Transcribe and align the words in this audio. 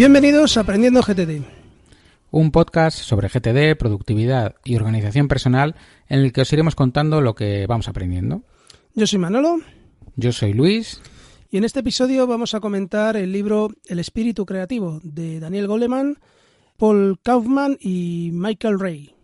Bienvenidos 0.00 0.56
a 0.56 0.62
Aprendiendo 0.62 1.02
GTD. 1.02 1.42
Un 2.30 2.52
podcast 2.52 2.96
sobre 2.96 3.28
GTD, 3.28 3.76
productividad 3.78 4.54
y 4.64 4.76
organización 4.76 5.28
personal 5.28 5.76
en 6.08 6.20
el 6.20 6.32
que 6.32 6.40
os 6.40 6.50
iremos 6.54 6.74
contando 6.74 7.20
lo 7.20 7.34
que 7.34 7.66
vamos 7.66 7.86
aprendiendo. 7.86 8.42
Yo 8.94 9.06
soy 9.06 9.18
Manolo. 9.18 9.58
Yo 10.16 10.32
soy 10.32 10.54
Luis. 10.54 11.02
Y 11.50 11.58
en 11.58 11.64
este 11.64 11.80
episodio 11.80 12.26
vamos 12.26 12.54
a 12.54 12.60
comentar 12.60 13.14
el 13.18 13.30
libro 13.30 13.72
El 13.88 13.98
espíritu 13.98 14.46
creativo 14.46 15.00
de 15.02 15.38
Daniel 15.38 15.66
Goleman, 15.66 16.16
Paul 16.78 17.20
Kaufman 17.22 17.76
y 17.78 18.30
Michael 18.32 18.80
Ray. 18.80 19.14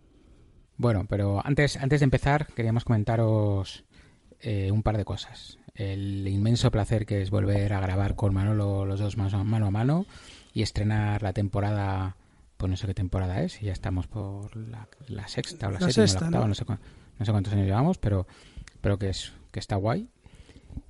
Bueno, 0.77 1.07
pero 1.09 1.41
antes, 1.43 1.77
antes 1.77 2.01
de 2.01 2.03
empezar 2.03 2.45
queríamos 2.53 2.83
comentaros 2.83 3.83
eh, 4.41 4.69
un 4.71 4.83
par 4.83 4.97
de 4.97 5.05
cosas. 5.05 5.57
El 5.73 6.27
inmenso 6.27 6.69
placer 6.69 7.07
que 7.07 7.23
es 7.23 7.31
volver 7.31 7.73
a 7.73 7.79
grabar 7.79 8.13
con 8.13 8.31
Manolo 8.31 8.85
los 8.85 8.99
dos 8.99 9.17
mano 9.17 9.39
a 9.65 9.71
mano 9.71 10.05
y 10.57 10.63
estrenar 10.63 11.21
la 11.21 11.33
temporada, 11.33 12.17
pues 12.57 12.67
no 12.67 12.77
sé 12.77 12.87
qué 12.87 12.95
temporada 12.95 13.43
es, 13.43 13.61
y 13.61 13.67
ya 13.67 13.73
estamos 13.73 14.07
por 14.07 14.55
la, 14.55 14.87
sexta 15.27 15.67
o 15.67 15.71
la, 15.71 15.79
séptima 15.79 16.01
o 16.01 16.19
la 16.19 16.25
octava, 16.25 16.47
¿no? 16.47 16.55
sé, 16.55 16.65
no 16.65 17.25
sé 17.27 17.31
cuántos 17.31 17.53
años 17.53 17.67
llevamos, 17.67 17.99
pero, 17.99 18.25
pero 18.81 18.97
que, 18.97 19.09
es, 19.09 19.33
que 19.51 19.59
está 19.59 19.75
guay. 19.75 20.09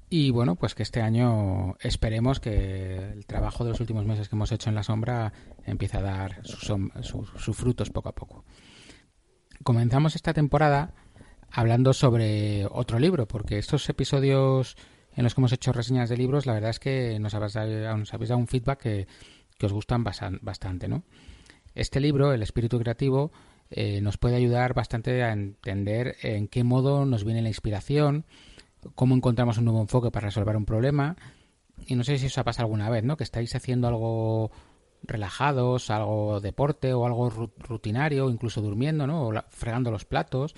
Y 0.10 0.32
bueno, 0.32 0.56
pues 0.56 0.74
que 0.74 0.84
este 0.84 1.02
año 1.02 1.76
esperemos 1.82 2.40
que 2.40 2.96
el 3.12 3.26
trabajo 3.26 3.66
de 3.66 3.72
los 3.72 3.82
últimos 3.82 4.06
meses 4.06 4.30
que 4.30 4.38
hemos 4.38 4.54
hecho 4.54 4.70
en 4.70 4.76
la 4.76 4.84
sombra 4.84 5.34
empiece 5.66 5.98
a 5.98 6.02
dar 6.02 6.40
sus, 6.46 7.58
frutos 7.58 7.90
poco 7.90 8.08
a 8.08 8.16
poco. 8.16 8.46
Comenzamos 9.64 10.16
esta 10.16 10.34
temporada 10.34 10.94
hablando 11.52 11.92
sobre 11.92 12.66
otro 12.72 13.00
libro, 13.00 13.28
porque 13.28 13.58
estos 13.58 13.90
episodios 13.90 14.78
en 15.14 15.26
los 15.26 15.36
que 15.36 15.42
hemos 15.42 15.52
hecho 15.52 15.74
reseñas 15.74 16.08
de 16.08 16.16
libros, 16.16 16.46
la 16.46 16.54
verdad 16.54 16.70
es 16.70 16.80
que 16.80 17.20
nos 17.20 17.34
habéis 17.34 17.52
dado, 17.52 17.98
nos 17.98 18.14
habéis 18.14 18.30
dado 18.30 18.40
un 18.40 18.48
feedback 18.48 18.80
que, 18.80 19.08
que 19.58 19.66
os 19.66 19.74
gustan 19.74 20.04
bastante, 20.04 20.88
¿no? 20.88 21.04
Este 21.76 22.00
libro, 22.00 22.34
El 22.34 22.42
espíritu 22.42 22.80
creativo, 22.80 23.32
eh, 23.70 24.02
nos 24.02 24.18
puede 24.18 24.36
ayudar 24.36 24.74
bastante 24.74 25.24
a 25.24 25.34
entender 25.34 26.16
en 26.22 26.48
qué 26.48 26.64
modo 26.64 27.06
nos 27.06 27.24
viene 27.24 27.42
la 27.42 27.50
inspiración, 27.50 28.26
cómo 28.96 29.16
encontramos 29.16 29.58
un 29.58 29.66
nuevo 29.66 29.82
enfoque 29.82 30.12
para 30.12 30.28
resolver 30.28 30.56
un 30.56 30.66
problema. 30.66 31.18
Y 31.86 31.96
no 31.96 32.04
sé 32.04 32.18
si 32.18 32.28
os 32.28 32.38
ha 32.38 32.44
pasado 32.44 32.66
alguna 32.66 32.90
vez, 32.90 33.04
¿no? 33.04 33.18
Que 33.18 33.24
estáis 33.24 33.54
haciendo 33.56 33.88
algo 33.88 34.52
relajados, 35.04 35.90
algo 35.92 36.40
deporte 36.40 36.94
o 36.94 37.06
algo 37.06 37.30
rutinario, 37.60 38.30
incluso 38.30 38.62
durmiendo, 38.62 39.06
¿no? 39.06 39.28
O 39.28 39.34
fregando 39.50 39.92
los 39.92 40.06
platos. 40.06 40.56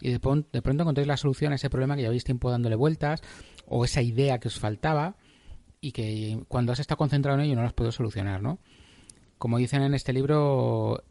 Y 0.00 0.10
de, 0.10 0.18
de 0.52 0.62
pronto 0.62 0.82
encontráis 0.82 1.08
la 1.08 1.16
solución 1.16 1.52
a 1.52 1.56
ese 1.56 1.68
problema 1.70 1.96
que 1.96 2.02
lleváis 2.02 2.24
tiempo 2.24 2.50
dándole 2.50 2.76
vueltas 2.76 3.22
o 3.66 3.84
esa 3.84 4.02
idea 4.02 4.38
que 4.38 4.48
os 4.48 4.58
faltaba 4.58 5.16
y 5.82 5.90
que 5.92 6.42
cuando 6.48 6.72
has 6.72 6.78
estado 6.78 6.96
concentrado 6.96 7.38
en 7.38 7.44
ello 7.44 7.56
no 7.56 7.62
lo 7.62 7.66
has 7.66 7.74
podido 7.74 7.92
solucionar, 7.92 8.40
¿no? 8.40 8.58
Como 9.36 9.58
dicen 9.58 9.82
en 9.82 9.94
este 9.94 10.12
libro, 10.12 11.02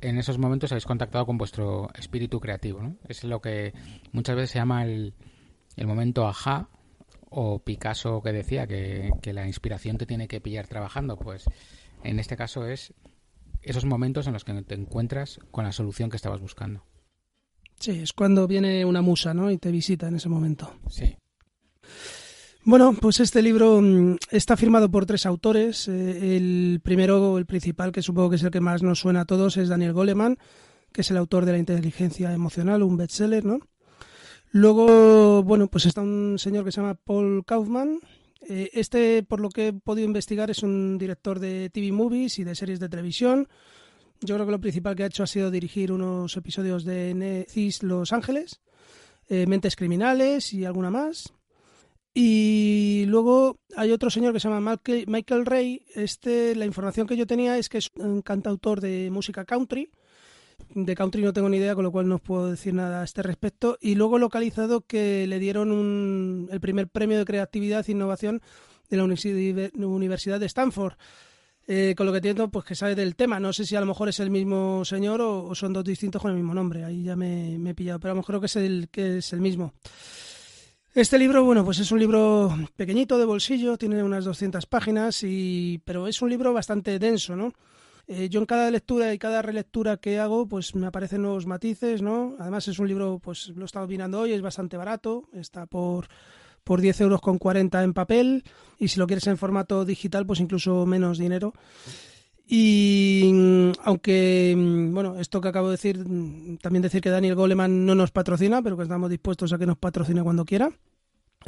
en 0.00 0.18
esos 0.18 0.36
momentos 0.36 0.72
habéis 0.72 0.84
contactado 0.84 1.24
con 1.24 1.38
vuestro 1.38 1.88
espíritu 1.94 2.40
creativo, 2.40 2.82
¿no? 2.82 2.96
Es 3.08 3.22
lo 3.22 3.40
que 3.40 3.72
muchas 4.12 4.34
veces 4.34 4.50
se 4.50 4.58
llama 4.58 4.84
el, 4.84 5.14
el 5.76 5.86
momento 5.86 6.26
ajá 6.26 6.68
o 7.30 7.60
Picasso 7.60 8.20
que 8.20 8.32
decía 8.32 8.66
que, 8.66 9.12
que 9.22 9.32
la 9.32 9.46
inspiración 9.46 9.96
te 9.96 10.06
tiene 10.06 10.26
que 10.26 10.40
pillar 10.40 10.66
trabajando, 10.66 11.16
pues 11.16 11.44
en 12.02 12.18
este 12.18 12.36
caso 12.36 12.66
es 12.66 12.92
esos 13.62 13.84
momentos 13.84 14.26
en 14.26 14.32
los 14.32 14.44
que 14.44 14.60
te 14.64 14.74
encuentras 14.74 15.38
con 15.52 15.64
la 15.64 15.72
solución 15.72 16.10
que 16.10 16.16
estabas 16.16 16.40
buscando. 16.40 16.84
Sí, 17.78 17.92
es 18.00 18.12
cuando 18.12 18.48
viene 18.48 18.84
una 18.84 19.02
musa, 19.02 19.34
¿no? 19.34 19.52
Y 19.52 19.58
te 19.58 19.70
visita 19.70 20.08
en 20.08 20.16
ese 20.16 20.28
momento. 20.28 20.72
Sí. 20.88 21.16
Bueno, 22.68 22.94
pues 22.94 23.20
este 23.20 23.42
libro 23.42 23.80
mm, 23.80 24.16
está 24.32 24.56
firmado 24.56 24.90
por 24.90 25.06
tres 25.06 25.24
autores. 25.24 25.86
Eh, 25.86 26.36
el 26.36 26.80
primero, 26.82 27.38
el 27.38 27.46
principal, 27.46 27.92
que 27.92 28.02
supongo 28.02 28.30
que 28.30 28.36
es 28.36 28.42
el 28.42 28.50
que 28.50 28.60
más 28.60 28.82
nos 28.82 28.98
suena 28.98 29.20
a 29.20 29.24
todos, 29.24 29.56
es 29.56 29.68
Daniel 29.68 29.92
Goleman, 29.92 30.36
que 30.90 31.02
es 31.02 31.10
el 31.12 31.16
autor 31.16 31.44
de 31.44 31.52
La 31.52 31.58
inteligencia 31.58 32.32
emocional, 32.32 32.82
un 32.82 32.96
bestseller, 32.96 33.44
¿no? 33.44 33.60
Luego, 34.50 35.44
bueno, 35.44 35.68
pues 35.68 35.86
está 35.86 36.00
un 36.00 36.40
señor 36.40 36.64
que 36.64 36.72
se 36.72 36.80
llama 36.80 36.96
Paul 36.96 37.44
Kaufman. 37.44 38.00
Eh, 38.48 38.70
este, 38.72 39.22
por 39.22 39.38
lo 39.38 39.50
que 39.50 39.68
he 39.68 39.72
podido 39.72 40.04
investigar, 40.04 40.50
es 40.50 40.64
un 40.64 40.98
director 40.98 41.38
de 41.38 41.70
TV 41.70 41.92
movies 41.92 42.40
y 42.40 42.42
de 42.42 42.56
series 42.56 42.80
de 42.80 42.88
televisión. 42.88 43.46
Yo 44.22 44.34
creo 44.34 44.44
que 44.44 44.50
lo 44.52 44.60
principal 44.60 44.96
que 44.96 45.04
ha 45.04 45.06
hecho 45.06 45.22
ha 45.22 45.28
sido 45.28 45.52
dirigir 45.52 45.92
unos 45.92 46.36
episodios 46.36 46.84
de 46.84 47.14
Netflix 47.14 47.84
Los 47.84 48.12
Ángeles, 48.12 48.60
eh, 49.28 49.46
Mentes 49.46 49.76
Criminales 49.76 50.52
y 50.52 50.64
alguna 50.64 50.90
más. 50.90 51.32
Y 52.18 53.04
luego 53.08 53.58
hay 53.76 53.92
otro 53.92 54.08
señor 54.08 54.32
que 54.32 54.40
se 54.40 54.48
llama 54.48 54.80
Michael 55.06 55.44
Ray. 55.44 55.82
Este, 55.94 56.56
la 56.56 56.64
información 56.64 57.06
que 57.06 57.14
yo 57.14 57.26
tenía 57.26 57.58
es 57.58 57.68
que 57.68 57.76
es 57.76 57.90
un 57.96 58.22
cantautor 58.22 58.80
de 58.80 59.10
música 59.10 59.44
country. 59.44 59.90
De 60.70 60.94
country 60.94 61.20
no 61.20 61.34
tengo 61.34 61.50
ni 61.50 61.58
idea, 61.58 61.74
con 61.74 61.84
lo 61.84 61.92
cual 61.92 62.08
no 62.08 62.18
puedo 62.18 62.50
decir 62.50 62.72
nada 62.72 63.02
a 63.02 63.04
este 63.04 63.22
respecto. 63.22 63.76
Y 63.82 63.96
luego 63.96 64.18
localizado 64.18 64.80
que 64.80 65.26
le 65.26 65.38
dieron 65.38 66.48
el 66.50 66.58
primer 66.58 66.88
premio 66.88 67.18
de 67.18 67.26
creatividad 67.26 67.84
e 67.86 67.92
innovación 67.92 68.40
de 68.88 68.96
la 68.96 69.04
Universidad 69.86 70.40
de 70.40 70.46
Stanford. 70.46 70.94
Eh, 71.68 71.94
con 71.98 72.06
lo 72.06 72.12
que 72.12 72.18
entiendo, 72.18 72.48
pues 72.48 72.64
que 72.64 72.74
sabe 72.74 72.94
del 72.94 73.14
tema. 73.14 73.38
No 73.38 73.52
sé 73.52 73.66
si 73.66 73.76
a 73.76 73.80
lo 73.80 73.86
mejor 73.86 74.08
es 74.08 74.20
el 74.20 74.30
mismo 74.30 74.86
señor 74.86 75.20
o, 75.20 75.54
son 75.54 75.74
dos 75.74 75.84
distintos 75.84 76.22
con 76.22 76.30
el 76.30 76.38
mismo 76.38 76.54
nombre. 76.54 76.82
Ahí 76.82 77.02
ya 77.02 77.14
me, 77.14 77.58
me, 77.58 77.70
he 77.70 77.74
pillado, 77.74 78.00
pero 78.00 78.12
a 78.12 78.14
lo 78.14 78.22
mejor 78.22 78.36
creo 78.36 78.40
que 78.40 78.46
es 78.46 78.56
el, 78.56 78.88
que 78.90 79.18
es 79.18 79.34
el 79.34 79.42
mismo. 79.42 79.74
Este 80.96 81.18
libro, 81.18 81.44
bueno, 81.44 81.62
pues 81.62 81.78
es 81.78 81.92
un 81.92 81.98
libro 81.98 82.56
pequeñito 82.74 83.18
de 83.18 83.26
bolsillo, 83.26 83.76
tiene 83.76 84.02
unas 84.02 84.24
200 84.24 84.64
páginas, 84.64 85.22
y, 85.24 85.78
pero 85.84 86.06
es 86.08 86.22
un 86.22 86.30
libro 86.30 86.54
bastante 86.54 86.98
denso, 86.98 87.36
¿no? 87.36 87.52
Eh, 88.06 88.30
yo 88.30 88.40
en 88.40 88.46
cada 88.46 88.70
lectura 88.70 89.12
y 89.12 89.18
cada 89.18 89.42
relectura 89.42 89.98
que 89.98 90.18
hago, 90.18 90.48
pues 90.48 90.74
me 90.74 90.86
aparecen 90.86 91.20
nuevos 91.20 91.44
matices, 91.44 92.00
¿no? 92.00 92.34
Además 92.38 92.66
es 92.68 92.78
un 92.78 92.88
libro, 92.88 93.18
pues 93.22 93.48
lo 93.48 93.60
he 93.60 93.66
estado 93.66 93.86
mirando 93.86 94.20
hoy, 94.20 94.32
es 94.32 94.40
bastante 94.40 94.78
barato, 94.78 95.28
está 95.34 95.66
por, 95.66 96.08
por 96.64 96.80
10 96.80 97.02
euros 97.02 97.20
con 97.20 97.36
40 97.36 97.82
en 97.82 97.92
papel, 97.92 98.44
y 98.78 98.88
si 98.88 98.98
lo 98.98 99.06
quieres 99.06 99.26
en 99.26 99.36
formato 99.36 99.84
digital, 99.84 100.24
pues 100.24 100.40
incluso 100.40 100.86
menos 100.86 101.18
dinero. 101.18 101.52
Y 102.48 103.30
mm, 103.32 103.72
aunque, 103.82 104.54
mm, 104.56 104.94
bueno, 104.94 105.18
esto 105.18 105.40
que 105.40 105.48
acabo 105.48 105.68
de 105.68 105.72
decir, 105.72 105.98
mm, 105.98 106.58
también 106.58 106.82
decir 106.82 107.00
que 107.00 107.10
Daniel 107.10 107.34
Goleman 107.34 107.84
no 107.84 107.94
nos 107.94 108.12
patrocina, 108.12 108.62
pero 108.62 108.76
que 108.76 108.84
estamos 108.84 109.10
dispuestos 109.10 109.52
a 109.52 109.58
que 109.58 109.66
nos 109.66 109.78
patrocine 109.78 110.22
cuando 110.22 110.44
quiera. 110.44 110.70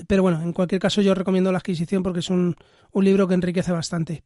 Pero 0.07 0.23
bueno, 0.23 0.43
en 0.43 0.53
cualquier 0.53 0.81
caso 0.81 1.01
yo 1.03 1.15
recomiendo 1.15 1.51
la 1.53 1.59
adquisición 1.59 2.03
porque 2.03 2.21
es 2.21 2.31
un, 2.31 2.57
un 2.93 3.05
libro 3.05 3.27
que 3.29 3.35
enriquece 3.35 3.73
bastante. 3.73 4.23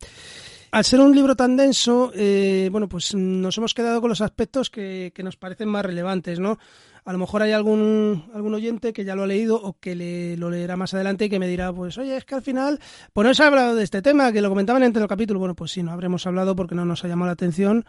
Al 0.72 0.84
ser 0.84 1.00
un 1.00 1.14
libro 1.14 1.36
tan 1.36 1.56
denso, 1.56 2.10
eh, 2.14 2.68
bueno, 2.72 2.88
pues 2.88 3.14
nos 3.14 3.56
hemos 3.58 3.74
quedado 3.74 4.00
con 4.00 4.08
los 4.08 4.22
aspectos 4.22 4.70
que, 4.70 5.12
que 5.14 5.22
nos 5.22 5.36
parecen 5.36 5.68
más 5.68 5.84
relevantes, 5.84 6.40
¿no? 6.40 6.58
a 7.04 7.12
lo 7.12 7.18
mejor 7.18 7.42
hay 7.42 7.52
algún, 7.52 8.30
algún 8.32 8.54
oyente 8.54 8.92
que 8.92 9.04
ya 9.04 9.16
lo 9.16 9.24
ha 9.24 9.26
leído 9.26 9.60
o 9.60 9.78
que 9.78 9.94
le, 9.94 10.36
lo 10.36 10.50
leerá 10.50 10.76
más 10.76 10.94
adelante 10.94 11.24
y 11.24 11.28
que 11.28 11.38
me 11.38 11.48
dirá, 11.48 11.72
pues 11.72 11.98
oye, 11.98 12.16
es 12.16 12.24
que 12.24 12.36
al 12.36 12.42
final, 12.42 12.78
pues 13.12 13.26
no 13.26 13.34
se 13.34 13.42
ha 13.42 13.48
hablado 13.48 13.74
de 13.74 13.82
este 13.82 14.02
tema, 14.02 14.32
que 14.32 14.40
lo 14.40 14.48
comentaban 14.48 14.82
entre 14.84 15.02
el 15.02 15.08
capítulo. 15.08 15.40
Bueno, 15.40 15.54
pues 15.54 15.72
sí, 15.72 15.82
no 15.82 15.90
habremos 15.90 16.26
hablado 16.26 16.54
porque 16.54 16.74
no 16.74 16.84
nos 16.84 17.04
ha 17.04 17.08
llamado 17.08 17.26
la 17.26 17.32
atención 17.32 17.84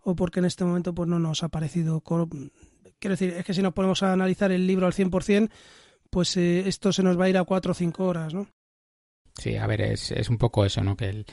o 0.00 0.16
porque 0.16 0.40
en 0.40 0.46
este 0.46 0.64
momento 0.64 0.94
pues 0.94 1.08
no 1.08 1.18
nos 1.18 1.42
ha 1.42 1.48
parecido... 1.48 2.02
Quiero 2.98 3.12
decir, 3.12 3.34
es 3.36 3.44
que 3.44 3.52
si 3.52 3.60
nos 3.60 3.74
ponemos 3.74 4.02
a 4.02 4.12
analizar 4.12 4.50
el 4.50 4.66
libro 4.66 4.86
al 4.86 4.94
100%, 4.94 5.50
pues 6.08 6.36
eh, 6.38 6.66
esto 6.66 6.90
se 6.92 7.02
nos 7.02 7.20
va 7.20 7.26
a 7.26 7.28
ir 7.28 7.36
a 7.36 7.44
cuatro 7.44 7.72
o 7.72 7.74
cinco 7.74 8.06
horas, 8.06 8.32
¿no? 8.32 8.46
Sí, 9.36 9.56
a 9.56 9.66
ver, 9.66 9.82
es, 9.82 10.10
es 10.12 10.30
un 10.30 10.38
poco 10.38 10.64
eso, 10.64 10.82
¿no? 10.82 10.96
Que 10.96 11.10
el, 11.10 11.26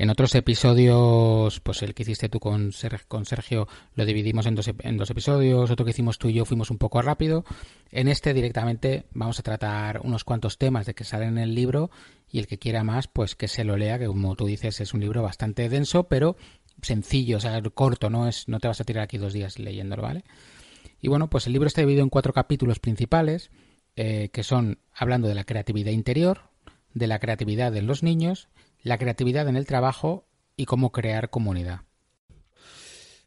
en 0.00 0.08
otros 0.08 0.34
episodios, 0.34 1.60
pues 1.60 1.82
el 1.82 1.92
que 1.92 2.04
hiciste 2.04 2.30
tú 2.30 2.40
con, 2.40 2.72
Sergio 2.72 3.68
lo 3.94 4.06
dividimos 4.06 4.46
en 4.46 4.54
dos, 4.54 4.70
en 4.78 4.96
dos 4.96 5.10
episodios, 5.10 5.70
otro 5.70 5.84
que 5.84 5.90
hicimos 5.90 6.18
tú 6.18 6.30
y 6.30 6.32
yo 6.32 6.46
fuimos 6.46 6.70
un 6.70 6.78
poco 6.78 7.02
rápido. 7.02 7.44
En 7.90 8.08
este 8.08 8.32
directamente 8.32 9.04
vamos 9.12 9.38
a 9.38 9.42
tratar 9.42 10.00
unos 10.02 10.24
cuantos 10.24 10.56
temas 10.56 10.86
de 10.86 10.94
que 10.94 11.04
salen 11.04 11.36
en 11.36 11.44
el 11.44 11.54
libro 11.54 11.90
y 12.30 12.38
el 12.38 12.46
que 12.46 12.58
quiera 12.58 12.82
más, 12.82 13.08
pues 13.08 13.36
que 13.36 13.46
se 13.46 13.62
lo 13.62 13.76
lea, 13.76 13.98
que 13.98 14.06
como 14.06 14.36
tú 14.36 14.46
dices 14.46 14.80
es 14.80 14.94
un 14.94 15.00
libro 15.00 15.22
bastante 15.22 15.68
denso, 15.68 16.04
pero 16.04 16.34
sencillo, 16.80 17.36
o 17.36 17.40
sea, 17.40 17.60
corto, 17.74 18.08
no 18.08 18.26
es 18.26 18.48
no 18.48 18.58
te 18.58 18.68
vas 18.68 18.80
a 18.80 18.84
tirar 18.84 19.04
aquí 19.04 19.18
dos 19.18 19.34
días 19.34 19.58
leyéndolo, 19.58 20.00
¿vale? 20.00 20.24
Y 21.02 21.08
bueno, 21.08 21.28
pues 21.28 21.46
el 21.46 21.52
libro 21.52 21.66
está 21.66 21.82
dividido 21.82 22.04
en 22.04 22.08
cuatro 22.08 22.32
capítulos 22.32 22.78
principales, 22.78 23.50
eh, 23.96 24.30
que 24.32 24.44
son 24.44 24.78
hablando 24.94 25.28
de 25.28 25.34
la 25.34 25.44
creatividad 25.44 25.92
interior, 25.92 26.48
de 26.94 27.06
la 27.06 27.18
creatividad 27.18 27.70
de 27.70 27.82
los 27.82 28.02
niños 28.02 28.48
la 28.82 28.98
creatividad 28.98 29.48
en 29.48 29.56
el 29.56 29.66
trabajo 29.66 30.26
y 30.56 30.66
cómo 30.66 30.92
crear 30.92 31.30
comunidad. 31.30 31.80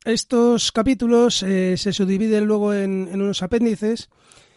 Estos 0.05 0.71
capítulos 0.71 1.43
eh, 1.43 1.77
se 1.77 1.93
subdividen 1.93 2.45
luego 2.45 2.73
en, 2.73 3.09
unos 3.13 3.41
apéndices 3.41 4.09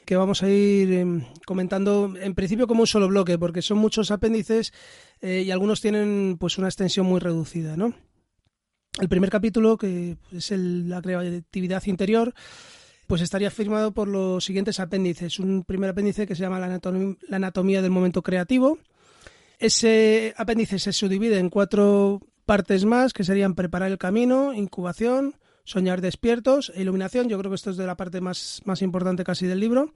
que 0.05 0.17
vamos 0.17 0.43
a 0.43 0.49
ir 0.49 0.93
em, 0.93 1.25
comentando 1.47 2.15
en 2.21 2.35
principio 2.35 2.67
como 2.67 2.81
un 2.81 2.87
solo 2.87 3.09
bloque, 3.09 3.39
porque 3.39 3.63
son 3.63 3.79
muchos 3.79 4.11
apéndices 4.11 4.73
eh, 5.21 5.43
y 5.47 5.51
algunos 5.51 5.81
tienen 5.81 6.37
pues 6.39 6.59
una 6.59 6.69
extensión 6.69 7.07
muy 7.07 7.21
reducida, 7.21 7.77
¿no? 7.77 7.95
El 9.01 9.09
primer 9.09 9.31
capítulo, 9.31 9.77
que 9.77 10.17
es 10.33 10.51
la 10.51 11.03
creatividad 11.03 11.85
interior, 11.87 12.35
pues 13.07 13.21
estaría 13.21 13.51
firmado 13.51 13.93
por 13.93 14.09
los 14.09 14.45
siguientes 14.45 14.81
apéndices. 14.81 15.39
Un 15.39 15.65
primer 15.65 15.91
apéndice 15.91 16.27
que 16.27 16.35
se 16.35 16.43
llama 16.43 16.59
la 16.59 16.81
anatomía 17.37 17.83
del 17.83 17.91
momento 17.91 18.23
creativo, 18.23 18.79
ese 19.59 20.35
apéndice 20.37 20.79
se 20.79 20.93
subdivide 20.93 21.39
en 21.39 21.51
cuatro 21.51 22.21
partes 22.45 22.85
más, 22.85 23.13
que 23.13 23.25
serían 23.25 23.55
preparar 23.55 23.91
el 23.91 23.99
camino, 23.99 24.53
incubación, 24.53 25.37
soñar 25.65 26.01
despiertos 26.01 26.73
e 26.75 26.83
iluminación. 26.83 27.29
Yo 27.29 27.39
creo 27.39 27.51
que 27.51 27.57
esto 27.57 27.71
es 27.71 27.77
de 27.77 27.87
la 27.87 27.97
parte 27.97 28.21
más, 28.21 28.63
más 28.65 28.83
importante 28.83 29.25
casi 29.25 29.47
del 29.47 29.61
libro. 29.61 29.93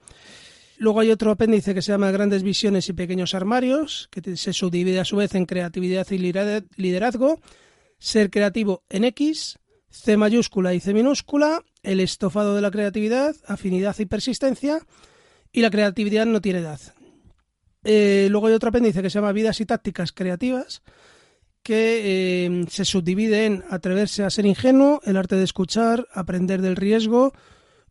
Luego 0.78 1.00
hay 1.00 1.10
otro 1.10 1.30
apéndice 1.30 1.74
que 1.74 1.82
se 1.82 1.92
llama 1.92 2.10
Grandes 2.10 2.42
Visiones 2.42 2.88
y 2.88 2.94
Pequeños 2.94 3.34
Armarios, 3.34 4.08
que 4.10 4.36
se 4.36 4.52
subdivide 4.52 4.98
a 4.98 5.04
su 5.04 5.16
vez 5.16 5.34
en 5.34 5.44
creatividad 5.44 6.06
y 6.10 6.18
liderazgo, 6.18 7.38
ser 7.98 8.30
creativo 8.30 8.82
en 8.88 9.04
X, 9.04 9.58
C 9.90 10.16
mayúscula 10.16 10.72
y 10.72 10.80
C 10.80 10.94
minúscula, 10.94 11.62
el 11.82 12.00
estofado 12.00 12.54
de 12.54 12.62
la 12.62 12.70
creatividad, 12.70 13.36
afinidad 13.46 13.94
y 13.98 14.06
persistencia, 14.06 14.80
y 15.52 15.60
la 15.60 15.70
creatividad 15.70 16.26
no 16.26 16.40
tiene 16.40 16.60
edad. 16.60 16.80
Eh, 17.84 18.28
luego 18.30 18.46
hay 18.46 18.54
otro 18.54 18.68
apéndice 18.68 19.02
que 19.02 19.10
se 19.10 19.18
llama 19.18 19.32
Vidas 19.32 19.60
y 19.60 19.66
Tácticas 19.66 20.12
Creativas, 20.12 20.82
que 21.62 22.46
eh, 22.46 22.64
se 22.68 22.84
subdivide 22.84 23.46
en 23.46 23.64
atreverse 23.70 24.24
a 24.24 24.30
ser 24.30 24.46
ingenuo, 24.46 25.00
el 25.04 25.16
arte 25.16 25.36
de 25.36 25.44
escuchar, 25.44 26.06
aprender 26.12 26.62
del 26.62 26.76
riesgo, 26.76 27.32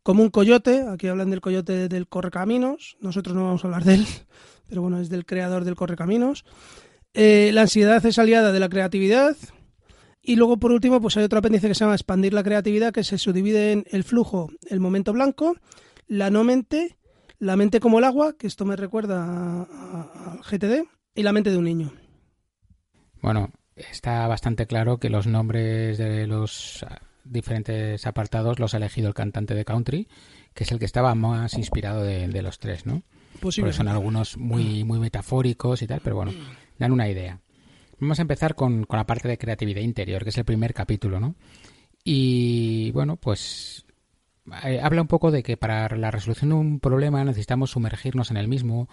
como 0.04 0.24
un 0.24 0.30
coyote, 0.30 0.86
aquí 0.88 1.08
hablan 1.08 1.30
del 1.30 1.42
coyote 1.42 1.88
del 1.88 2.08
correcaminos, 2.08 2.98
nosotros 3.00 3.36
no 3.36 3.44
vamos 3.44 3.64
a 3.64 3.68
hablar 3.68 3.84
de 3.84 3.96
él, 3.96 4.06
pero 4.70 4.82
bueno, 4.82 5.00
es 5.00 5.10
del 5.10 5.26
creador 5.26 5.66
del 5.66 5.76
correcaminos. 5.76 6.46
Eh, 7.14 7.52
la 7.54 7.62
ansiedad 7.62 8.06
es 8.06 8.20
aliada 8.20 8.52
de 8.52 8.60
la 8.60 8.70
creatividad. 8.70 9.36
Y 10.22 10.36
luego, 10.36 10.58
por 10.58 10.72
último, 10.72 11.02
pues 11.02 11.18
hay 11.18 11.24
otro 11.24 11.40
apéndice 11.40 11.68
que 11.68 11.74
se 11.74 11.80
llama 11.80 11.96
expandir 11.96 12.34
la 12.34 12.44
creatividad, 12.44 12.94
que 12.94 13.04
se 13.04 13.18
subdivide 13.18 13.72
en 13.72 13.86
el 13.90 14.04
flujo, 14.04 14.52
el 14.70 14.80
momento 14.80 15.14
blanco, 15.14 15.56
la 16.08 16.30
no 16.30 16.44
mente 16.44 16.99
la 17.40 17.56
mente 17.56 17.80
como 17.80 18.00
el 18.00 18.06
agua, 18.06 18.36
que 18.38 18.48
esto 18.48 18.66
me 18.66 18.76
recuerda 18.76 19.64
al 19.64 20.42
GTD, 20.42 20.86
y 21.16 21.24
la 21.24 21.34
mente 21.34 21.50
de 21.50 21.58
un 21.58 21.66
niño. 21.66 21.94
Bueno, 23.22 23.52
está 23.76 24.28
bastante 24.28 24.68
claro 24.68 24.98
que 24.98 25.10
los 25.10 25.28
nombres 25.28 25.98
de 25.98 26.28
los 26.28 26.86
diferentes 27.24 28.06
apartados 28.06 28.60
los 28.60 28.74
ha 28.74 28.78
elegido 28.78 29.08
el 29.08 29.14
cantante 29.14 29.54
de 29.54 29.66
country, 29.66 30.08
que 30.54 30.64
es 30.64 30.72
el 30.72 30.80
que 30.80 30.86
estaba 30.86 31.16
más 31.16 31.54
inspirado 31.56 32.04
de, 32.04 32.42
los 32.42 32.60
tres, 32.60 32.86
¿no? 32.86 33.04
Porque 33.40 33.74
son 33.74 33.88
algunos 33.88 34.38
muy, 34.38 34.84
muy 34.84 35.00
metafóricos 35.00 35.82
y 35.82 35.88
tal, 35.88 36.02
pero 36.04 36.16
bueno, 36.16 36.32
dan 36.78 36.92
una 36.92 37.10
idea. 37.10 37.40
Vamos 38.00 38.20
a 38.20 38.22
empezar 38.22 38.56
con, 38.56 38.86
con 38.86 38.98
la 38.98 39.06
parte 39.06 39.28
de 39.28 39.38
creatividad 39.38 39.82
interior, 39.82 40.24
que 40.24 40.30
es 40.30 40.38
el 40.38 40.46
primer 40.46 40.74
capítulo, 40.74 41.20
¿no? 41.20 41.36
Y 42.04 42.92
bueno, 42.92 43.18
pues 43.18 43.86
eh, 44.64 44.80
habla 44.82 45.02
un 45.02 45.08
poco 45.08 45.32
de 45.32 45.44
que 45.44 45.58
para 45.58 45.88
la 45.96 46.12
resolución 46.12 46.50
de 46.50 46.56
un 46.56 46.80
problema 46.80 47.24
necesitamos 47.24 47.72
sumergirnos 47.72 48.32
en 48.32 48.38
el 48.38 48.48
mismo, 48.48 48.90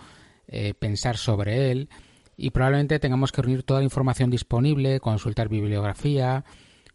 eh, 0.49 0.75
pensar 0.75 1.17
sobre 1.17 1.71
él 1.71 1.89
y 2.37 2.51
probablemente 2.51 2.99
tengamos 2.99 3.33
que 3.33 3.43
reunir 3.43 3.63
toda 3.63 3.81
la 3.81 3.85
información 3.85 4.31
disponible, 4.31 5.01
consultar 5.01 5.49
bibliografía. 5.49 6.45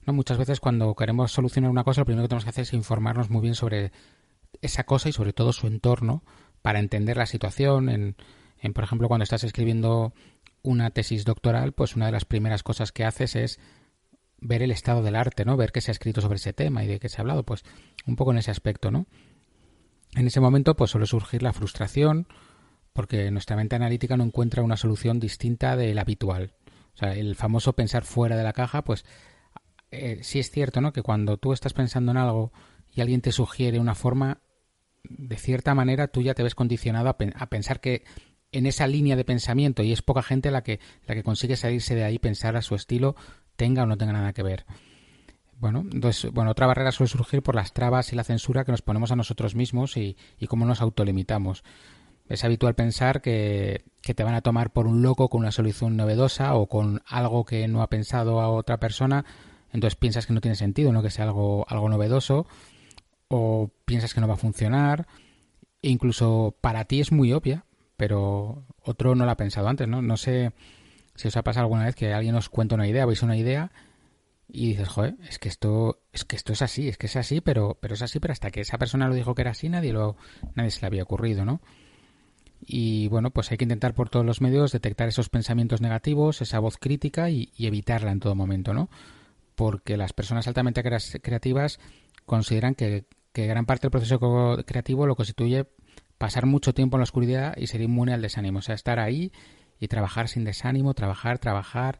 ¿no? 0.06 0.14
Muchas 0.14 0.38
veces 0.38 0.60
cuando 0.60 0.96
queremos 0.96 1.32
solucionar 1.32 1.72
una 1.72 1.84
cosa 1.84 2.02
lo 2.02 2.06
primero 2.06 2.24
que 2.24 2.30
tenemos 2.30 2.44
que 2.44 2.52
hacer 2.52 2.64
es 2.64 2.74
informarnos 2.74 3.30
muy 3.30 3.42
bien 3.42 3.56
sobre 3.56 3.92
esa 4.62 4.84
cosa 4.84 5.10
y 5.10 5.12
sobre 5.12 5.34
todo 5.34 5.54
su 5.54 5.68
entorno 5.68 6.24
para 6.62 6.80
entender 6.80 7.18
la 7.18 7.26
situación. 7.26 7.90
En, 7.90 8.16
en, 8.60 8.74
por 8.74 8.84
ejemplo, 8.84 9.08
cuando 9.08 9.24
estás 9.24 9.44
escribiendo 9.44 10.14
una 10.62 10.92
tesis 10.92 11.26
doctoral, 11.26 11.74
pues 11.74 11.96
una 11.96 12.06
de 12.06 12.12
las 12.12 12.26
primeras 12.26 12.62
cosas 12.62 12.92
que 12.92 13.04
haces 13.04 13.36
es 13.36 13.60
ver 14.42 14.64
el 14.64 14.72
estado 14.72 15.04
del 15.04 15.16
arte, 15.16 15.46
¿no? 15.46 15.56
Ver 15.56 15.72
qué 15.72 15.82
se 15.82 15.92
ha 15.92 15.94
escrito 15.94 16.20
sobre 16.20 16.38
ese 16.38 16.52
tema 16.52 16.84
y 16.84 16.88
de 16.88 17.00
qué 17.00 17.10
se 17.10 17.18
ha 17.18 17.22
hablado, 17.22 17.44
pues 17.44 17.64
un 18.08 18.16
poco 18.16 18.32
en 18.32 18.38
ese 18.38 18.52
aspecto, 18.52 18.92
¿no? 18.92 19.08
En 20.16 20.28
ese 20.28 20.40
momento, 20.40 20.76
pues 20.76 20.92
suele 20.92 21.08
surgir 21.08 21.42
la 21.44 21.54
frustración, 21.54 22.28
porque 22.94 23.32
nuestra 23.32 23.56
mente 23.56 23.76
analítica 23.76 24.18
no 24.18 24.24
encuentra 24.24 24.64
una 24.64 24.78
solución 24.78 25.20
distinta 25.20 25.76
de 25.78 25.94
la 25.94 26.02
habitual. 26.02 26.54
O 26.94 26.98
sea, 26.98 27.14
el 27.14 27.36
famoso 27.36 27.74
pensar 27.74 28.04
fuera 28.04 28.36
de 28.36 28.44
la 28.44 28.54
caja, 28.54 28.84
pues 28.84 29.06
eh, 29.92 30.20
sí 30.22 30.40
es 30.40 30.52
cierto, 30.52 30.82
¿no? 30.82 30.92
Que 30.92 31.02
cuando 31.02 31.38
tú 31.38 31.54
estás 31.54 31.74
pensando 31.74 32.12
en 32.12 32.18
algo 32.18 32.52
y 32.94 33.02
alguien 33.02 33.22
te 33.22 33.32
sugiere 33.32 33.80
una 33.80 33.96
forma, 33.96 34.42
de 35.04 35.38
cierta 35.38 35.74
manera 35.74 36.10
tú 36.10 36.22
ya 36.22 36.34
te 36.34 36.44
ves 36.44 36.56
condicionado 36.56 37.10
a, 37.10 37.18
a 37.36 37.50
pensar 37.50 37.80
que 37.80 38.04
en 38.52 38.66
esa 38.66 38.88
línea 38.88 39.16
de 39.16 39.24
pensamiento 39.24 39.82
y 39.82 39.94
es 39.94 40.02
poca 40.02 40.22
gente 40.22 40.52
la 40.52 40.62
que 40.62 40.80
la 41.08 41.16
que 41.16 41.24
consigue 41.24 41.56
salirse 41.56 41.96
de 41.96 42.04
ahí 42.04 42.20
pensar 42.20 42.58
a 42.58 42.62
su 42.62 42.76
estilo 42.76 43.16
tenga 43.56 43.84
o 43.84 43.86
no 43.86 43.98
tenga 43.98 44.14
nada 44.14 44.34
que 44.34 44.44
ver. 44.44 44.66
Bueno, 45.62 45.86
entonces, 45.92 46.32
bueno, 46.32 46.50
otra 46.50 46.66
barrera 46.66 46.92
suele 46.92 47.12
surgir 47.12 47.44
por 47.44 47.54
las 47.54 47.72
trabas 47.72 48.12
y 48.12 48.16
la 48.16 48.24
censura 48.24 48.66
que 48.66 48.72
nos 48.72 48.82
ponemos 48.82 49.12
a 49.12 49.16
nosotros 49.16 49.54
mismos 49.54 49.96
y, 49.96 50.18
cómo 50.48 50.66
nos 50.66 50.82
autolimitamos. 50.82 51.64
Es 52.28 52.44
habitual 52.44 52.74
pensar 52.74 53.22
que, 53.22 53.86
que, 54.02 54.16
te 54.16 54.24
van 54.24 54.34
a 54.34 54.42
tomar 54.42 54.72
por 54.72 54.88
un 54.88 55.04
loco 55.04 55.30
con 55.30 55.42
una 55.42 55.52
solución 55.52 55.98
novedosa 55.98 56.56
o 56.56 56.66
con 56.66 57.04
algo 57.06 57.46
que 57.46 57.68
no 57.68 57.84
ha 57.84 57.90
pensado 57.92 58.42
a 58.42 58.50
otra 58.50 58.80
persona, 58.80 59.24
entonces 59.72 59.96
piensas 59.96 60.26
que 60.26 60.34
no 60.34 60.42
tiene 60.42 60.56
sentido, 60.56 60.92
no 60.92 61.04
que 61.04 61.12
sea 61.12 61.26
algo, 61.26 61.64
algo 61.70 61.90
novedoso, 61.90 62.48
o 63.28 63.70
piensas 63.86 64.16
que 64.16 64.22
no 64.22 64.28
va 64.28 64.34
a 64.34 64.38
funcionar, 64.38 65.06
incluso 65.84 66.56
para 66.60 66.86
ti 66.86 67.02
es 67.02 67.12
muy 67.12 67.34
obvia, 67.34 67.66
pero 67.98 68.64
otro 68.82 69.14
no 69.14 69.26
lo 69.26 69.32
ha 69.32 69.38
pensado 69.38 69.68
antes, 69.68 69.88
¿no? 69.88 70.02
No 70.02 70.18
sé 70.18 70.54
si 71.14 71.28
os 71.28 71.38
ha 71.38 71.44
pasado 71.44 71.66
alguna 71.66 71.86
vez 71.86 71.94
que 71.94 72.16
alguien 72.16 72.34
os 72.34 72.50
cuenta 72.50 72.74
una 72.74 72.88
idea, 72.88 73.06
veis 73.06 73.22
una 73.22 73.38
idea 73.38 73.72
y 74.54 74.68
dices, 74.68 74.90
joder, 74.90 75.16
es 75.30 75.40
que 75.40 75.48
esto 75.48 76.02
es 76.12 76.26
que 76.26 76.36
esto 76.36 76.52
es 76.52 76.62
así, 76.62 76.90
es 76.90 76.98
que 76.98 77.06
es 77.06 77.16
así, 77.16 77.40
pero 77.40 77.78
pero 77.80 77.94
es 77.94 78.02
así, 78.02 78.20
pero 78.20 78.34
hasta 78.34 78.52
que 78.52 78.62
esa 78.62 78.78
persona 78.78 79.08
lo 79.08 79.16
dijo 79.16 79.34
que 79.34 79.44
era 79.44 79.52
así, 79.52 79.70
nadie 79.70 79.94
lo 79.94 80.18
nadie 80.56 80.72
se 80.72 80.82
le 80.82 80.88
había 80.88 81.04
ocurrido, 81.04 81.46
¿no? 81.46 81.62
Y 82.60 83.08
bueno, 83.08 83.32
pues 83.32 83.50
hay 83.52 83.58
que 83.58 83.64
intentar 83.64 83.94
por 83.94 84.10
todos 84.10 84.26
los 84.26 84.42
medios 84.42 84.74
detectar 84.74 85.08
esos 85.08 85.30
pensamientos 85.30 85.82
negativos, 85.82 86.42
esa 86.42 86.60
voz 86.60 86.78
crítica 86.78 87.30
y, 87.30 87.52
evitarla 87.58 88.12
en 88.12 88.20
todo 88.20 88.36
momento, 88.36 88.74
¿no? 88.74 88.90
Porque 89.56 89.98
las 89.98 90.14
personas 90.14 90.48
altamente 90.48 90.84
creativas 90.84 91.80
consideran 92.26 92.76
que, 92.76 93.06
que 93.34 93.48
gran 93.48 93.66
parte 93.66 93.84
del 93.88 93.92
proceso 93.92 94.20
creativo 94.66 95.08
lo 95.08 95.16
constituye 95.16 95.66
pasar 96.18 96.46
mucho 96.46 96.74
tiempo 96.74 96.98
en 96.98 97.00
la 97.00 97.06
oscuridad 97.06 97.56
y 97.58 97.68
ser 97.68 97.82
inmune 97.82 98.14
al 98.14 98.22
desánimo, 98.22 98.60
o 98.60 98.62
sea, 98.62 98.76
estar 98.76 99.00
ahí 99.00 99.32
y 99.80 99.88
trabajar 99.88 100.28
sin 100.28 100.44
desánimo, 100.44 100.94
trabajar, 100.94 101.40
trabajar 101.40 102.00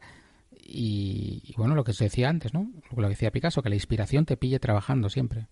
y, 0.64 1.54
bueno, 1.56 1.74
lo 1.74 1.84
que 1.84 1.92
se 1.92 2.04
decía 2.04 2.28
antes, 2.28 2.54
¿no? 2.54 2.70
Lo 2.96 3.02
que 3.02 3.08
decía 3.08 3.30
Picasso, 3.30 3.62
que 3.62 3.68
la 3.68 3.74
inspiración 3.74 4.24
te 4.24 4.36
pille 4.36 4.58
trabajando 4.60 5.08
siempre. 5.08 5.48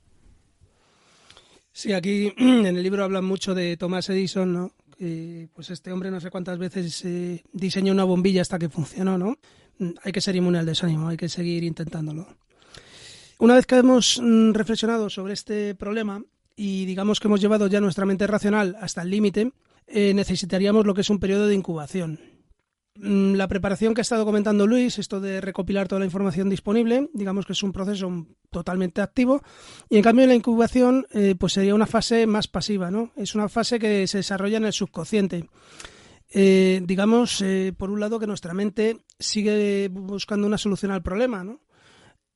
Sí, 1.73 1.93
aquí 1.93 2.33
en 2.39 2.67
el 2.67 2.83
libro 2.83 3.05
hablan 3.05 3.25
mucho 3.25 3.55
de 3.55 3.77
Thomas 3.77 4.09
Edison, 4.09 4.53
¿no? 4.53 4.73
pues 5.55 5.71
este 5.71 5.93
hombre 5.93 6.11
no 6.11 6.21
sé 6.21 6.31
cuántas 6.31 6.59
veces 6.59 7.03
eh, 7.07 7.43
diseñó 7.55 7.91
una 7.95 8.05
bombilla 8.05 8.43
hasta 8.43 8.59
que 8.59 8.69
funcionó, 8.69 9.17
¿no? 9.17 9.39
Mm, 9.79 9.93
hay 10.03 10.13
que 10.13 10.21
ser 10.21 10.37
inmune 10.37 10.59
al 10.59 10.67
desánimo, 10.67 11.09
hay 11.09 11.17
que 11.17 11.31
seguir 11.31 11.65
intentándolo. 11.65 12.27
Una 13.39 13.55
vez 13.55 13.65
que 13.65 13.77
hemos 13.77 14.21
mm, 14.23 14.53
reflexionado 14.53 15.09
sobre 15.09 15.33
este 15.33 15.75
problema 15.75 16.23
y 16.55 16.85
digamos 16.85 17.19
que 17.19 17.29
hemos 17.29 17.41
llevado 17.41 17.67
ya 17.67 17.81
nuestra 17.81 18.05
mente 18.05 18.27
racional 18.27 18.77
hasta 18.79 19.01
el 19.01 19.09
límite, 19.09 19.53
eh, 19.87 20.13
necesitaríamos 20.13 20.85
lo 20.85 20.93
que 20.93 21.01
es 21.01 21.09
un 21.09 21.19
periodo 21.19 21.47
de 21.47 21.55
incubación. 21.55 22.21
Mm, 22.97 23.35
la 23.35 23.47
preparación 23.47 23.95
que 23.95 24.01
ha 24.01 24.03
estado 24.03 24.25
comentando 24.25 24.67
Luis, 24.67 24.99
esto 24.99 25.21
de 25.21 25.41
recopilar 25.41 25.87
toda 25.87 26.01
la 26.01 26.05
información 26.07 26.51
disponible, 26.51 27.09
digamos 27.15 27.47
que 27.47 27.53
es 27.53 27.63
un 27.63 27.73
proceso 27.73 28.27
totalmente 28.51 29.01
activo, 29.01 29.43
y 29.89 29.97
en 29.97 30.03
cambio 30.03 30.27
la 30.27 30.35
incubación 30.35 31.07
eh, 31.13 31.37
pues 31.39 31.53
sería 31.53 31.75
una 31.75 31.87
fase 31.87 32.27
más 32.27 32.49
pasiva, 32.49 32.91
¿no? 32.91 33.13
Es 33.17 33.35
una 33.35 33.49
fase 33.49 33.79
que 33.79 34.07
se 34.09 34.19
desarrolla 34.19 34.57
en 34.57 34.65
el 34.65 34.73
subconsciente. 34.73 35.49
Eh, 36.33 36.83
digamos, 36.85 37.41
eh, 37.43 37.73
por 37.77 37.91
un 37.91 38.01
lado, 38.01 38.19
que 38.19 38.27
nuestra 38.27 38.55
mente 38.55 38.99
sigue 39.19 39.89
buscando 39.89 40.47
una 40.47 40.59
solución 40.59 40.91
al 40.91 41.03
problema, 41.03 41.45
¿no? 41.45 41.61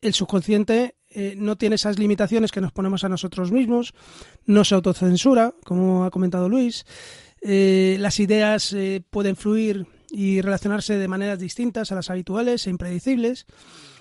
El 0.01 0.15
subconsciente 0.15 0.97
no 1.37 1.57
tiene 1.57 1.77
esas 1.77 1.97
limitaciones 1.97 2.51
que 2.51 2.61
nos 2.61 2.73
ponemos 2.73 3.05
a 3.05 3.09
nosotros 3.09 3.53
mismos, 3.53 3.95
no 4.45 4.65
se 4.65 4.75
autocensura, 4.75 5.55
como 5.65 6.05
ha 6.05 6.11
comentado 6.11 6.49
Luis, 6.49 6.85
las 7.41 8.19
ideas 8.19 8.75
pueden 9.11 9.37
fluir 9.37 9.87
y 10.15 10.41
relacionarse 10.41 10.97
de 10.97 11.09
maneras 11.09 11.41
distintas 11.41 11.91
a 11.91 11.97
las 11.97 12.09
habituales 12.09 12.67
e 12.67 12.71
impredecibles. 12.71 13.47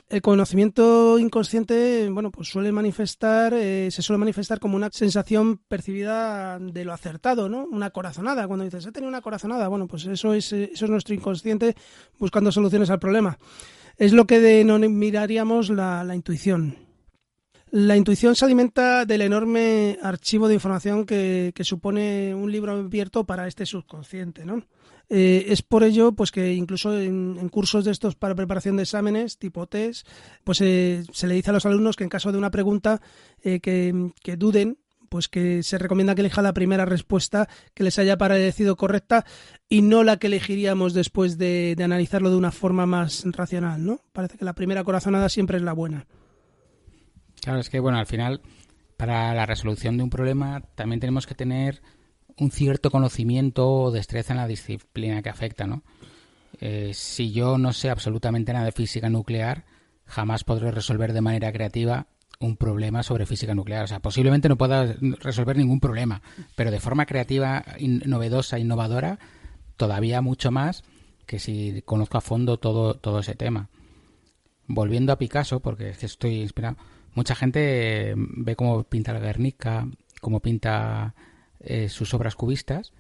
El 0.10 0.22
conocimiento 0.22 1.18
inconsciente, 1.18 2.08
bueno, 2.12 2.30
pues 2.30 2.50
suele 2.50 2.72
manifestar, 2.72 3.54
eh, 3.56 3.90
se 3.90 4.04
suele 4.04 4.20
manifestar 4.20 4.60
como 4.60 4.76
una 4.76 4.92
sensación 4.92 5.58
percibida 5.68 6.60
de 6.60 6.86
lo 6.86 6.94
acertado, 6.94 7.50
¿no? 7.50 7.66
Una 7.66 7.90
corazonada. 7.90 8.46
Cuando 8.48 8.66
dices, 8.66 8.86
he 8.86 8.92
tenido 8.92 9.10
una 9.10 9.22
corazonada, 9.22 9.68
bueno, 9.70 9.88
pues 9.88 10.06
eso 10.06 10.36
es, 10.36 10.54
eh, 10.54 10.70
eso 10.74 10.86
es 10.86 10.92
nuestro 10.92 11.16
inconsciente 11.16 11.76
buscando 12.20 12.52
soluciones 12.52 12.92
al 12.92 13.00
problema. 13.00 13.40
Es 13.98 14.14
lo 14.14 14.28
que 14.28 14.40
denominaríamos 14.40 15.70
la, 15.70 16.04
la 16.04 16.16
intuición. 16.16 16.78
La 17.72 17.98
intuición 17.98 18.36
se 18.36 18.46
alimenta 18.46 19.06
del 19.06 19.22
enorme 19.22 19.98
archivo 20.04 20.48
de 20.48 20.54
información 20.54 21.08
que, 21.08 21.54
que 21.56 21.64
supone 21.64 22.36
un 22.36 22.52
libro 22.52 22.74
abierto 22.74 23.24
para 23.24 23.48
este 23.48 23.66
subconsciente, 23.66 24.46
¿no? 24.46 24.64
Eh, 25.10 25.46
es 25.50 25.62
por 25.62 25.84
ello 25.84 26.14
pues 26.14 26.32
que 26.32 26.54
incluso 26.54 26.98
en, 27.00 27.50
cursos 27.50 27.86
de 27.86 27.92
estos 27.92 28.16
para 28.16 28.36
preparación 28.36 28.78
de 28.78 28.84
exámenes 28.84 29.38
tipo 29.38 29.68
test, 29.68 30.08
pues 30.44 30.62
eh, 30.62 31.04
se 31.12 31.28
le 31.28 31.36
dice 31.36 31.50
a 31.50 31.54
los 31.54 31.66
alumnos 31.66 31.96
que 31.96 32.04
en 32.04 32.10
caso 32.10 32.32
de 32.32 32.38
una 32.38 32.52
pregunta 32.52 33.02
eh, 33.44 33.60
que, 33.60 34.38
duden, 34.38 34.78
pues 35.10 35.28
que 35.28 35.62
se 35.62 35.78
recomienda 35.78 36.16
que 36.16 36.22
elija 36.22 36.42
la 36.42 36.54
primera 36.54 36.86
respuesta 36.86 37.48
que 37.74 37.84
les 37.84 38.00
haya 38.00 38.18
parecido 38.18 38.76
correcta 38.76 39.26
y 39.70 39.82
no 39.82 40.04
la 40.04 40.18
que 40.18 40.28
elegiríamos 40.28 40.94
después 40.94 41.38
de, 41.38 41.76
de 41.78 41.84
analizarlo 41.84 42.30
de 42.30 42.38
una 42.38 42.52
forma 42.52 42.86
más 42.86 43.24
racional, 43.26 43.86
¿no? 43.86 44.00
Parece 44.14 44.38
que 44.38 44.46
la 44.46 44.54
primera 44.54 44.84
corazonada 44.84 45.30
siempre 45.30 45.58
es 45.58 45.64
la 45.64 45.74
buena. 45.74 46.08
Claro, 47.42 47.60
es 47.60 47.70
que 47.70 47.80
bueno, 47.80 47.98
al 47.98 48.08
final 48.08 48.42
para 48.98 49.34
la 49.34 49.46
resolución 49.46 49.98
de 49.98 50.04
un 50.04 50.10
problema 50.10 50.62
también 50.76 51.02
tenemos 51.02 51.28
que 51.28 51.36
tener 51.36 51.82
un 52.38 52.52
cierto 52.52 52.92
conocimiento 52.92 53.70
o 53.70 53.92
destreza 53.92 54.34
en 54.34 54.38
la 54.38 54.48
disciplina 54.48 55.22
que 55.22 55.30
afecta, 55.30 55.68
¿no? 55.68 55.84
Eh, 56.60 56.92
si 56.94 57.32
yo 57.32 57.58
no 57.58 57.74
sé 57.74 57.90
absolutamente 57.90 58.54
nada 58.54 58.66
de 58.66 58.72
física 58.72 59.10
nuclear, 59.10 59.66
jamás 60.06 60.44
podré 60.44 60.72
resolver 60.72 61.14
de 61.14 61.22
manera 61.22 61.52
creativa 61.52 62.08
un 62.40 62.58
problema 62.58 63.04
sobre 63.04 63.26
física 63.26 63.56
nuclear. 63.56 63.86
O 63.86 63.88
sea, 63.88 64.00
posiblemente 64.00 64.50
no 64.50 64.58
pueda 64.58 64.96
resolver 65.20 65.58
ningún 65.58 65.80
problema, 65.80 66.22
pero 66.56 66.72
de 66.72 66.80
forma 66.80 67.06
creativa, 67.06 67.64
novedosa, 67.80 68.60
innovadora, 68.60 69.20
todavía 69.78 70.22
mucho 70.22 70.52
más 70.52 70.84
que 71.26 71.40
si 71.40 71.82
conozco 71.86 72.18
a 72.18 72.22
fondo 72.22 72.58
todo, 72.58 72.96
todo 72.96 73.20
ese 73.20 73.36
tema. 73.36 73.70
Volviendo 74.68 75.14
a 75.14 75.18
Picasso, 75.18 75.62
porque 75.62 75.90
es 75.90 75.98
que 75.98 76.06
estoy 76.06 76.42
inspirado, 76.42 76.78
mucha 77.14 77.36
gente 77.36 78.14
ve 78.16 78.56
cómo 78.56 78.84
pinta 78.84 79.14
la 79.14 79.20
Guernica, 79.20 79.88
cómo 80.22 80.40
pinta 80.42 81.16
eh, 81.64 81.90
sus 81.90 82.14
obras 82.14 82.36
cubistas, 82.36 82.94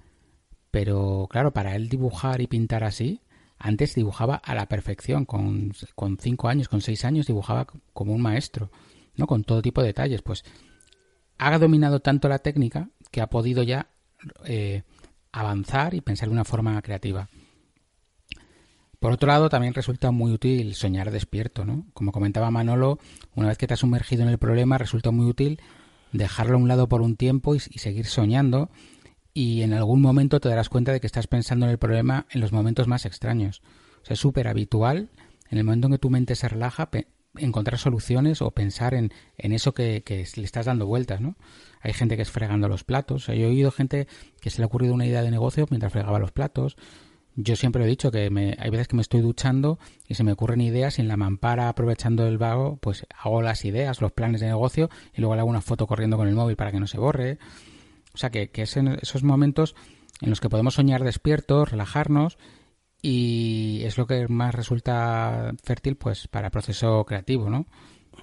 pero 0.71 1.27
claro, 1.29 1.53
para 1.53 1.75
él 1.75 1.89
dibujar 1.89 2.41
y 2.41 2.47
pintar 2.47 2.83
así, 2.83 3.21
antes 3.59 3.95
dibujaba 3.95 4.35
a 4.35 4.55
la 4.55 4.67
perfección, 4.67 5.25
con, 5.25 5.71
con 5.95 6.17
cinco 6.17 6.47
años, 6.47 6.67
con 6.67 6.81
seis 6.81 7.05
años 7.05 7.27
dibujaba 7.27 7.67
como 7.93 8.13
un 8.13 8.21
maestro, 8.21 8.71
¿no? 9.15 9.27
Con 9.27 9.43
todo 9.43 9.61
tipo 9.61 9.81
de 9.81 9.87
detalles. 9.87 10.21
Pues 10.21 10.43
ha 11.37 11.57
dominado 11.57 11.99
tanto 11.99 12.27
la 12.27 12.39
técnica 12.39 12.89
que 13.11 13.21
ha 13.21 13.27
podido 13.27 13.63
ya 13.63 13.87
eh, 14.45 14.83
avanzar 15.31 15.93
y 15.93 16.01
pensar 16.01 16.29
de 16.29 16.33
una 16.33 16.45
forma 16.45 16.81
creativa. 16.81 17.29
Por 18.99 19.11
otro 19.11 19.27
lado, 19.27 19.49
también 19.49 19.73
resulta 19.73 20.11
muy 20.11 20.31
útil 20.31 20.75
soñar 20.75 21.11
despierto, 21.11 21.65
¿no? 21.65 21.85
Como 21.93 22.11
comentaba 22.11 22.51
Manolo, 22.51 22.99
una 23.35 23.49
vez 23.49 23.57
que 23.57 23.67
te 23.67 23.73
has 23.73 23.81
sumergido 23.81 24.23
en 24.23 24.29
el 24.29 24.37
problema, 24.37 24.77
resulta 24.77 25.11
muy 25.11 25.25
útil 25.25 25.59
dejarlo 26.13 26.55
a 26.55 26.61
un 26.61 26.67
lado 26.67 26.87
por 26.87 27.01
un 27.01 27.17
tiempo 27.17 27.55
y, 27.55 27.59
seguir 27.59 28.05
soñando 28.05 28.69
y 29.33 29.63
en 29.63 29.73
algún 29.73 30.01
momento 30.01 30.39
te 30.39 30.47
darás 30.47 30.69
cuenta 30.69 30.93
de 30.93 31.01
que 31.01 31.07
estás 31.07 31.27
pensando 31.27 31.65
en 31.65 31.71
el 31.71 31.79
problema 31.79 32.27
en 32.29 32.39
los 32.39 32.53
momentos 32.53 32.87
más 32.87 33.05
extraños. 33.05 33.61
O 34.03 34.05
sea, 34.05 34.13
es 34.13 34.19
súper 34.19 34.47
habitual 34.47 35.09
en 35.49 35.57
el 35.57 35.63
momento 35.63 35.87
en 35.87 35.93
que 35.93 35.99
tu 35.99 36.09
mente 36.09 36.35
se 36.35 36.47
relaja 36.47 36.89
encontrar 37.35 37.79
soluciones 37.79 38.41
o 38.41 38.51
pensar 38.51 38.93
en, 38.93 39.11
en 39.37 39.53
eso 39.53 39.73
que, 39.73 40.03
le 40.07 40.43
estás 40.43 40.67
dando 40.67 40.85
vueltas, 40.85 41.19
¿no? 41.19 41.35
Hay 41.81 41.93
gente 41.93 42.15
que 42.15 42.21
es 42.21 42.31
fregando 42.31 42.67
los 42.67 42.83
platos. 42.83 43.27
yo 43.27 43.33
he 43.33 43.45
oído 43.45 43.71
gente 43.71 44.07
que 44.39 44.49
se 44.49 44.59
le 44.59 44.63
ha 44.63 44.67
ocurrido 44.67 44.93
una 44.93 45.05
idea 45.05 45.23
de 45.23 45.31
negocio 45.31 45.65
mientras 45.69 45.91
fregaba 45.91 46.19
los 46.19 46.31
platos. 46.31 46.77
Yo 47.35 47.55
siempre 47.55 47.83
he 47.83 47.87
dicho 47.87 48.11
que 48.11 48.29
me, 48.29 48.55
hay 48.59 48.69
veces 48.69 48.87
que 48.87 48.95
me 48.95 49.01
estoy 49.01 49.21
duchando 49.21 49.79
y 50.07 50.13
se 50.13 50.23
me 50.23 50.31
ocurren 50.31 50.61
ideas 50.61 50.99
y 50.99 51.01
en 51.01 51.07
la 51.07 51.17
mampara, 51.17 51.67
aprovechando 51.67 52.27
el 52.27 52.37
vago, 52.37 52.77
pues 52.77 53.07
hago 53.17 53.41
las 53.41 53.65
ideas, 53.65 54.01
los 54.01 54.11
planes 54.11 54.41
de 54.41 54.47
negocio 54.47 54.89
y 55.15 55.21
luego 55.21 55.35
le 55.35 55.41
hago 55.41 55.49
una 55.49 55.61
foto 55.61 55.87
corriendo 55.87 56.17
con 56.17 56.27
el 56.27 56.35
móvil 56.35 56.55
para 56.55 56.71
que 56.71 56.79
no 56.79 56.85
se 56.87 56.99
borre. 56.99 57.39
O 58.13 58.17
sea, 58.17 58.29
que, 58.29 58.49
que 58.49 58.63
es 58.63 58.77
en 58.77 58.89
esos 59.01 59.23
momentos 59.23 59.75
en 60.21 60.29
los 60.29 60.39
que 60.39 60.49
podemos 60.49 60.75
soñar 60.75 61.03
despiertos, 61.03 61.71
relajarnos 61.71 62.37
y 63.01 63.81
es 63.83 63.97
lo 63.97 64.07
que 64.07 64.27
más 64.27 64.55
resulta 64.55 65.53
fértil 65.61 65.97
pues 65.97 66.27
para 66.27 66.47
el 66.47 66.51
proceso 66.51 67.03
creativo, 67.03 67.49
¿no? 67.49 67.65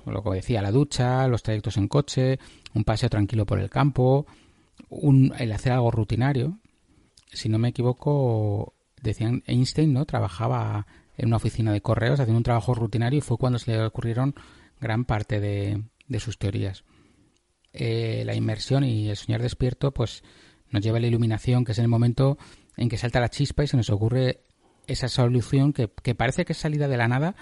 Lo 0.07 0.23
que 0.23 0.31
decía, 0.31 0.63
la 0.63 0.71
ducha, 0.71 1.29
los 1.29 1.43
trayectos 1.43 1.77
en 1.77 1.89
coche, 1.89 2.39
un 2.75 2.85
paseo 2.85 3.11
tranquilo 3.11 3.45
por 3.45 3.61
el 3.61 3.69
campo, 3.69 4.27
un, 4.89 5.35
el 5.39 5.53
hacer 5.53 5.73
algo 5.73 5.91
rutinario. 5.91 6.59
Si 7.33 7.49
no 7.49 7.59
me 7.59 7.69
equivoco, 7.69 8.73
decían 9.03 9.43
Einstein, 9.47 9.93
¿no? 9.93 10.05
Trabajaba 10.05 10.87
en 11.17 11.27
una 11.27 11.37
oficina 11.37 11.73
de 11.73 11.83
correos 11.83 12.21
haciendo 12.21 12.39
un 12.39 12.45
trabajo 12.45 12.75
rutinario 12.75 13.19
y 13.19 13.23
fue 13.23 13.37
cuando 13.37 13.59
se 13.59 13.73
le 13.73 13.85
ocurrieron 13.85 14.35
gran 14.81 15.05
parte 15.05 15.41
de, 15.41 15.83
sus 16.19 16.39
teorías. 16.39 16.85
Eh, 17.73 18.23
la 18.25 18.35
inmersión 18.35 18.85
y 18.85 19.11
el 19.11 19.17
soñar 19.17 19.43
despierto, 19.43 19.93
pues 19.93 20.23
nos 20.71 20.83
lleva 20.83 20.99
a 20.99 21.01
la 21.01 21.07
iluminación, 21.07 21.65
que 21.65 21.73
es 21.73 21.79
el 21.79 21.89
momento 21.89 22.39
en 22.77 22.89
que 22.89 22.97
salta 22.97 23.21
la 23.21 23.29
chispa 23.29 23.65
y 23.65 23.67
se 23.67 23.77
nos 23.77 23.91
ocurre 23.91 24.41
esa 24.87 25.09
solución 25.09 25.73
que, 25.73 25.89
parece 26.15 26.45
que 26.45 26.53
es 26.53 26.59
salida 26.59 26.89
de 26.89 26.97
la 26.97 27.09
nada, 27.09 27.37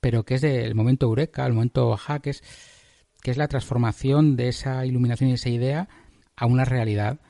pero 0.00 0.24
que 0.24 0.34
es 0.34 0.40
del 0.40 0.74
momento 0.74 1.06
eureka, 1.06 1.46
el 1.46 1.54
momento 1.54 1.92
ajá, 1.92 2.20
que 2.20 2.30
es 2.30 3.36
la 3.36 3.48
transformación 3.48 4.36
de 4.36 4.48
esa 4.48 4.84
iluminación 4.84 5.30
y 5.30 5.34
esa 5.34 5.48
idea 5.48 5.88
a 6.36 6.46
una 6.46 6.64
realidad 6.64 7.20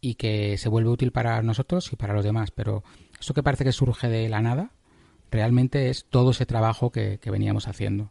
y 0.00 0.14
que 0.14 0.56
se 0.58 0.68
vuelve 0.68 0.90
útil 0.90 1.12
para 1.12 1.42
nosotros 1.42 1.92
y 1.92 1.96
para 1.96 2.14
los 2.14 2.24
demás. 2.24 2.50
Pero 2.50 2.82
eso 3.20 3.34
que 3.34 3.42
parece 3.42 3.64
que 3.64 3.72
surge 3.72 4.08
de 4.08 4.28
la 4.28 4.40
nada, 4.40 4.72
realmente 5.30 5.90
es 5.90 6.06
todo 6.08 6.30
ese 6.30 6.46
trabajo 6.46 6.90
que, 6.90 7.18
veníamos 7.30 7.68
haciendo. 7.68 8.10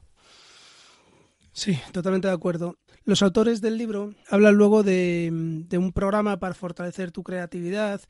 Sí, 1.51 1.79
totalmente 1.91 2.27
de 2.27 2.33
acuerdo. 2.33 2.77
Los 3.05 3.23
autores 3.23 3.59
del 3.59 3.77
libro 3.77 4.13
hablan 4.29 4.55
luego 4.55 4.83
de, 4.83 5.29
un 5.31 5.91
programa 5.93 6.37
para 6.37 6.53
fortalecer 6.53 7.11
tu 7.11 7.23
creatividad, 7.23 8.01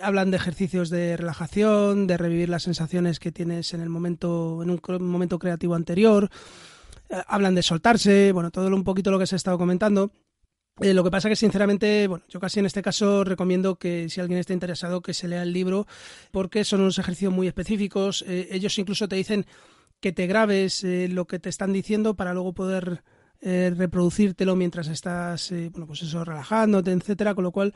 hablan 0.00 0.30
de 0.30 0.38
ejercicios 0.38 0.88
de 0.88 1.16
relajación, 1.16 2.06
de 2.06 2.16
revivir 2.16 2.48
las 2.48 2.62
sensaciones 2.62 3.20
que 3.20 3.30
tienes 3.30 3.74
en 3.74 3.82
el 3.82 3.90
momento, 3.90 4.62
en 4.62 4.70
un 4.70 4.80
momento 5.10 5.38
creativo 5.38 5.74
anterior, 5.74 6.30
eh, 7.10 7.22
hablan 7.26 7.54
de 7.54 7.62
soltarse, 7.62 8.32
bueno, 8.32 8.50
todo 8.50 8.68
un 8.74 8.84
poquito 8.84 9.10
lo 9.10 9.18
que 9.18 9.26
se 9.26 9.34
ha 9.34 9.36
estado 9.36 9.58
comentando. 9.58 10.10
Eh, 10.80 10.94
lo 10.94 11.02
que 11.02 11.10
pasa 11.10 11.28
que 11.28 11.36
sinceramente, 11.36 12.06
bueno, 12.06 12.24
yo 12.28 12.38
casi 12.38 12.60
en 12.60 12.66
este 12.66 12.82
caso 12.82 13.24
recomiendo 13.24 13.76
que 13.76 14.08
si 14.08 14.20
alguien 14.20 14.38
está 14.38 14.52
interesado 14.52 15.02
que 15.02 15.14
se 15.14 15.28
lea 15.28 15.42
el 15.42 15.52
libro 15.52 15.86
porque 16.30 16.64
son 16.64 16.80
unos 16.80 16.98
ejercicios 16.98 17.32
muy 17.32 17.48
específicos. 17.48 18.24
Eh, 18.28 18.48
ellos 18.52 18.78
incluso 18.78 19.08
te 19.08 19.16
dicen 19.16 19.46
que 20.00 20.12
te 20.12 20.26
grabes 20.26 20.84
eh, 20.84 21.08
lo 21.08 21.26
que 21.26 21.38
te 21.38 21.48
están 21.48 21.72
diciendo 21.72 22.14
para 22.14 22.32
luego 22.32 22.52
poder 22.52 23.02
reproducírtelo 23.40 24.56
mientras 24.56 24.88
estás, 24.88 25.52
bueno, 25.70 25.86
pues 25.86 26.02
eso, 26.02 26.24
relajándote, 26.24 26.90
etcétera. 26.90 27.36
Con 27.36 27.44
lo 27.44 27.52
cual, 27.52 27.72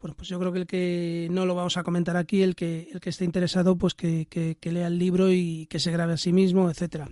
bueno, 0.00 0.16
pues 0.16 0.26
yo 0.28 0.38
creo 0.40 0.52
que 0.52 0.60
el 0.60 0.66
que 0.66 1.28
no 1.30 1.44
lo 1.44 1.54
vamos 1.54 1.76
a 1.76 1.82
comentar 1.82 2.16
aquí, 2.16 2.40
el 2.40 2.54
que 2.54 2.88
el 2.90 2.98
que 2.98 3.10
esté 3.10 3.26
interesado, 3.26 3.76
pues 3.76 3.92
que, 3.92 4.26
que, 4.26 4.72
lea 4.72 4.86
el 4.86 4.98
libro 4.98 5.30
y 5.30 5.66
que 5.66 5.80
se 5.80 5.90
grabe 5.90 6.14
a 6.14 6.16
sí 6.16 6.32
mismo, 6.32 6.70
etcétera. 6.70 7.10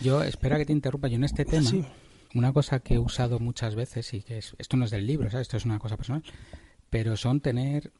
Yo 0.00 0.24
espera 0.24 0.58
que 0.58 0.66
te 0.66 0.72
interrumpa 0.72 1.06
yo 1.06 1.14
en 1.14 1.24
este 1.24 1.44
tema 1.44 1.70
una 2.34 2.52
cosa 2.52 2.80
que 2.80 2.94
he 2.94 2.98
usado 2.98 3.38
muchas 3.38 3.74
veces 3.74 4.14
y 4.14 4.22
que 4.22 4.38
esto 4.38 4.76
no 4.76 4.84
es 4.84 4.90
del 4.90 5.06
libro, 5.06 5.28
esto 5.28 5.56
es 5.56 5.64
una 5.64 5.78
cosa 5.78 5.96
personal, 5.96 6.22
pero 6.88 7.16
son 7.16 7.40
tener, 7.40 7.92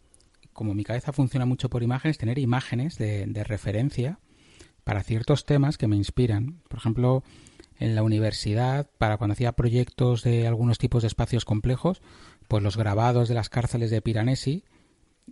como 0.52 0.74
mi 0.74 0.84
cabeza 0.84 1.12
funciona 1.12 1.46
mucho 1.46 1.68
por 1.68 1.82
imágenes, 1.82 2.18
tener 2.18 2.38
imágenes 2.38 2.98
de, 2.98 3.44
referencia 3.44 4.18
para 4.84 5.02
ciertos 5.02 5.44
temas 5.44 5.78
que 5.78 5.88
me 5.88 5.96
inspiran. 5.96 6.60
Por 6.68 6.78
ejemplo, 6.78 7.22
en 7.78 7.94
la 7.94 8.02
universidad, 8.02 8.88
para 8.98 9.16
cuando 9.16 9.32
hacía 9.32 9.52
proyectos 9.52 10.22
de 10.22 10.46
algunos 10.46 10.78
tipos 10.78 11.02
de 11.02 11.08
espacios 11.08 11.44
complejos, 11.44 12.02
pues 12.48 12.62
los 12.62 12.76
grabados 12.76 13.28
de 13.28 13.34
las 13.34 13.48
cárceles 13.48 13.90
de 13.90 14.02
Piranesi 14.02 14.64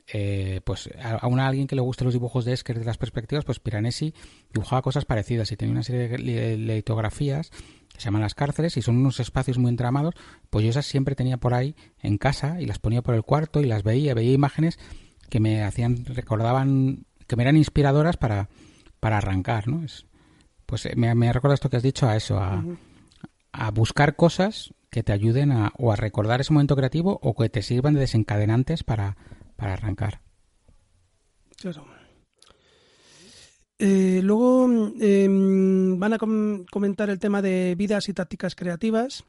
eh, 0.07 0.61
pues 0.65 0.89
a, 1.03 1.17
a 1.17 1.47
alguien 1.47 1.67
que 1.67 1.77
le 1.77 1.83
guste 1.83 2.05
los 2.05 2.13
dibujos 2.13 2.45
de 2.45 2.53
Esker 2.53 2.79
de 2.79 2.85
las 2.85 2.99
perspectivas, 2.99 3.45
pues 3.45 3.61
Piranesi 3.61 4.15
dibujaba 4.53 4.83
cosas 4.83 5.05
parecidas 5.05 5.51
y 5.53 5.57
tenía 5.57 5.73
una 5.73 5.83
serie 5.83 6.09
de 6.09 6.57
litografías 6.57 7.51
que 7.93 8.01
se 8.01 8.05
llaman 8.05 8.23
las 8.23 8.35
cárceles 8.35 8.77
y 8.77 8.83
son 8.83 8.97
unos 8.97 9.21
espacios 9.21 9.59
muy 9.59 9.71
entramados, 9.71 10.15
pues 10.51 10.65
yo 10.65 10.71
esas 10.71 10.87
siempre 10.87 11.15
tenía 11.15 11.37
por 11.37 11.55
ahí 11.55 11.75
en 12.01 12.19
casa 12.19 12.61
y 12.61 12.67
las 12.67 12.79
ponía 12.79 13.03
por 13.03 13.15
el 13.15 13.23
cuarto 13.23 13.61
y 13.61 13.67
las 13.67 13.83
veía, 13.83 14.15
veía 14.15 14.33
imágenes 14.33 14.79
que 15.29 15.41
me 15.41 15.63
hacían, 15.63 16.05
recordaban, 16.05 17.05
que 17.27 17.37
me 17.37 17.43
eran 17.43 17.57
inspiradoras 17.57 18.17
para, 18.17 18.49
para 19.01 19.19
arrancar, 19.19 19.69
¿no? 19.69 19.85
Es, 19.85 20.07
pues 20.67 20.87
eh, 20.87 20.95
me, 20.97 21.15
me 21.15 21.33
recuerda 21.33 21.55
esto 21.55 21.71
que 21.71 21.77
has 21.79 21.83
dicho 21.83 22.09
a 22.09 22.17
eso, 22.17 22.39
a, 22.39 22.65
a 23.53 23.71
buscar 23.71 24.17
cosas 24.17 24.75
que 24.91 25.03
te 25.03 25.13
ayuden 25.13 25.53
a, 25.53 25.73
o 25.77 25.93
a 25.93 25.97
recordar 25.97 26.41
ese 26.41 26.53
momento 26.53 26.77
creativo 26.77 27.19
o 27.23 27.35
que 27.35 27.49
te 27.49 27.63
sirvan 27.63 27.95
de 27.95 28.01
desencadenantes 28.01 28.85
para, 28.85 29.17
para 29.59 29.73
arrancar. 29.73 30.21
Eh, 33.81 34.21
luego 34.23 34.69
em, 35.01 35.99
van 35.99 36.13
a 36.13 36.19
comentar 36.19 37.11
el 37.11 37.19
tema 37.19 37.43
de 37.43 37.75
vidas 37.77 38.09
y 38.09 38.13
tácticas 38.13 38.55
creativas 38.55 39.25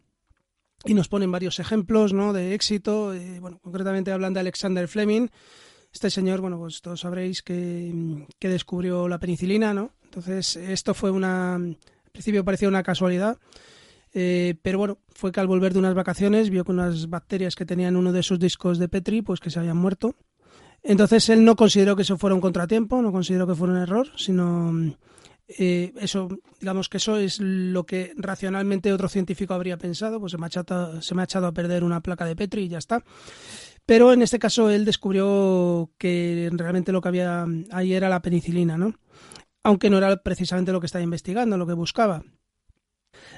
y 0.86 0.94
nos 0.94 1.08
ponen 1.08 1.32
varios 1.32 1.60
ejemplos 1.60 2.14
¿no? 2.14 2.32
de 2.32 2.54
éxito. 2.54 3.14
Eh, 3.14 3.40
bueno, 3.40 3.60
concretamente 3.60 4.12
hablan 4.12 4.34
de 4.34 4.40
Alexander 4.42 4.88
Fleming. 4.88 5.30
Este 5.92 6.12
señor, 6.12 6.42
bueno, 6.42 6.60
pues 6.60 6.82
todos 6.82 7.02
sabréis 7.02 7.42
que, 7.42 8.28
que 8.38 8.50
descubrió 8.50 9.08
la 9.08 9.18
penicilina, 9.18 9.74
¿no? 9.74 9.94
Entonces, 10.04 10.56
esto 10.56 10.94
fue 10.94 11.10
una. 11.10 11.56
Al 11.56 12.12
principio 12.12 12.46
parecía 12.46 12.68
una 12.68 12.84
casualidad, 12.84 13.40
eh, 14.14 14.56
pero 14.62 14.78
bueno, 14.78 14.98
fue 15.10 15.32
que 15.32 15.40
al 15.40 15.48
volver 15.48 15.74
de 15.74 15.80
unas 15.80 15.94
vacaciones 15.94 16.50
vio 16.50 16.64
que 16.64 16.72
unas 16.72 17.10
bacterias 17.10 17.56
que 17.56 17.66
tenían 17.66 17.96
uno 17.96 18.12
de 18.12 18.24
sus 18.24 18.40
discos 18.40 18.80
de 18.80 18.90
Petri, 18.90 19.22
pues 19.22 19.40
que 19.40 19.50
se 19.50 19.60
habían 19.60 19.78
muerto. 19.78 20.16
Entonces 20.82 21.30
él 21.30 21.44
no 21.44 21.56
consideró 21.56 21.96
que 21.96 22.04
eso 22.04 22.18
fuera 22.18 22.36
un 22.36 22.42
contratiempo, 22.42 23.02
no 23.02 23.12
consideró 23.12 23.46
que 23.46 23.56
fuera 23.56 23.74
un 23.74 23.80
error, 23.80 24.08
sino 24.16 24.74
eh, 25.48 25.94
eso, 26.00 26.30
digamos 26.60 26.90
que 26.90 26.98
eso 26.98 27.18
es 27.18 27.40
lo 27.40 27.86
que 27.86 28.14
racionalmente 28.16 28.94
otro 28.94 29.10
científico 29.10 29.54
habría 29.54 29.78
pensado, 29.78 30.20
pues 30.20 30.32
se 30.32 30.38
me, 30.38 30.46
ha 30.46 30.48
echado, 30.48 31.02
se 31.02 31.16
me 31.16 31.22
ha 31.22 31.26
echado 31.26 31.48
a 31.48 31.54
perder 31.54 31.84
una 31.84 32.02
placa 32.02 32.26
de 32.26 32.36
Petri 32.36 32.64
y 32.64 32.70
ya 32.70 32.78
está. 32.78 33.04
Pero 33.86 34.14
en 34.14 34.22
este 34.22 34.38
caso 34.40 34.70
él 34.70 34.86
descubrió 34.86 35.90
que 35.98 36.50
realmente 36.54 36.92
lo 36.92 37.02
que 37.02 37.08
había 37.08 37.46
ahí 37.72 37.94
era 37.94 38.08
la 38.08 38.22
penicilina, 38.22 38.78
¿no? 38.78 38.94
Aunque 39.64 39.90
no 39.90 39.98
era 39.98 40.16
precisamente 40.22 40.72
lo 40.72 40.80
que 40.80 40.86
estaba 40.86 41.04
investigando, 41.04 41.58
lo 41.58 41.66
que 41.66 41.74
buscaba. 41.74 42.24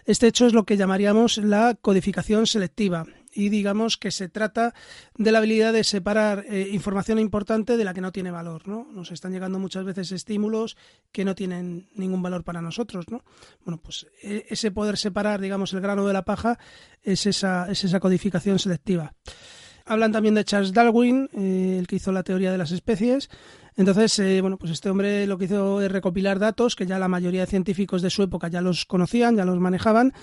Este 0.05 0.27
hecho 0.27 0.45
es 0.45 0.53
lo 0.53 0.65
que 0.65 0.77
llamaríamos 0.77 1.37
la 1.37 1.75
codificación 1.75 2.47
selectiva 2.47 3.05
y 3.33 3.49
digamos 3.49 3.97
que 3.97 4.11
se 4.11 4.29
trata 4.29 4.73
de 5.15 5.31
la 5.31 5.37
habilidad 5.37 5.73
de 5.73 5.83
separar 5.83 6.45
eh, 6.49 6.69
información 6.71 7.19
importante 7.19 7.77
de 7.77 7.85
la 7.85 7.93
que 7.93 8.01
no 8.01 8.11
tiene 8.11 8.31
valor, 8.31 8.67
¿no? 8.67 8.87
Nos 8.91 9.11
están 9.11 9.31
llegando 9.31 9.59
muchas 9.59 9.85
veces 9.85 10.11
estímulos 10.11 10.77
que 11.11 11.25
no 11.25 11.35
tienen 11.35 11.89
ningún 11.95 12.21
valor 12.21 12.43
para 12.43 12.61
nosotros, 12.61 13.05
¿no? 13.09 13.23
Bueno, 13.63 13.81
pues 13.81 14.07
e, 14.21 14.45
ese 14.49 14.71
poder 14.71 14.97
separar, 14.97 15.39
digamos, 15.39 15.73
el 15.73 15.81
grano 15.81 16.05
de 16.05 16.13
la 16.13 16.25
paja 16.25 16.59
es 17.01 17.25
esa, 17.25 17.71
es 17.71 17.83
esa 17.83 17.99
codificación 17.99 18.59
selectiva. 18.59 19.13
Hablan 19.91 20.11
también 20.11 20.35
de 20.35 20.45
Charles 20.45 20.73
Darwin, 20.73 21.29
eh, 21.33 21.77
el 21.79 21.87
que 21.87 21.97
hizo 21.97 22.11
la 22.11 22.23
teoría 22.23 22.51
de 22.51 22.57
las 22.57 22.71
especies, 22.71 23.29
entonces, 23.75 24.19
eh, 24.19 24.41
bueno, 24.41 24.57
pues 24.57 24.71
este 24.71 24.89
hombre 24.89 25.25
lo 25.27 25.37
que 25.37 25.45
hizo 25.45 25.81
es 25.81 25.91
recopilar 25.91 26.39
datos 26.39 26.75
que 26.75 26.85
ya 26.85 26.99
la 26.99 27.07
mayoría 27.07 27.41
de 27.41 27.47
científicos 27.47 28.01
de 28.01 28.09
su 28.09 28.23
época 28.23 28.47
ya 28.47 28.61
los 28.61 28.85
conocían, 28.85 29.35
ya 29.35 29.45
los 29.45 29.59
manejaban, 29.59 30.13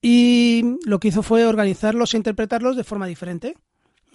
y 0.00 0.76
lo 0.84 1.00
que 1.00 1.08
hizo 1.08 1.22
fue 1.22 1.46
organizarlos 1.46 2.14
e 2.14 2.18
interpretarlos 2.18 2.76
de 2.76 2.84
forma 2.84 3.06
diferente. 3.06 3.56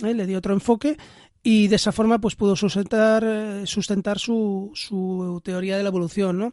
¿eh? 0.03 0.13
Le 0.13 0.25
dio 0.25 0.38
otro 0.38 0.53
enfoque 0.53 0.98
y 1.44 1.68
de 1.68 1.75
esa 1.75 1.91
forma 1.91 2.20
pues 2.20 2.36
pudo 2.36 2.56
sustentar, 2.56 3.24
eh, 3.25 3.63
sustentar 3.65 4.20
su, 4.20 4.72
su 4.74 5.41
teoría 5.44 5.77
de 5.77 5.84
la 5.84 5.89
evolución. 5.89 6.38
¿no? 6.38 6.51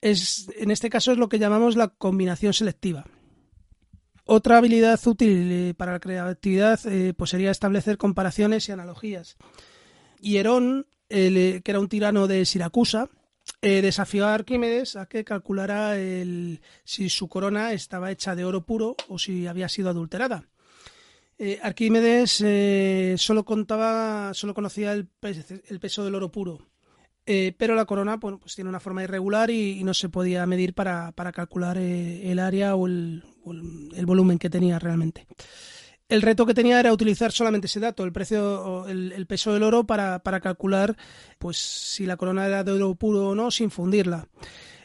Es, 0.00 0.48
en 0.56 0.70
este 0.70 0.90
caso 0.90 1.12
es 1.12 1.18
lo 1.18 1.28
que 1.28 1.38
llamamos 1.38 1.76
la 1.76 1.88
combinación 1.88 2.52
selectiva. 2.52 3.04
Otra 4.30 4.58
habilidad 4.58 5.00
útil 5.06 5.74
para 5.76 5.92
la 5.92 6.00
creatividad 6.00 6.78
pues 7.16 7.30
sería 7.30 7.50
establecer 7.50 7.96
comparaciones 7.96 8.68
y 8.68 8.72
analogías. 8.72 9.38
Hierón 10.20 10.86
eh, 11.10 11.62
que 11.64 11.70
era 11.70 11.80
un 11.80 11.88
tirano 11.88 12.26
de 12.26 12.44
Siracusa, 12.44 13.08
eh, 13.62 13.80
desafió 13.80 14.26
a 14.26 14.34
Arquímedes 14.34 14.94
a 14.94 15.06
que 15.06 15.24
calculara 15.24 15.94
si 16.84 17.08
su 17.08 17.28
corona 17.28 17.72
estaba 17.72 18.10
hecha 18.10 18.36
de 18.36 18.44
oro 18.44 18.66
puro 18.66 18.94
o 19.08 19.18
si 19.18 19.46
había 19.46 19.70
sido 19.70 19.88
adulterada. 19.88 20.44
Eh, 21.38 21.58
Arquímedes 21.62 22.44
solo 23.20 23.44
contaba, 23.44 24.34
solo 24.34 24.52
conocía 24.52 24.92
el, 24.92 25.06
peso 25.06 26.04
del 26.04 26.14
oro 26.14 26.30
puro, 26.30 26.68
pero 27.24 27.74
la 27.74 27.86
corona 27.86 28.16
bueno, 28.16 28.38
pues 28.38 28.54
tiene 28.54 28.68
una 28.68 28.80
forma 28.80 29.02
irregular 29.02 29.48
y, 29.50 29.82
no 29.84 29.94
se 29.94 30.10
podía 30.10 30.44
medir 30.44 30.74
para, 30.74 31.12
calcular 31.32 31.78
el 31.78 32.38
área 32.38 32.74
o 32.74 32.86
el, 32.86 33.22
volumen 34.06 34.38
que 34.38 34.50
tenía 34.50 34.78
realmente 34.78 35.26
el 36.08 36.22
reto 36.22 36.46
que 36.46 36.54
tenía 36.54 36.80
era 36.80 36.92
utilizar 36.92 37.32
solamente 37.32 37.66
ese 37.66 37.80
dato, 37.80 38.04
el 38.04 38.12
precio, 38.12 38.86
el, 38.86 39.12
el 39.12 39.26
peso 39.26 39.52
del 39.52 39.62
oro, 39.62 39.84
para, 39.84 40.20
para, 40.20 40.40
calcular 40.40 40.96
pues 41.38 41.58
si 41.58 42.06
la 42.06 42.16
corona 42.16 42.46
era 42.46 42.64
de 42.64 42.72
oro 42.72 42.94
puro 42.94 43.28
o 43.28 43.34
no, 43.34 43.50
sin 43.50 43.70
fundirla. 43.70 44.26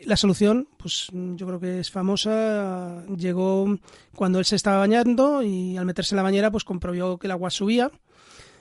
La 0.01 0.17
solución, 0.17 0.67
pues 0.77 1.07
yo 1.13 1.47
creo 1.47 1.59
que 1.61 1.79
es 1.79 1.89
famosa, 1.89 3.05
llegó 3.15 3.79
cuando 4.15 4.39
él 4.39 4.45
se 4.45 4.57
estaba 4.57 4.79
bañando 4.79 5.41
y 5.41 5.77
al 5.77 5.85
meterse 5.85 6.13
en 6.13 6.17
la 6.17 6.23
bañera, 6.23 6.51
pues 6.51 6.65
comprobó 6.65 7.17
que 7.17 7.27
el 7.27 7.31
agua 7.31 7.49
subía, 7.49 7.89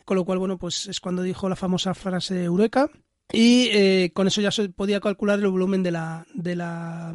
con 0.04 0.16
lo 0.16 0.24
cual, 0.24 0.38
bueno, 0.38 0.56
pues 0.56 0.86
es 0.86 1.00
cuando 1.00 1.22
dijo 1.22 1.48
la 1.48 1.56
famosa 1.56 1.94
frase 1.94 2.44
Eureka 2.44 2.88
y 3.32 3.70
eh, 3.72 4.12
con 4.14 4.28
eso 4.28 4.40
ya 4.40 4.52
se 4.52 4.68
podía 4.68 5.00
calcular 5.00 5.40
el 5.40 5.48
volumen 5.48 5.82
de 5.82 5.90
la, 5.90 6.26
de 6.32 6.54
la 6.54 7.12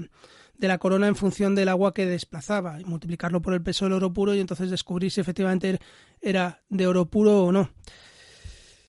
de 0.58 0.68
la 0.68 0.78
corona 0.78 1.08
en 1.08 1.16
función 1.16 1.56
del 1.56 1.70
agua 1.70 1.94
que 1.94 2.06
desplazaba 2.06 2.80
y 2.80 2.86
multiplicarlo 2.86 3.42
por 3.42 3.54
el 3.54 3.62
peso 3.62 3.86
del 3.86 3.94
oro 3.94 4.14
puro 4.14 4.34
y 4.34 4.40
entonces 4.40 4.70
descubrir 4.70 5.12
si 5.12 5.22
efectivamente 5.22 5.80
era 6.22 6.62
de 6.70 6.88
oro 6.88 7.06
puro 7.06 7.44
o 7.44 7.52
no. 7.52 7.70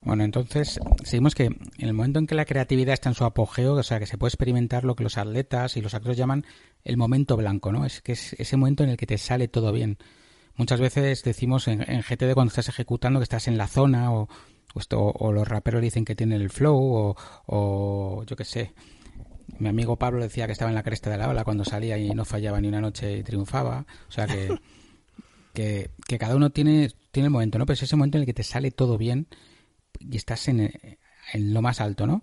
Bueno, 0.00 0.24
entonces 0.24 0.78
seguimos 1.04 1.34
que 1.34 1.46
en 1.46 1.60
el 1.78 1.92
momento 1.92 2.20
en 2.20 2.26
que 2.26 2.36
la 2.36 2.44
creatividad 2.44 2.94
está 2.94 3.08
en 3.08 3.16
su 3.16 3.24
apogeo, 3.24 3.74
o 3.74 3.82
sea, 3.82 3.98
que 3.98 4.06
se 4.06 4.16
puede 4.16 4.28
experimentar 4.28 4.84
lo 4.84 4.94
que 4.94 5.02
los 5.02 5.18
atletas 5.18 5.76
y 5.76 5.82
los 5.82 5.92
actores 5.92 6.16
llaman 6.16 6.46
el 6.84 6.96
momento 6.96 7.36
blanco, 7.36 7.72
¿no? 7.72 7.84
Es 7.84 8.00
que 8.00 8.12
es 8.12 8.32
ese 8.34 8.56
momento 8.56 8.84
en 8.84 8.90
el 8.90 8.96
que 8.96 9.06
te 9.06 9.18
sale 9.18 9.48
todo 9.48 9.72
bien. 9.72 9.98
Muchas 10.54 10.80
veces 10.80 11.22
decimos 11.24 11.68
en, 11.68 11.80
GTD 11.80 12.34
cuando 12.34 12.50
estás 12.50 12.68
ejecutando 12.68 13.18
que 13.18 13.24
estás 13.24 13.48
en 13.48 13.58
la 13.58 13.66
zona 13.66 14.12
o, 14.12 14.28
o, 14.92 15.32
los 15.32 15.48
raperos 15.48 15.82
dicen 15.82 16.04
que 16.04 16.14
tienen 16.14 16.40
el 16.40 16.50
flow 16.50 16.76
o, 16.76 17.16
o 17.46 18.24
yo 18.24 18.36
qué 18.36 18.44
sé, 18.44 18.74
mi 19.58 19.68
amigo 19.68 19.96
Pablo 19.96 20.22
decía 20.22 20.46
que 20.46 20.52
estaba 20.52 20.70
en 20.70 20.74
la 20.74 20.82
cresta 20.82 21.10
de 21.10 21.18
la 21.18 21.28
ola 21.28 21.44
cuando 21.44 21.64
salía 21.64 21.98
y 21.98 22.10
no 22.10 22.24
fallaba 22.24 22.60
ni 22.60 22.68
una 22.68 22.80
noche 22.80 23.18
y 23.18 23.22
triunfaba. 23.22 23.86
O 24.08 24.12
sea 24.12 24.26
que, 25.54 25.90
que, 26.06 26.18
cada 26.18 26.36
uno 26.36 26.50
tiene, 26.50 26.90
tiene 27.10 27.26
el 27.26 27.32
momento, 27.32 27.58
¿no? 27.58 27.66
Pero 27.66 27.74
es 27.74 27.82
ese 27.82 27.96
momento 27.96 28.18
en 28.18 28.22
el 28.22 28.26
que 28.26 28.34
te 28.34 28.42
sale 28.42 28.70
todo 28.70 28.98
bien 28.98 29.26
y 29.98 30.16
estás 30.16 30.48
en, 30.48 30.60
en 31.32 31.54
lo 31.54 31.62
más 31.62 31.80
alto, 31.80 32.06
¿no? 32.06 32.22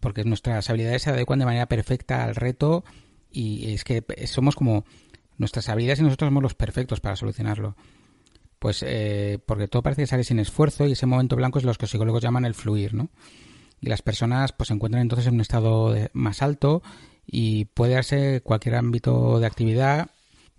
Porque 0.00 0.24
nuestras 0.24 0.68
habilidades 0.68 1.02
se 1.02 1.10
adecuan 1.10 1.38
de 1.38 1.44
manera 1.44 1.66
perfecta 1.66 2.24
al 2.24 2.34
reto 2.34 2.84
y 3.30 3.72
es 3.72 3.84
que 3.84 4.04
somos 4.26 4.54
como 4.54 4.84
nuestras 5.38 5.68
habilidades 5.68 6.00
y 6.00 6.02
nosotros 6.02 6.28
somos 6.28 6.42
los 6.42 6.54
perfectos 6.54 7.00
para 7.00 7.16
solucionarlo. 7.16 7.76
Pues 8.58 8.84
eh, 8.86 9.38
porque 9.44 9.68
todo 9.68 9.82
parece 9.82 10.02
que 10.02 10.06
sale 10.06 10.24
sin 10.24 10.38
esfuerzo 10.38 10.86
y 10.86 10.92
ese 10.92 11.06
momento 11.06 11.36
blanco 11.36 11.58
es 11.58 11.64
lo 11.64 11.72
que 11.74 11.82
los 11.82 11.90
psicólogos 11.90 12.22
llaman 12.22 12.44
el 12.44 12.54
fluir, 12.54 12.94
¿no? 12.94 13.10
Y 13.84 13.88
las 13.90 14.00
personas 14.00 14.52
pues 14.52 14.68
se 14.68 14.74
encuentran 14.74 15.02
entonces 15.02 15.26
en 15.26 15.34
un 15.34 15.40
estado 15.42 15.94
más 16.14 16.40
alto 16.40 16.82
y 17.26 17.66
puede 17.66 17.94
darse 17.94 18.40
cualquier 18.40 18.76
ámbito 18.76 19.38
de 19.40 19.46
actividad, 19.46 20.10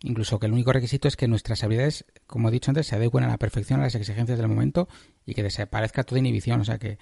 incluso 0.03 0.39
que 0.39 0.45
el 0.45 0.53
único 0.53 0.71
requisito 0.71 1.07
es 1.07 1.15
que 1.15 1.27
nuestras 1.27 1.63
habilidades, 1.63 2.05
como 2.27 2.49
he 2.49 2.51
dicho 2.51 2.69
antes, 2.69 2.85
se 2.85 2.95
adecuen 2.95 3.23
a 3.23 3.27
la 3.27 3.37
perfección 3.37 3.79
a 3.79 3.83
las 3.83 3.95
exigencias 3.95 4.37
del 4.37 4.47
momento 4.47 4.87
y 5.25 5.33
que 5.33 5.41
desaparezca 5.41 6.03
toda 6.03 6.19
inhibición, 6.19 6.61
o 6.61 6.65
sea, 6.65 6.77
que, 6.77 6.99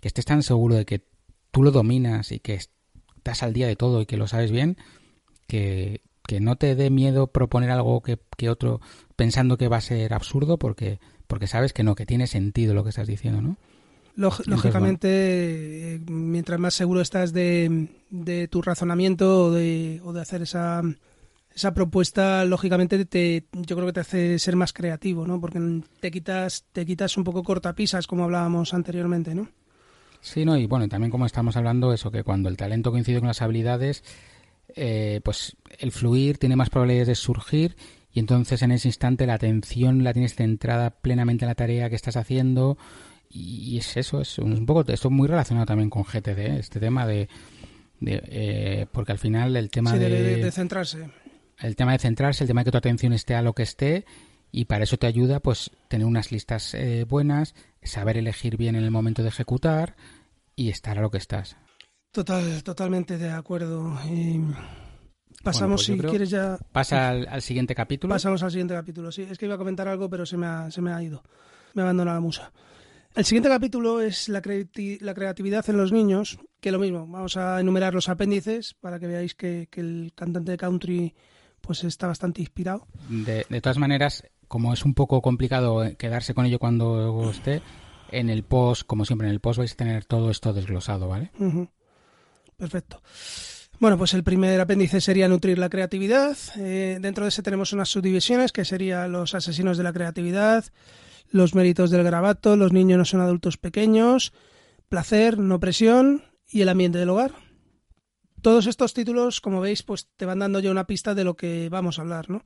que 0.00 0.08
estés 0.08 0.24
tan 0.24 0.44
seguro 0.44 0.76
de 0.76 0.84
que 0.84 1.02
tú 1.50 1.64
lo 1.64 1.72
dominas 1.72 2.30
y 2.30 2.38
que 2.38 2.54
estás 2.54 3.42
al 3.42 3.52
día 3.52 3.66
de 3.66 3.74
todo 3.74 4.02
y 4.02 4.06
que 4.06 4.16
lo 4.16 4.28
sabes 4.28 4.52
bien, 4.52 4.76
que, 5.48 6.02
que 6.28 6.38
no 6.38 6.54
te 6.54 6.76
dé 6.76 6.90
miedo 6.90 7.26
proponer 7.26 7.70
algo 7.70 8.02
que, 8.02 8.20
que, 8.36 8.50
otro 8.50 8.80
pensando 9.16 9.58
que 9.58 9.66
va 9.66 9.78
a 9.78 9.80
ser 9.80 10.14
absurdo 10.14 10.58
porque, 10.58 11.00
porque 11.26 11.48
sabes 11.48 11.72
que 11.72 11.82
no, 11.82 11.96
que 11.96 12.06
tiene 12.06 12.28
sentido 12.28 12.72
lo 12.72 12.84
que 12.84 12.90
estás 12.90 13.08
diciendo, 13.08 13.42
¿no? 13.42 13.56
Lógicamente, 14.16 15.94
eh, 15.94 16.00
mientras 16.08 16.58
más 16.58 16.74
seguro 16.74 17.00
estás 17.00 17.32
de, 17.32 17.88
de 18.10 18.48
tu 18.48 18.62
razonamiento 18.62 19.44
o 19.44 19.50
de, 19.50 20.00
o 20.04 20.12
de 20.12 20.20
hacer 20.20 20.42
esa, 20.42 20.82
esa 21.54 21.74
propuesta, 21.74 22.44
lógicamente, 22.44 23.04
te, 23.04 23.44
yo 23.52 23.76
creo 23.76 23.86
que 23.86 23.92
te 23.92 24.00
hace 24.00 24.38
ser 24.38 24.56
más 24.56 24.72
creativo, 24.72 25.26
¿no? 25.26 25.40
Porque 25.40 25.60
te 26.00 26.10
quitas, 26.10 26.64
te 26.72 26.84
quitas 26.84 27.16
un 27.16 27.24
poco 27.24 27.42
cortapisas, 27.42 28.06
como 28.06 28.24
hablábamos 28.24 28.74
anteriormente, 28.74 29.34
¿no? 29.34 29.48
Sí, 30.20 30.44
no, 30.44 30.56
y 30.56 30.66
bueno, 30.66 30.88
también 30.88 31.10
como 31.10 31.26
estamos 31.26 31.56
hablando, 31.56 31.92
eso 31.92 32.10
que 32.10 32.24
cuando 32.24 32.48
el 32.48 32.56
talento 32.56 32.90
coincide 32.90 33.20
con 33.20 33.28
las 33.28 33.42
habilidades, 33.42 34.02
eh, 34.74 35.20
pues 35.24 35.56
el 35.78 35.92
fluir 35.92 36.38
tiene 36.38 36.56
más 36.56 36.70
probabilidades 36.70 37.08
de 37.08 37.14
surgir 37.14 37.76
y 38.12 38.18
entonces 38.18 38.62
en 38.62 38.72
ese 38.72 38.88
instante 38.88 39.26
la 39.26 39.34
atención 39.34 40.02
la 40.02 40.12
tienes 40.12 40.34
centrada 40.34 40.90
plenamente 40.90 41.44
en 41.44 41.48
la 41.48 41.54
tarea 41.54 41.88
que 41.88 41.96
estás 41.96 42.16
haciendo 42.16 42.76
y, 43.36 43.78
es 43.78 43.96
eso, 43.96 44.20
es 44.20 44.38
un 44.38 44.64
poco, 44.66 44.84
esto 44.86 45.10
muy 45.10 45.28
relacionado 45.28 45.66
también 45.66 45.90
con 45.90 46.04
GTD, 46.04 46.58
este 46.58 46.80
tema 46.80 47.06
de, 47.06 47.28
eh, 48.04 48.86
porque 48.92 49.12
al 49.12 49.18
final 49.18 49.56
el 49.56 49.70
tema 49.70 49.92
de, 49.92 50.08
de, 50.08 50.52
centrarse. 50.52 51.10
El 51.58 51.76
tema 51.76 51.92
de 51.92 51.98
centrarse, 51.98 52.44
el 52.44 52.48
tema 52.48 52.60
de 52.60 52.66
que 52.66 52.70
tu 52.72 52.78
atención 52.78 53.12
esté 53.12 53.34
a 53.34 53.42
lo 53.42 53.54
que 53.54 53.62
esté 53.62 54.04
y 54.52 54.66
para 54.66 54.84
eso 54.84 54.96
te 54.96 55.06
ayuda 55.06 55.40
pues 55.40 55.70
tener 55.88 56.06
unas 56.06 56.32
listas 56.32 56.74
eh, 56.74 57.04
buenas, 57.08 57.54
saber 57.82 58.16
elegir 58.16 58.56
bien 58.56 58.74
en 58.74 58.84
el 58.84 58.90
momento 58.90 59.22
de 59.22 59.28
ejecutar 59.28 59.96
y 60.54 60.70
estar 60.70 60.98
a 60.98 61.02
lo 61.02 61.10
que 61.10 61.18
estás. 61.18 61.56
Total, 62.10 62.62
totalmente 62.62 63.18
de 63.18 63.30
acuerdo. 63.30 63.98
pasamos, 65.42 65.86
pues 65.86 65.98
si 65.98 66.06
quieres 66.08 66.30
ya... 66.30 66.58
Pasa 66.72 67.10
al, 67.10 67.42
siguiente 67.42 67.74
capítulo. 67.74 68.14
Pasamos 68.14 68.42
al 68.42 68.50
siguiente 68.50 68.72
capítulo, 68.72 69.12
sí. 69.12 69.22
Es 69.30 69.36
que 69.36 69.44
iba 69.44 69.56
a 69.56 69.58
comentar 69.58 69.86
algo, 69.88 70.08
pero 70.08 70.24
se 70.24 70.38
me 70.38 70.46
ha, 70.46 70.70
se 70.70 70.80
me 70.80 70.92
ha 70.92 71.02
ido. 71.02 71.22
Me 71.74 71.82
ha 71.82 71.84
abandonado 71.84 72.16
la 72.16 72.22
musa. 72.22 72.52
El 73.16 73.24
siguiente 73.24 73.48
capítulo 73.48 74.02
es 74.02 74.28
la, 74.28 74.42
la, 75.00 75.14
creatividad 75.14 75.64
en 75.70 75.78
los 75.78 75.90
niños, 75.90 76.38
que 76.60 76.70
lo 76.70 76.78
mismo, 76.78 77.06
vamos 77.06 77.38
a 77.38 77.58
enumerar 77.58 77.94
los 77.94 78.10
apéndices 78.10 78.74
para 78.74 79.00
que 79.00 79.06
veáis 79.06 79.34
que, 79.34 79.70
el 79.72 80.12
cantante 80.14 80.50
de 80.50 80.58
country 80.58 81.14
pues 81.62 81.82
está 81.84 82.08
bastante 82.08 82.42
inspirado. 82.42 82.86
De, 83.08 83.46
todas 83.62 83.78
maneras, 83.78 84.22
como 84.48 84.74
es 84.74 84.84
un 84.84 84.92
poco 84.92 85.22
complicado 85.22 85.82
quedarse 85.96 86.34
con 86.34 86.44
ello 86.44 86.58
cuando 86.58 87.30
esté, 87.30 87.62
en 88.12 88.28
el 88.28 88.42
post, 88.42 88.82
como 88.86 89.06
siempre 89.06 89.28
en 89.28 89.32
el 89.32 89.40
post 89.40 89.60
vais 89.60 89.72
a 89.72 89.76
tener 89.76 90.04
todo 90.04 90.30
esto 90.30 90.52
desglosado, 90.52 91.08
¿vale? 91.08 91.30
Perfecto. 92.58 93.00
Bueno, 93.80 93.96
pues 93.96 94.12
el 94.12 94.24
primer 94.24 94.60
apéndice 94.60 95.00
sería 95.00 95.26
nutrir 95.26 95.58
la 95.58 95.70
creatividad. 95.70 96.36
Eh, 96.56 96.98
dentro 97.00 97.24
de 97.24 97.30
ese 97.30 97.42
tenemos 97.42 97.72
unas 97.72 97.88
subdivisiones 97.88 98.52
que 98.52 98.66
serían 98.66 99.10
los 99.10 99.34
asesinos 99.34 99.78
de 99.78 99.84
la 99.84 99.94
creatividad, 99.94 100.66
los 101.30 101.54
méritos 101.54 101.90
del 101.90 102.04
grabato, 102.04 102.56
los 102.56 102.72
niños 102.72 102.98
no 102.98 103.04
son 103.04 103.20
adultos 103.20 103.56
pequeños, 103.56 104.32
placer, 104.88 105.38
no 105.38 105.60
presión 105.60 106.22
y 106.48 106.62
el 106.62 106.68
ambiente 106.68 106.98
del 106.98 107.10
hogar. 107.10 107.32
Todos 108.42 108.66
estos 108.66 108.94
títulos, 108.94 109.40
como 109.40 109.60
veis, 109.60 109.82
pues 109.82 110.08
te 110.16 110.26
van 110.26 110.38
dando 110.38 110.60
ya 110.60 110.70
una 110.70 110.86
pista 110.86 111.14
de 111.14 111.24
lo 111.24 111.36
que 111.36 111.68
vamos 111.68 111.98
a 111.98 112.02
hablar, 112.02 112.30
¿no? 112.30 112.44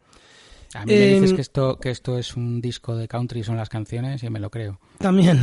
A 0.74 0.86
mí 0.86 0.92
me 0.92 1.06
dices 1.06 1.30
em, 1.30 1.36
que 1.36 1.42
esto, 1.42 1.78
que 1.78 1.90
esto 1.90 2.16
es 2.16 2.36
un 2.36 2.60
disco 2.60 2.96
de 2.96 3.08
country, 3.08 3.42
son 3.42 3.56
las 3.56 3.68
canciones, 3.68 4.22
y 4.22 4.30
me 4.30 4.38
lo 4.38 4.50
creo. 4.50 4.80
También. 4.98 5.40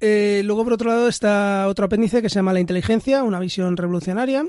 Eh, 0.00 0.42
luego, 0.44 0.62
por 0.62 0.74
otro 0.74 0.90
lado, 0.90 1.08
está 1.08 1.66
otro 1.68 1.86
apéndice 1.86 2.22
que 2.22 2.28
se 2.28 2.36
llama 2.36 2.52
La 2.52 2.60
inteligencia, 2.60 3.24
una 3.24 3.40
visión 3.40 3.76
revolucionaria. 3.76 4.44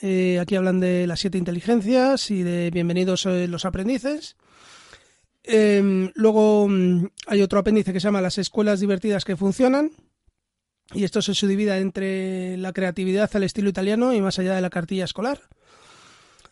Eh, 0.00 0.38
aquí 0.40 0.56
hablan 0.56 0.80
de 0.80 1.06
las 1.06 1.20
siete 1.20 1.38
inteligencias 1.38 2.30
y 2.30 2.42
de 2.42 2.70
bienvenidos 2.70 3.26
eh, 3.26 3.46
los 3.48 3.64
aprendices. 3.64 4.36
Em, 5.44 6.10
luego 6.14 6.66
mm, 6.68 7.06
hay 7.26 7.42
otro 7.42 7.58
apéndice 7.58 7.92
que 7.92 8.00
se 8.00 8.08
llama 8.08 8.22
las 8.22 8.38
escuelas 8.38 8.80
divertidas 8.80 9.24
que 9.24 9.36
funcionan. 9.36 9.90
Y 10.92 11.04
esto 11.04 11.22
se 11.22 11.34
subdivide 11.34 11.78
entre 11.78 12.56
la 12.56 12.72
creatividad 12.72 13.30
al 13.34 13.44
estilo 13.44 13.70
italiano 13.70 14.12
y 14.12 14.20
más 14.20 14.38
allá 14.38 14.54
de 14.54 14.60
la 14.60 14.70
cartilla 14.70 15.04
escolar. 15.04 15.40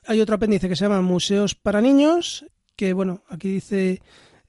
Hay 0.06 0.20
otro 0.20 0.36
apéndice 0.36 0.68
que 0.68 0.76
se 0.76 0.84
llama 0.84 1.00
museos 1.00 1.54
para 1.54 1.80
niños, 1.80 2.46
que 2.76 2.92
bueno, 2.92 3.22
aquí 3.28 3.48
dice 3.48 4.02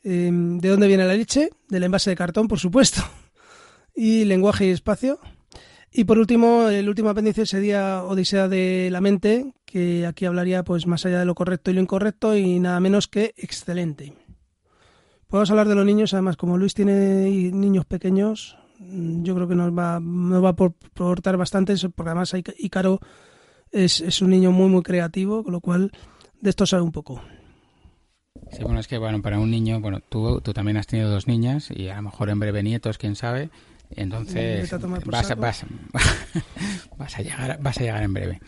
em, 0.04 0.60
de 0.60 0.70
dónde 0.70 0.88
viene 0.88 1.06
la 1.06 1.14
leche, 1.14 1.50
del 1.70 1.84
envase 1.84 2.10
de 2.10 2.16
cartón, 2.16 2.48
por 2.48 2.60
supuesto, 2.60 3.02
y 3.96 4.26
lenguaje 4.26 4.68
y 4.68 4.70
espacio. 4.70 5.20
Y 5.92 6.06
por 6.06 6.18
último, 6.18 6.70
el 6.70 6.90
último 6.90 7.10
apéndice 7.10 7.46
sería 7.46 8.04
Odisea 8.04 8.48
de 8.48 8.90
la 8.92 9.00
mente, 9.00 9.54
que 9.64 10.08
aquí 10.08 10.26
hablaría 10.26 10.64
pues 10.64 10.88
más 10.88 11.06
allá 11.06 11.20
de 11.20 11.26
lo 11.26 11.36
correcto 11.36 11.70
y 11.70 11.76
lo 11.76 11.82
incorrecto 11.82 12.36
y 12.36 12.60
nada 12.60 12.80
menos 12.80 13.08
que 13.08 13.36
excelente. 13.38 14.14
Podemos 15.34 15.50
hablar 15.50 15.68
de 15.68 15.74
los 15.74 15.84
niños, 15.84 16.14
además, 16.14 16.38
como 16.38 16.60
Luis 16.60 16.76
tiene 16.76 17.26
niños 17.52 17.86
pequeños, 17.86 18.56
yo 18.78 19.34
creo 19.34 19.48
que 19.48 19.56
nos 19.56 19.76
va, 19.76 20.00
nos 20.00 20.44
va 20.44 20.50
a 20.50 20.52
aportar 20.52 21.38
bastante, 21.38 21.74
porque 21.96 22.12
además 22.12 22.36
Ícaro 22.60 23.00
es, 23.72 24.00
es 24.02 24.22
un 24.22 24.30
niño 24.30 24.52
muy, 24.52 24.70
muy 24.70 24.84
creativo, 24.84 25.44
con 25.44 25.54
lo 25.54 25.60
cual 25.60 25.92
de 26.40 26.52
esto 26.52 26.68
sabe 26.68 26.84
un 26.84 26.92
poco. 26.92 27.20
Sí, 28.52 28.62
bueno, 28.62 28.80
es 28.80 28.88
que 28.88 29.00
bueno, 29.00 29.24
para 29.24 29.40
un 29.40 29.50
niño, 29.50 29.80
bueno, 29.82 30.02
tú, 30.08 30.40
tú 30.42 30.54
también 30.54 30.78
has 30.78 30.86
tenido 30.86 31.10
dos 31.10 31.28
niñas 31.28 31.72
y 31.72 31.88
a 31.88 31.96
lo 31.96 32.04
mejor 32.04 32.30
en 32.30 32.40
breve 32.40 32.62
nietos, 32.62 33.00
quién 33.00 33.16
sabe. 33.16 33.50
Entonces 33.90 34.70
vas, 35.08 35.36
vas, 35.36 35.66
vas, 37.00 37.18
a 37.18 37.22
llegar, 37.24 37.60
vas 37.60 37.78
a 37.80 37.82
llegar 37.82 38.04
en 38.04 38.14
breve. 38.14 38.40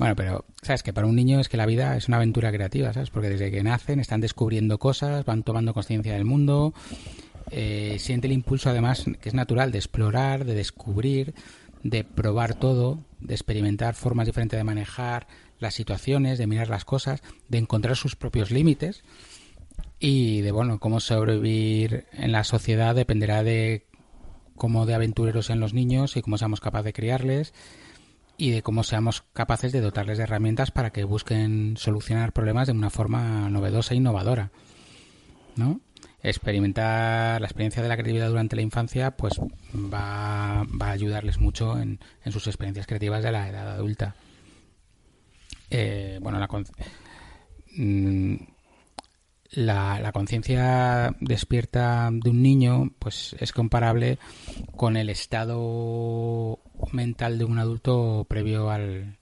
Bueno, 0.00 0.16
pero 0.16 0.46
sabes 0.62 0.82
que 0.82 0.94
para 0.94 1.06
un 1.06 1.14
niño 1.14 1.40
es 1.40 1.50
que 1.50 1.58
la 1.58 1.66
vida 1.66 1.94
es 1.94 2.08
una 2.08 2.16
aventura 2.16 2.50
creativa, 2.50 2.90
¿sabes? 2.94 3.10
Porque 3.10 3.28
desde 3.28 3.50
que 3.50 3.62
nacen 3.62 4.00
están 4.00 4.22
descubriendo 4.22 4.78
cosas, 4.78 5.26
van 5.26 5.42
tomando 5.42 5.74
conciencia 5.74 6.14
del 6.14 6.24
mundo, 6.24 6.72
eh, 7.50 7.96
siente 7.98 8.26
el 8.26 8.32
impulso 8.32 8.70
además 8.70 9.04
que 9.20 9.28
es 9.28 9.34
natural 9.34 9.72
de 9.72 9.76
explorar, 9.76 10.46
de 10.46 10.54
descubrir, 10.54 11.34
de 11.82 12.02
probar 12.02 12.54
todo, 12.54 13.04
de 13.20 13.34
experimentar 13.34 13.94
formas 13.94 14.24
diferentes 14.24 14.58
de 14.58 14.64
manejar 14.64 15.26
las 15.58 15.74
situaciones, 15.74 16.38
de 16.38 16.46
mirar 16.46 16.70
las 16.70 16.86
cosas, 16.86 17.22
de 17.50 17.58
encontrar 17.58 17.94
sus 17.94 18.16
propios 18.16 18.50
límites 18.50 19.04
y 19.98 20.40
de 20.40 20.50
bueno, 20.50 20.80
cómo 20.80 21.00
sobrevivir 21.00 22.06
en 22.12 22.32
la 22.32 22.44
sociedad 22.44 22.94
dependerá 22.94 23.42
de 23.42 23.84
cómo 24.56 24.86
de 24.86 24.94
aventureros 24.94 25.44
sean 25.44 25.60
los 25.60 25.74
niños 25.74 26.16
y 26.16 26.22
cómo 26.22 26.38
seamos 26.38 26.60
capaces 26.60 26.86
de 26.86 26.92
criarles 26.94 27.52
y 28.40 28.50
de 28.50 28.62
cómo 28.62 28.84
seamos 28.84 29.22
capaces 29.34 29.70
de 29.70 29.82
dotarles 29.82 30.16
de 30.16 30.24
herramientas 30.24 30.70
para 30.70 30.90
que 30.90 31.04
busquen 31.04 31.76
solucionar 31.76 32.32
problemas 32.32 32.66
de 32.66 32.72
una 32.72 32.88
forma 32.88 33.50
novedosa 33.50 33.92
e 33.92 33.98
innovadora. 33.98 34.50
¿no? 35.56 35.82
Experimentar 36.22 37.38
la 37.38 37.46
experiencia 37.46 37.82
de 37.82 37.90
la 37.90 37.96
creatividad 37.96 38.28
durante 38.28 38.56
la 38.56 38.62
infancia 38.62 39.10
pues 39.10 39.38
va, 39.38 40.64
va 40.64 40.86
a 40.86 40.90
ayudarles 40.90 41.38
mucho 41.38 41.78
en, 41.78 42.00
en, 42.24 42.32
sus 42.32 42.46
experiencias 42.46 42.86
creativas 42.86 43.22
de 43.22 43.32
la 43.32 43.46
edad 43.46 43.72
adulta. 43.72 44.14
Eh, 45.68 46.18
bueno, 46.22 46.38
la, 46.38 46.48
mm, 47.76 48.34
la, 49.52 49.98
la 50.00 50.12
conciencia 50.12 51.14
despierta 51.20 52.10
de 52.12 52.30
un 52.30 52.42
niño 52.42 52.92
pues 52.98 53.34
es 53.38 53.52
comparable 53.52 54.18
con 54.76 54.96
el 54.96 55.10
estado 55.10 56.60
mental 56.92 57.38
de 57.38 57.44
un 57.44 57.58
adulto 57.58 58.26
previo 58.28 58.70
al 58.70 59.18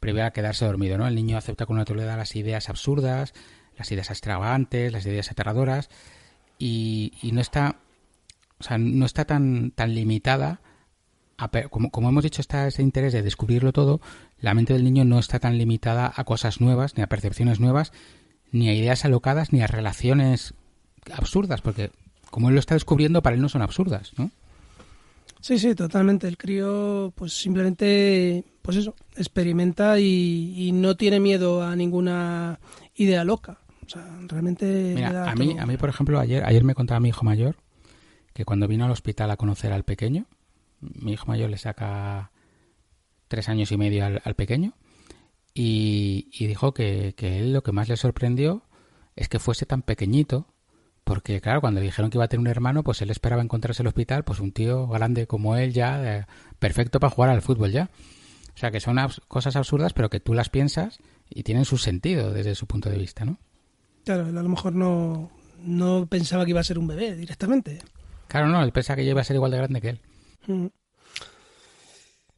previo 0.00 0.26
a 0.26 0.32
quedarse 0.32 0.64
dormido, 0.64 0.98
¿no? 0.98 1.06
El 1.06 1.14
niño 1.14 1.38
acepta 1.38 1.64
con 1.64 1.76
naturalidad 1.76 2.16
las 2.16 2.34
ideas 2.34 2.68
absurdas, 2.68 3.34
las 3.78 3.90
ideas 3.92 4.10
extravagantes, 4.10 4.92
las 4.92 5.06
ideas 5.06 5.30
aterradoras 5.30 5.90
y, 6.58 7.12
y 7.22 7.32
no 7.32 7.40
está 7.40 7.76
o 8.58 8.62
sea, 8.64 8.78
no 8.78 9.06
está 9.06 9.24
tan 9.24 9.70
tan 9.70 9.94
limitada 9.94 10.60
como, 11.70 11.90
como, 11.90 12.08
hemos 12.08 12.22
dicho, 12.22 12.40
está 12.40 12.66
ese 12.66 12.82
interés 12.82 13.12
de 13.12 13.22
descubrirlo 13.22 13.72
todo, 13.72 14.00
la 14.38 14.54
mente 14.54 14.74
del 14.74 14.84
niño 14.84 15.04
no 15.04 15.18
está 15.18 15.40
tan 15.40 15.58
limitada 15.58 16.12
a 16.14 16.24
cosas 16.24 16.60
nuevas, 16.60 16.96
ni 16.96 17.02
a 17.02 17.08
percepciones 17.08 17.58
nuevas, 17.58 17.92
ni 18.52 18.68
a 18.68 18.74
ideas 18.74 19.04
alocadas, 19.04 19.52
ni 19.52 19.62
a 19.62 19.66
relaciones 19.66 20.54
absurdas, 21.12 21.60
porque 21.60 21.90
como 22.30 22.48
él 22.48 22.54
lo 22.54 22.60
está 22.60 22.74
descubriendo, 22.74 23.22
para 23.22 23.34
él 23.34 23.42
no 23.42 23.48
son 23.48 23.62
absurdas, 23.62 24.12
¿no? 24.16 24.30
Sí, 25.40 25.58
sí, 25.58 25.74
totalmente. 25.74 26.28
El 26.28 26.38
crío, 26.38 27.12
pues 27.16 27.32
simplemente, 27.32 28.44
pues 28.62 28.76
eso, 28.76 28.94
experimenta 29.16 29.98
y, 29.98 30.70
no 30.72 30.96
tiene 30.96 31.18
miedo 31.18 31.64
a 31.64 31.74
ninguna 31.74 32.60
idea 32.94 33.24
loca. 33.24 33.58
O 33.84 33.88
sea, 33.88 34.06
realmente. 34.28 34.92
Mira, 34.94 35.28
a 35.28 35.34
mí, 35.34 35.56
a 35.58 35.66
mí, 35.66 35.76
por 35.76 35.88
ejemplo, 35.88 36.20
ayer, 36.20 36.44
ayer 36.44 36.62
me 36.62 36.76
contaba 36.76 37.00
mi 37.00 37.08
hijo 37.08 37.24
mayor 37.24 37.56
que 38.32 38.44
cuando 38.44 38.68
vino 38.68 38.84
al 38.84 38.92
hospital 38.92 39.30
a 39.32 39.36
conocer 39.36 39.72
al 39.72 39.82
pequeño, 39.82 40.26
mi 40.80 41.12
hijo 41.12 41.26
mayor 41.26 41.50
le 41.50 41.58
saca 41.58 42.30
tres 43.28 43.48
años 43.48 43.72
y 43.72 43.76
medio 43.76 44.04
al, 44.04 44.34
pequeño 44.34 44.74
y, 45.54 46.46
dijo 46.46 46.74
que, 46.74 47.14
que 47.16 47.38
él 47.38 47.52
lo 47.52 47.62
que 47.62 47.72
más 47.72 47.88
le 47.88 47.96
sorprendió 47.96 48.62
es 49.16 49.28
que 49.28 49.38
fuese 49.38 49.66
tan 49.66 49.82
pequeñito 49.82 50.46
porque, 51.04 51.40
claro, 51.40 51.60
cuando 51.60 51.80
le 51.80 51.86
dijeron 51.86 52.10
que 52.10 52.16
iba 52.16 52.24
a 52.24 52.28
tener 52.28 52.40
un 52.40 52.46
hermano, 52.46 52.84
pues 52.84 53.02
él 53.02 53.10
esperaba 53.10 53.42
encontrarse 53.42 53.82
en 53.82 53.86
el 53.86 53.88
hospital, 53.88 54.24
pues 54.24 54.38
un 54.40 54.52
tío 54.52 54.86
grande 54.86 55.26
como 55.26 55.56
él 55.56 55.72
ya, 55.72 56.18
eh, 56.18 56.26
perfecto 56.58 57.00
para 57.00 57.10
jugar 57.10 57.30
al 57.30 57.42
fútbol 57.42 57.72
ya. 57.72 57.90
O 58.54 58.58
sea, 58.58 58.70
que 58.70 58.80
son 58.80 58.98
cosas 59.28 59.56
absurdas, 59.56 59.94
pero 59.94 60.10
que 60.10 60.20
tú 60.20 60.34
las 60.34 60.48
piensas 60.48 60.98
y 61.28 61.42
tienen 61.42 61.64
su 61.64 61.78
sentido 61.78 62.32
desde 62.32 62.54
su 62.54 62.66
punto 62.66 62.90
de 62.90 62.98
vista, 62.98 63.24
¿no? 63.24 63.38
Claro, 64.04 64.28
él 64.28 64.36
a 64.38 64.42
lo 64.42 64.48
mejor 64.48 64.74
no, 64.74 65.30
no 65.64 66.06
pensaba 66.06 66.44
que 66.44 66.50
iba 66.50 66.60
a 66.60 66.64
ser 66.64 66.78
un 66.78 66.86
bebé 66.86 67.16
directamente. 67.16 67.78
Claro, 68.28 68.48
no, 68.48 68.62
él 68.62 68.72
pensaba 68.72 68.96
que 68.96 69.04
iba 69.04 69.20
a 69.20 69.24
ser 69.24 69.36
igual 69.36 69.50
de 69.50 69.56
grande 69.56 69.80
que 69.80 69.88
él. 69.88 70.00
Mm. 70.46 70.66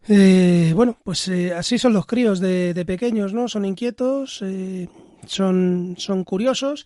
Eh, 0.09 0.73
bueno, 0.75 0.99
pues 1.03 1.29
eh, 1.29 1.55
así 1.55 1.79
son 1.79 1.93
los 1.93 2.07
críos 2.07 2.41
de, 2.41 2.85
pequeños, 2.87 3.33
¿no? 3.33 3.49
Son 3.49 3.65
inquietos, 3.65 4.43
son, 5.27 5.95
son 5.99 6.25
curiosos 6.25 6.85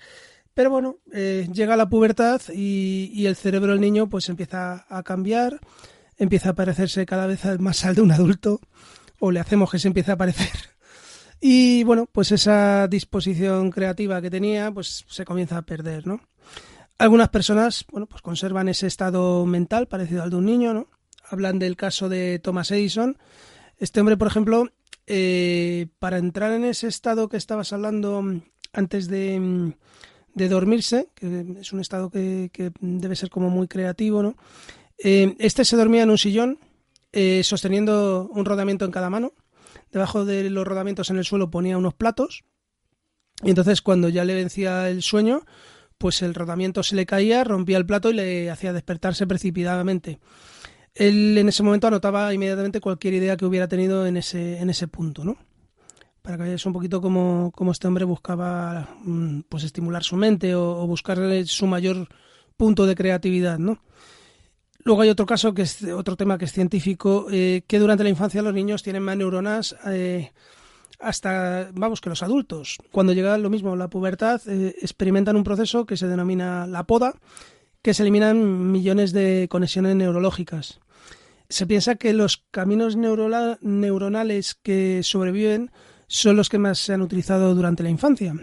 pero 0.58 0.70
bueno, 0.70 0.96
eh, 1.12 1.48
llega 1.52 1.76
la 1.76 1.88
pubertad 1.88 2.42
y, 2.52 3.24
el 3.26 3.36
cerebro 3.36 3.70
del 3.70 3.80
niño 3.80 4.08
pues 4.08 4.28
empieza 4.28 4.86
a 4.88 5.04
cambiar, 5.04 5.60
empieza 6.16 6.50
a 6.50 6.54
parecerse 6.54 7.06
cada 7.06 7.28
vez 7.28 7.44
más 7.60 7.84
al 7.84 7.94
de 7.94 8.00
un 8.00 8.10
adulto, 8.10 8.60
o 9.20 9.30
le 9.30 9.38
hacemos 9.38 9.70
que 9.70 9.78
se 9.78 9.86
empiece 9.86 10.10
a 10.10 10.16
parecer. 10.16 10.50
Y 11.40 11.84
bueno, 11.84 12.08
pues 12.10 12.32
esa 12.32 12.88
disposición 12.88 13.70
creativa 13.70 14.20
que 14.20 14.30
tenía 14.30 14.72
pues 14.72 15.04
se 15.06 15.24
comienza 15.24 15.58
a 15.58 15.62
perder, 15.62 16.08
¿no? 16.08 16.20
Algunas 16.98 17.28
personas, 17.28 17.84
bueno, 17.92 18.06
pues 18.06 18.20
conservan 18.22 18.68
ese 18.68 18.88
estado 18.88 19.46
mental 19.46 19.86
parecido 19.86 20.24
al 20.24 20.30
de 20.30 20.36
un 20.36 20.44
niño, 20.44 20.74
¿no? 20.74 20.88
Hablan 21.30 21.58
del 21.58 21.76
caso 21.76 22.08
de 22.08 22.38
Thomas 22.38 22.70
Edison. 22.70 23.18
Este 23.78 24.00
hombre, 24.00 24.16
por 24.16 24.28
ejemplo, 24.28 24.68
eh, 25.06 25.86
para 25.98 26.18
entrar 26.18 26.52
en 26.52 26.64
ese 26.64 26.88
estado 26.88 27.28
que 27.28 27.36
estabas 27.36 27.72
hablando 27.72 28.22
antes 28.72 29.08
de, 29.08 29.72
de 30.34 30.48
dormirse, 30.48 31.08
que 31.14 31.44
es 31.60 31.72
un 31.72 31.80
estado 31.80 32.10
que, 32.10 32.50
debe 32.80 33.16
ser 33.16 33.30
como 33.30 33.50
muy 33.50 33.68
creativo, 33.68 34.22
¿no? 34.22 34.36
Eh, 34.98 35.36
este 35.38 35.64
se 35.64 35.76
dormía 35.76 36.02
en 36.02 36.10
un 36.10 36.18
sillón, 36.18 36.58
eh, 37.12 37.42
sosteniendo 37.44 38.28
un 38.32 38.44
rodamiento 38.44 38.84
en 38.84 38.90
cada 38.90 39.10
mano. 39.10 39.32
Debajo 39.92 40.24
de 40.24 40.50
los 40.50 40.66
rodamientos 40.66 41.10
en 41.10 41.18
el 41.18 41.24
suelo 41.24 41.50
ponía 41.50 41.78
unos 41.78 41.94
platos. 41.94 42.44
Y 43.42 43.50
entonces 43.50 43.82
cuando 43.82 44.08
ya 44.08 44.24
le 44.24 44.34
vencía 44.34 44.88
el 44.90 45.02
sueño, 45.02 45.44
pues 45.98 46.22
el 46.22 46.34
rodamiento 46.34 46.82
se 46.82 46.96
le 46.96 47.06
caía, 47.06 47.44
rompía 47.44 47.78
el 47.78 47.86
plato 47.86 48.10
y 48.10 48.14
le 48.14 48.50
hacía 48.50 48.72
despertarse 48.72 49.26
precipitadamente. 49.26 50.20
Él 50.98 51.38
en 51.38 51.48
ese 51.48 51.62
momento 51.62 51.86
anotaba 51.86 52.34
inmediatamente 52.34 52.80
cualquier 52.80 53.14
idea 53.14 53.36
que 53.36 53.46
hubiera 53.46 53.68
tenido 53.68 54.04
en 54.04 54.16
ese, 54.16 54.58
en 54.58 54.68
ese 54.68 54.88
punto, 54.88 55.24
¿no? 55.24 55.36
Para 56.22 56.36
que 56.36 56.42
veáis 56.42 56.66
un 56.66 56.72
poquito 56.72 57.00
cómo, 57.00 57.52
este 57.70 57.86
hombre 57.86 58.04
buscaba 58.04 58.96
mm, 59.04 59.42
pues 59.48 59.62
estimular 59.62 60.02
su 60.02 60.16
mente 60.16 60.56
o, 60.56 60.86
buscar 60.88 61.18
su 61.46 61.68
mayor 61.68 62.08
punto 62.56 62.84
de 62.84 62.96
creatividad, 62.96 63.58
¿no? 63.58 63.80
Luego 64.80 65.02
hay 65.02 65.08
otro 65.10 65.24
caso, 65.24 65.54
que 65.54 65.62
es 65.62 65.84
otro 65.84 66.16
tema 66.16 66.36
que 66.36 66.46
es 66.46 66.52
científico, 66.52 67.26
eh, 67.30 67.62
que 67.68 67.78
durante 67.78 68.02
la 68.02 68.10
infancia 68.10 68.42
los 68.42 68.54
niños 68.54 68.82
tienen 68.82 69.04
más 69.04 69.16
neuronas 69.16 69.76
eh, 69.86 70.32
hasta, 70.98 71.70
vamos, 71.74 72.00
que 72.00 72.08
los 72.08 72.24
adultos. 72.24 72.78
Cuando 72.90 73.12
llega 73.12 73.38
lo 73.38 73.50
mismo 73.50 73.76
la 73.76 73.88
pubertad, 73.88 74.40
eh, 74.48 74.74
experimentan 74.82 75.36
un 75.36 75.44
proceso 75.44 75.86
que 75.86 75.96
se 75.96 76.08
denomina 76.08 76.66
la 76.66 76.84
poda, 76.84 77.14
que 77.82 77.94
se 77.94 78.02
eliminan 78.02 78.72
millones 78.72 79.12
de 79.12 79.46
conexiones 79.48 79.94
neurológicas. 79.94 80.80
Se 81.48 81.66
piensa 81.66 81.96
que 81.96 82.12
los 82.12 82.44
caminos 82.50 82.96
neuronales 82.96 84.54
que 84.54 85.02
sobreviven 85.02 85.70
son 86.06 86.36
los 86.36 86.48
que 86.48 86.58
más 86.58 86.78
se 86.78 86.92
han 86.92 87.02
utilizado 87.02 87.54
durante 87.54 87.82
la 87.82 87.90
infancia, 87.90 88.34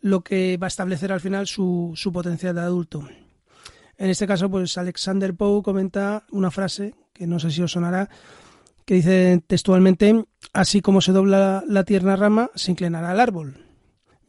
lo 0.00 0.22
que 0.22 0.56
va 0.56 0.66
a 0.66 0.68
establecer 0.68 1.12
al 1.12 1.20
final 1.20 1.46
su, 1.46 1.92
su 1.94 2.12
potencial 2.12 2.54
de 2.54 2.60
adulto. 2.62 3.08
En 3.96 4.10
este 4.10 4.26
caso, 4.26 4.50
pues 4.50 4.78
Alexander 4.78 5.34
Poe 5.34 5.62
comenta 5.62 6.24
una 6.30 6.50
frase 6.50 6.94
que 7.12 7.26
no 7.26 7.38
sé 7.38 7.50
si 7.50 7.62
os 7.62 7.72
sonará, 7.72 8.08
que 8.84 8.94
dice 8.94 9.42
textualmente, 9.46 10.24
así 10.54 10.80
como 10.80 11.00
se 11.00 11.12
dobla 11.12 11.62
la 11.66 11.84
tierna 11.84 12.16
rama, 12.16 12.50
se 12.54 12.70
inclinará 12.70 13.12
el 13.12 13.20
árbol. 13.20 13.67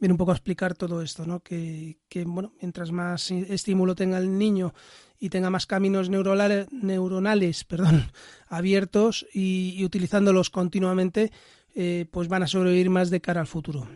Viene 0.00 0.14
un 0.14 0.18
poco 0.18 0.30
a 0.30 0.34
explicar 0.34 0.74
todo 0.74 1.02
esto, 1.02 1.26
¿no? 1.26 1.40
Que, 1.40 1.98
bueno, 2.26 2.54
mientras 2.60 2.90
más 2.90 3.30
estímulo 3.30 3.94
tenga 3.94 4.16
el 4.16 4.38
niño 4.38 4.72
y 5.18 5.28
tenga 5.28 5.50
más 5.50 5.66
caminos 5.66 6.08
neuronales, 6.08 7.66
abiertos 8.48 9.26
y, 9.34 9.84
utilizándolos 9.84 10.48
continuamente, 10.48 11.30
eh, 11.74 12.06
pues 12.10 12.28
van 12.28 12.42
a 12.42 12.46
sobrevivir 12.46 12.88
más 12.88 13.10
de 13.10 13.20
cara 13.20 13.42
al 13.42 13.46
futuro. 13.46 13.86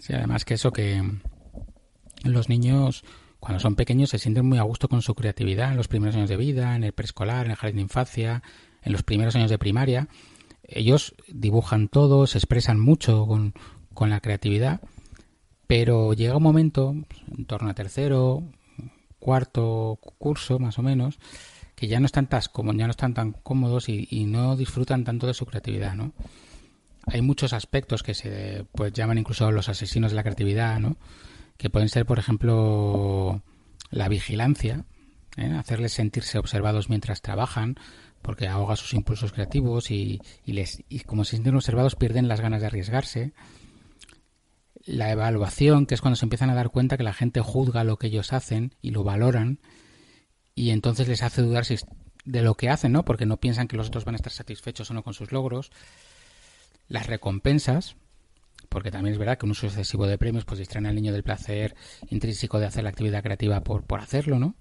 Sí, 0.00 0.14
además 0.14 0.44
que 0.44 0.54
eso 0.54 0.72
que 0.72 1.00
los 2.24 2.48
niños 2.48 3.04
cuando 3.38 3.60
son 3.60 3.76
pequeños 3.76 4.10
se 4.10 4.18
sienten 4.18 4.46
muy 4.46 4.58
a 4.58 4.62
gusto 4.62 4.88
con 4.88 5.02
su 5.02 5.14
creatividad 5.14 5.70
en 5.70 5.76
los 5.76 5.86
primeros 5.86 6.16
años 6.16 6.30
de 6.30 6.38
vida, 6.38 6.74
en 6.74 6.82
el 6.82 6.92
preescolar, 6.92 7.44
en 7.44 7.52
el 7.52 7.56
jardín 7.58 7.76
de 7.76 7.82
infancia, 7.82 8.42
en 8.82 8.92
los 8.92 9.02
primeros 9.02 9.36
años 9.36 9.50
de 9.50 9.58
primaria, 9.58 10.08
ellos 10.66 11.14
dibujan 11.28 11.88
todo, 11.88 12.26
se 12.26 12.38
expresan 12.38 12.80
mucho 12.80 13.26
con, 13.26 13.52
la 14.02 14.20
creatividad, 14.20 14.80
pero 15.66 16.12
llega 16.12 16.36
un 16.36 16.42
momento, 16.42 16.94
en 17.36 17.46
torno 17.46 17.70
a 17.70 17.74
tercero, 17.74 18.42
cuarto 19.18 19.98
curso 20.18 20.58
más 20.58 20.78
o 20.78 20.82
menos, 20.82 21.18
que 21.74 21.88
ya 21.88 21.98
no 22.00 22.06
están 22.06 22.28
tan, 22.28 22.42
como, 22.52 22.72
ya 22.74 22.86
no 22.86 22.90
están 22.90 23.14
tan 23.14 23.32
cómodos 23.32 23.88
y, 23.88 24.26
no 24.26 24.56
disfrutan 24.56 25.04
tanto 25.04 25.26
de 25.26 25.34
su 25.34 25.46
creatividad, 25.46 25.94
¿no? 25.94 26.12
Hay 27.06 27.20
muchos 27.22 27.52
aspectos 27.52 28.02
que 28.02 28.14
se 28.14 28.64
pues, 28.72 28.92
llaman 28.92 29.18
incluso 29.18 29.50
los 29.50 29.68
asesinos 29.68 30.12
de 30.12 30.16
la 30.16 30.22
creatividad, 30.22 30.78
¿no? 30.78 30.96
Que 31.56 31.70
pueden 31.70 31.88
ser, 31.88 32.06
por 32.06 32.18
ejemplo, 32.18 33.42
la 33.90 34.08
vigilancia, 34.08 34.84
¿eh? 35.36 35.52
hacerles 35.52 35.92
sentirse 35.92 36.38
observados 36.38 36.88
mientras 36.88 37.22
trabajan, 37.22 37.76
porque 38.22 38.48
ahoga 38.48 38.76
sus 38.76 38.94
impulsos 38.94 39.32
creativos 39.32 39.90
y, 39.90 40.20
les, 40.46 40.82
y 40.88 41.00
como 41.00 41.24
se 41.24 41.32
sienten 41.32 41.56
observados 41.56 41.94
pierden 41.94 42.28
las 42.28 42.40
ganas 42.40 42.60
de 42.60 42.68
arriesgarse. 42.68 43.32
La 44.84 45.10
evaluación, 45.10 45.86
que 45.86 45.94
es 45.94 46.00
cuando 46.00 46.16
se 46.16 46.26
empiezan 46.26 46.50
a 46.50 46.54
dar 46.54 46.70
cuenta 46.70 46.96
que 46.96 47.02
la 47.02 47.14
gente 47.14 47.40
juzga 47.40 47.84
lo 47.84 47.96
que 47.96 48.08
ellos 48.08 48.32
hacen 48.32 48.74
y 48.82 48.90
lo 48.90 49.02
valoran 49.02 49.60
y 50.54 50.70
entonces 50.70 51.08
les 51.08 51.22
hace 51.22 51.42
dudar 51.42 51.64
de 52.24 52.42
lo 52.42 52.54
que 52.54 52.68
hacen, 52.68 52.92
¿no? 52.92 53.04
Porque 53.04 53.26
no 53.26 53.38
piensan 53.38 53.66
que 53.66 53.76
los 53.76 53.88
otros 53.88 54.04
van 54.04 54.14
a 54.14 54.16
estar 54.16 54.32
satisfechos 54.32 54.90
o 54.90 54.94
no 54.94 55.02
con 55.02 55.14
sus 55.14 55.32
logros. 55.32 55.72
Las 56.86 57.06
recompensas, 57.06 57.96
porque 58.68 58.90
también 58.90 59.14
es 59.14 59.18
verdad 59.18 59.38
que 59.38 59.46
un 59.46 59.52
uso 59.52 59.66
excesivo 59.66 60.06
de 60.06 60.18
premios 60.18 60.44
pues 60.44 60.58
distraen 60.58 60.86
al 60.86 60.94
niño 60.94 61.12
del 61.12 61.22
placer 61.22 61.74
intrínseco 62.10 62.60
de 62.60 62.66
hacer 62.66 62.84
la 62.84 62.90
actividad 62.90 63.22
creativa 63.22 63.62
por, 63.62 63.84
por 63.84 64.00
hacerlo, 64.00 64.38
¿no? 64.38 64.54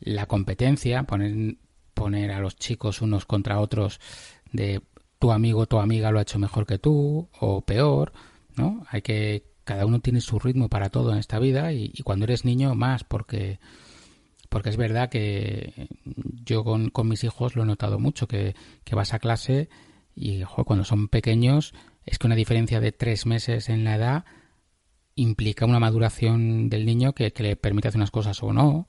La 0.00 0.26
competencia, 0.26 1.02
poner 1.04 1.56
poner 1.98 2.30
a 2.30 2.38
los 2.38 2.54
chicos 2.54 3.02
unos 3.02 3.26
contra 3.26 3.58
otros 3.58 3.98
de 4.52 4.80
tu 5.18 5.32
amigo 5.32 5.66
tu 5.66 5.80
amiga 5.80 6.12
lo 6.12 6.20
ha 6.20 6.22
hecho 6.22 6.38
mejor 6.38 6.64
que 6.64 6.78
tú 6.78 7.28
o 7.40 7.62
peor, 7.62 8.12
¿no? 8.58 8.84
Hay 8.90 9.02
que 9.02 9.44
cada 9.64 9.84
uno 9.84 10.00
tiene 10.00 10.20
su 10.20 10.38
ritmo 10.38 10.68
para 10.68 10.88
todo 10.88 11.12
en 11.12 11.18
esta 11.18 11.38
vida 11.38 11.72
y, 11.72 11.92
cuando 12.02 12.24
eres 12.24 12.44
niño 12.44 12.74
más 12.74 13.04
porque 13.04 13.60
porque 14.48 14.70
es 14.70 14.78
verdad 14.78 15.10
que 15.10 15.88
yo 16.44 16.64
con, 16.64 16.90
mis 17.04 17.22
hijos 17.22 17.54
lo 17.54 17.64
he 17.64 17.66
notado 17.66 17.98
mucho 17.98 18.26
que, 18.26 18.54
vas 18.92 19.12
a 19.12 19.18
clase 19.18 19.68
y 20.14 20.42
cuando 20.64 20.84
son 20.84 21.08
pequeños 21.08 21.74
es 22.06 22.18
que 22.18 22.26
una 22.26 22.34
diferencia 22.34 22.80
de 22.80 22.92
tres 22.92 23.26
meses 23.26 23.68
en 23.68 23.84
la 23.84 23.96
edad 23.96 24.24
implica 25.16 25.66
una 25.66 25.80
maduración 25.80 26.70
del 26.70 26.86
niño 26.86 27.12
que, 27.12 27.32
que 27.32 27.42
le 27.42 27.56
permite 27.56 27.88
hacer 27.88 27.98
unas 27.98 28.10
cosas 28.10 28.42
o 28.42 28.54
no 28.54 28.86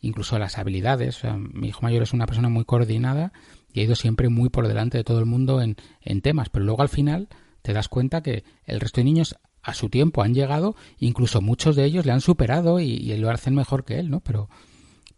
incluso 0.00 0.38
las 0.38 0.58
habilidades. 0.58 1.22
mi 1.38 1.68
hijo 1.68 1.82
mayor 1.82 2.02
es 2.02 2.12
una 2.12 2.26
persona 2.26 2.48
muy 2.48 2.64
coordinada 2.64 3.32
y 3.72 3.80
ha 3.80 3.84
ido 3.84 3.94
siempre 3.94 4.28
muy 4.28 4.48
por 4.48 4.68
delante 4.68 4.98
de 4.98 5.04
todo 5.04 5.18
el 5.18 5.26
mundo 5.26 5.60
en, 5.60 5.76
en 6.00 6.20
temas, 6.22 6.48
pero 6.48 6.64
luego 6.64 6.82
al 6.82 6.88
final 6.88 7.28
te 7.62 7.72
das 7.72 7.88
cuenta 7.88 8.22
que 8.22 8.44
el 8.64 8.80
resto 8.80 9.00
de 9.00 9.04
niños 9.04 9.36
a 9.62 9.74
su 9.74 9.88
tiempo 9.88 10.22
han 10.22 10.34
llegado, 10.34 10.74
incluso 10.98 11.40
muchos 11.40 11.76
de 11.76 11.84
ellos 11.84 12.06
le 12.06 12.12
han 12.12 12.20
superado 12.20 12.80
y, 12.80 13.14
lo 13.16 13.30
hacen 13.30 13.54
mejor 13.54 13.84
que 13.84 13.98
él, 13.98 14.10
¿no? 14.10 14.20
Pero, 14.20 14.48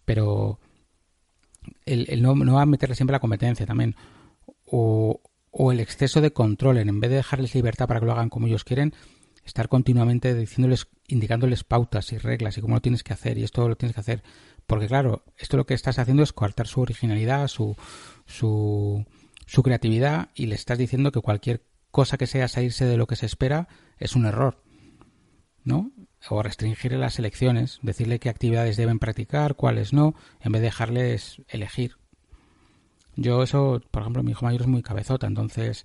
pero 0.04 0.58
el, 1.84 2.22
no, 2.22 2.34
no, 2.34 2.54
va 2.54 2.62
a 2.62 2.66
meterle 2.66 2.96
siempre 2.96 3.12
la 3.12 3.20
competencia 3.20 3.66
también. 3.66 3.94
O, 4.66 5.20
o 5.50 5.72
el 5.72 5.80
exceso 5.80 6.20
de 6.20 6.32
control, 6.32 6.78
en 6.78 7.00
vez 7.00 7.10
de 7.10 7.16
dejarles 7.16 7.54
libertad 7.54 7.86
para 7.86 8.00
que 8.00 8.06
lo 8.06 8.12
hagan 8.12 8.30
como 8.30 8.46
ellos 8.46 8.64
quieren, 8.64 8.94
estar 9.44 9.68
continuamente 9.68 10.34
diciéndoles, 10.34 10.88
indicándoles 11.08 11.62
pautas 11.64 12.12
y 12.12 12.18
reglas 12.18 12.56
y 12.56 12.60
cómo 12.60 12.74
lo 12.74 12.80
tienes 12.80 13.02
que 13.02 13.12
hacer 13.12 13.38
y 13.38 13.44
esto 13.44 13.68
lo 13.68 13.76
tienes 13.76 13.94
que 13.94 14.00
hacer 14.00 14.22
porque 14.66 14.86
claro, 14.86 15.24
esto 15.36 15.56
lo 15.56 15.66
que 15.66 15.74
estás 15.74 15.98
haciendo 15.98 16.22
es 16.22 16.32
coartar 16.32 16.66
su 16.66 16.80
originalidad, 16.80 17.48
su, 17.48 17.76
su, 18.26 19.04
su 19.46 19.62
creatividad 19.62 20.30
y 20.34 20.46
le 20.46 20.54
estás 20.54 20.78
diciendo 20.78 21.12
que 21.12 21.20
cualquier 21.20 21.62
cosa 21.92 22.18
que 22.18 22.26
sea 22.26 22.48
salirse 22.48 22.84
de 22.84 22.96
lo 22.96 23.06
que 23.06 23.14
se 23.14 23.26
espera 23.26 23.68
es 23.98 24.16
un 24.16 24.26
error. 24.26 24.60
¿No? 25.62 25.92
O 26.28 26.42
restringir 26.42 26.92
las 26.94 27.20
elecciones, 27.20 27.78
decirle 27.82 28.18
qué 28.18 28.28
actividades 28.28 28.76
deben 28.76 28.98
practicar, 28.98 29.54
cuáles 29.54 29.92
no, 29.92 30.16
en 30.40 30.50
vez 30.50 30.60
de 30.60 30.66
dejarles 30.66 31.40
elegir. 31.46 31.96
Yo 33.14 33.42
eso, 33.42 33.80
por 33.90 34.02
ejemplo, 34.02 34.24
mi 34.24 34.32
hijo 34.32 34.44
mayor 34.44 34.62
es 34.62 34.66
muy 34.66 34.82
cabezota, 34.82 35.26
entonces 35.26 35.84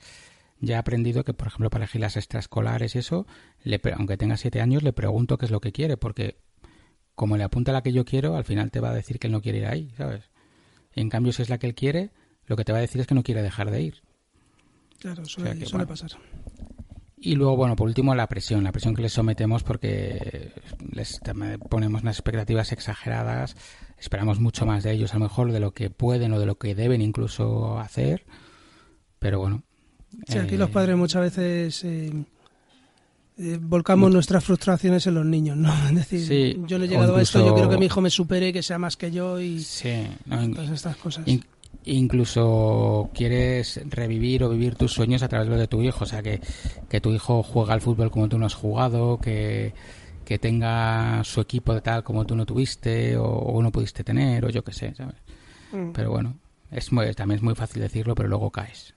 ya 0.60 0.76
he 0.76 0.80
aprendido 0.80 1.24
que, 1.24 1.34
por 1.34 1.48
ejemplo, 1.48 1.70
para 1.70 1.84
elegir 1.84 2.02
las 2.02 2.18
extraescolares 2.18 2.96
y 2.96 3.00
eso, 3.00 3.28
le, 3.64 3.80
aunque 3.96 4.18
tenga 4.18 4.38
siete 4.38 4.62
años, 4.62 4.82
le 4.82 4.94
pregunto 4.94 5.38
qué 5.38 5.46
es 5.46 5.52
lo 5.52 5.60
que 5.60 5.72
quiere, 5.72 5.98
porque 5.98 6.40
como 7.14 7.38
le 7.38 7.44
apunta 7.44 7.72
la 7.72 7.84
que 7.84 7.92
yo 7.92 8.06
quiero, 8.06 8.38
al 8.38 8.46
final 8.46 8.72
te 8.72 8.80
va 8.80 8.92
a 8.92 8.96
decir 8.96 9.20
que 9.20 9.28
él 9.28 9.34
no 9.34 9.42
quiere 9.42 9.60
ir 9.60 9.66
ahí, 9.66 9.92
¿sabes? 9.98 10.30
En 10.94 11.10
cambio, 11.10 11.34
si 11.34 11.42
es 11.42 11.50
la 11.50 11.58
que 11.58 11.68
él 11.68 11.76
quiere, 11.76 12.12
lo 12.46 12.56
que 12.56 12.64
te 12.64 12.72
va 12.72 12.78
a 12.78 12.82
decir 12.82 13.02
es 13.02 13.08
que 13.08 13.16
no 13.16 13.24
quiere 13.24 13.42
dejar 13.42 13.70
de 13.70 13.82
ir. 13.82 14.04
Claro, 15.00 15.26
suele, 15.26 15.86
pasar. 15.86 16.12
Y 17.20 17.36
luego, 17.36 17.56
bueno, 17.56 17.76
por 17.76 17.88
último, 17.88 18.14
la 18.14 18.28
presión, 18.28 18.64
la 18.64 18.72
presión 18.72 18.96
que 18.96 19.02
les 19.02 19.14
sometemos 19.14 19.64
porque 19.64 20.52
les 20.92 21.20
ponemos 21.70 22.04
unas 22.04 22.18
expectativas 22.18 22.72
exageradas, 22.72 23.56
esperamos 24.00 24.40
mucho 24.40 24.66
más 24.66 24.84
de 24.84 24.92
ellos, 24.92 25.14
a 25.14 25.18
lo 25.18 25.26
mejor 25.26 25.52
de 25.52 25.60
lo 25.60 25.72
que 25.72 25.90
pueden 25.90 26.34
o 26.34 26.40
de 26.40 26.46
lo 26.46 26.58
que 26.58 26.76
deben 26.76 27.02
incluso 27.02 27.80
hacer, 27.80 28.26
pero 29.20 29.40
bueno. 29.40 29.64
Sí, 30.28 30.38
aquí 30.38 30.58
los 30.58 30.70
eh, 30.70 30.74
padres 30.74 30.96
muchas 30.96 31.22
veces 31.24 31.84
eh, 31.84 32.14
eh, 33.40 33.60
volcamos 33.60 34.12
nuestras 34.12 34.44
frustraciones 34.44 35.06
en 35.08 35.16
los 35.16 35.26
niños, 35.26 35.58
¿no? 35.58 35.74
Es 35.90 36.10
decir, 36.10 36.66
yo 36.66 36.78
no 36.78 36.86
he 36.86 36.88
llegado 36.88 37.16
a 37.16 37.22
esto, 37.22 37.44
yo 37.44 37.54
quiero 37.56 37.70
que 37.70 37.78
mi 37.78 37.88
hijo 37.88 38.00
me 38.00 38.12
supere, 38.12 38.54
que 38.54 38.62
sea 38.62 38.78
más 38.78 38.96
que 38.96 39.12
yo 39.12 39.40
y 39.40 39.60
sí, 39.60 40.08
todas 40.28 40.70
estas 40.70 40.96
cosas. 40.98 41.26
Incluso 41.88 43.10
quieres 43.14 43.82
revivir 43.90 44.44
o 44.44 44.50
vivir 44.50 44.76
tus 44.76 44.94
sueños 44.94 45.24
a 45.24 45.28
través 45.28 45.48
de 45.48 45.56
lo 45.56 45.60
de 45.60 45.68
tu 45.68 45.82
hijo, 45.82 46.04
o 46.04 46.08
sea, 46.08 46.22
que, 46.22 46.42
que 46.90 47.02
tu 47.02 47.14
hijo 47.14 47.44
juega 47.44 47.74
al 47.74 47.82
fútbol 47.82 48.12
como 48.12 48.30
tú 48.30 48.38
no 48.38 48.46
has 48.46 48.56
jugado, 48.56 49.20
que, 49.20 49.74
que 50.28 50.38
tenga 50.40 51.24
su 51.24 51.40
equipo 51.40 51.74
de 51.74 51.80
tal 51.80 52.04
como 52.04 52.26
tú 52.26 52.36
no 52.36 52.46
tuviste 52.46 53.16
o, 53.18 53.62
no 53.62 53.72
pudiste 53.72 54.04
tener 54.04 54.44
o 54.44 54.50
yo 54.50 54.62
qué 54.62 54.74
sé, 54.74 54.94
¿sabes? 54.94 55.16
Mm. 55.72 55.92
Pero 55.94 56.12
bueno, 56.12 56.38
es 56.70 56.90
también 57.16 57.38
es 57.38 57.42
muy 57.42 57.56
fácil 57.56 57.82
decirlo, 57.82 58.14
pero 58.14 58.28
luego 58.28 58.52
caes. 58.52 58.94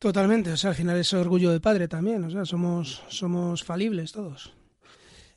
Totalmente, 0.00 0.50
o 0.50 0.56
sea, 0.56 0.70
al 0.70 0.76
final 0.76 0.98
es 0.98 1.14
orgullo 1.14 1.52
de 1.52 1.60
padre 1.60 1.86
también, 1.86 2.24
o 2.24 2.30
sea, 2.30 2.44
somos, 2.44 3.04
somos 3.08 3.62
falibles 3.62 4.10
todos. 4.10 4.52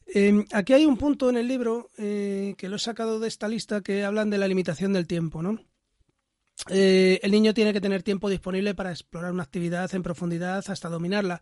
Em, 0.08 0.46
aquí 0.52 0.74
hay 0.74 0.86
un 0.86 0.98
punto 0.98 1.30
en 1.30 1.38
el 1.38 1.48
libro 1.48 1.92
eh, 1.98 2.56
que 2.58 2.68
lo 2.68 2.78
he 2.78 2.80
sacado 2.80 3.20
de 3.20 3.28
esta 3.28 3.48
lista 3.48 3.82
que 3.82 4.04
hablan 4.04 4.32
de 4.32 4.40
la 4.40 4.48
limitación 4.48 4.92
del 4.94 5.06
tiempo, 5.06 5.44
¿no? 5.44 5.60
Eh, 6.70 7.20
el 7.22 7.32
niño 7.32 7.54
tiene 7.54 7.74
que 7.74 7.82
tener 7.82 8.02
tiempo 8.02 8.30
disponible 8.30 8.74
para 8.74 8.92
explorar 8.92 9.32
una 9.32 9.44
actividad 9.44 9.94
en 9.94 10.04
profundidad 10.04 10.64
hasta 10.68 10.90
dominarla. 10.90 11.42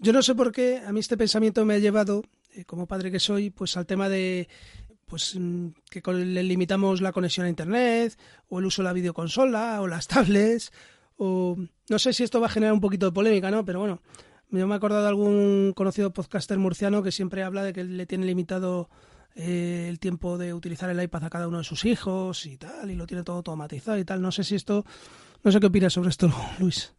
Yo 0.00 0.12
no 0.12 0.22
sé 0.22 0.34
por 0.34 0.52
qué 0.52 0.82
a 0.84 0.92
mí 0.92 1.00
este 1.00 1.16
pensamiento 1.16 1.64
me 1.64 1.74
ha 1.74 1.78
llevado, 1.78 2.24
eh, 2.54 2.64
como 2.64 2.86
padre 2.86 3.10
que 3.10 3.20
soy, 3.20 3.50
pues 3.50 3.76
al 3.76 3.86
tema 3.86 4.08
de 4.08 4.48
pues 5.06 5.36
mm, 5.38 5.68
que 5.90 6.02
le 6.12 6.42
limitamos 6.42 7.00
la 7.00 7.12
conexión 7.12 7.46
a 7.46 7.48
internet 7.48 8.18
o 8.48 8.58
el 8.58 8.66
uso 8.66 8.82
de 8.82 8.88
la 8.88 8.92
videoconsola 8.92 9.80
o 9.80 9.86
las 9.86 10.06
tablets 10.08 10.70
o 11.16 11.56
no 11.88 11.98
sé 11.98 12.12
si 12.12 12.24
esto 12.24 12.40
va 12.40 12.46
a 12.46 12.50
generar 12.50 12.72
un 12.72 12.80
poquito 12.80 13.06
de 13.06 13.12
polémica, 13.12 13.50
¿no? 13.50 13.64
Pero 13.64 13.80
bueno, 13.80 14.00
yo 14.50 14.66
me 14.66 14.74
he 14.74 14.76
acordado 14.76 15.02
de 15.02 15.08
algún 15.08 15.72
conocido 15.74 16.12
podcaster 16.12 16.58
murciano 16.58 17.02
que 17.02 17.12
siempre 17.12 17.42
habla 17.42 17.62
de 17.62 17.72
que 17.72 17.84
le 17.84 18.06
tiene 18.06 18.26
limitado 18.26 18.88
eh, 19.34 19.86
el 19.88 19.98
tiempo 19.98 20.38
de 20.38 20.54
utilizar 20.54 20.90
el 20.90 21.02
iPad 21.02 21.24
a 21.24 21.30
cada 21.30 21.48
uno 21.48 21.58
de 21.58 21.64
sus 21.64 21.84
hijos 21.84 22.46
y 22.46 22.56
tal, 22.56 22.90
y 22.90 22.94
lo 22.94 23.06
tiene 23.06 23.22
todo 23.22 23.36
automatizado 23.36 23.98
y 23.98 24.04
tal. 24.04 24.20
No 24.20 24.32
sé 24.32 24.44
si 24.44 24.54
esto, 24.54 24.84
no 25.44 25.52
sé 25.52 25.60
qué 25.60 25.66
opinas 25.66 25.92
sobre 25.92 26.10
esto, 26.10 26.32
Luis. 26.58 26.94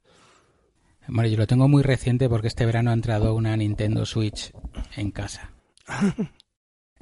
Bueno, 1.08 1.30
yo 1.30 1.38
lo 1.38 1.48
tengo 1.48 1.68
muy 1.68 1.82
reciente 1.82 2.30
porque 2.30 2.48
este 2.48 2.66
verano 2.66 2.92
ha 2.92 2.94
entrado 2.94 3.34
una 3.34 3.58
Nintendo 3.58 4.06
Switch 4.06 4.52
en 4.96 5.12
casa. 5.12 5.52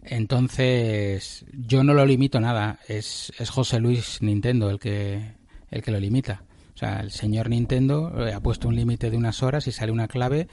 Entonces, 0.02 1.46
yo 1.52 1.84
no 1.84 1.94
lo 1.94 2.06
limito 2.06 2.40
nada. 2.40 2.80
Es, 2.88 3.34
es 3.38 3.50
José 3.50 3.80
Luis 3.80 4.22
Nintendo 4.22 4.70
el 4.70 4.80
que, 4.80 5.36
el 5.70 5.84
que 5.84 5.92
lo 5.92 6.00
limita. 6.00 6.44
O 6.74 6.78
sea, 6.78 7.00
el 7.02 7.12
señor 7.12 7.50
Nintendo 7.50 8.28
eh, 8.28 8.34
ha 8.34 8.40
puesto 8.40 8.68
un 8.68 8.76
límite 8.76 9.10
de 9.10 9.18
unas 9.18 9.44
horas 9.44 9.68
y 9.68 9.72
sale 9.72 9.92
una 9.92 10.08
clave 10.08 10.48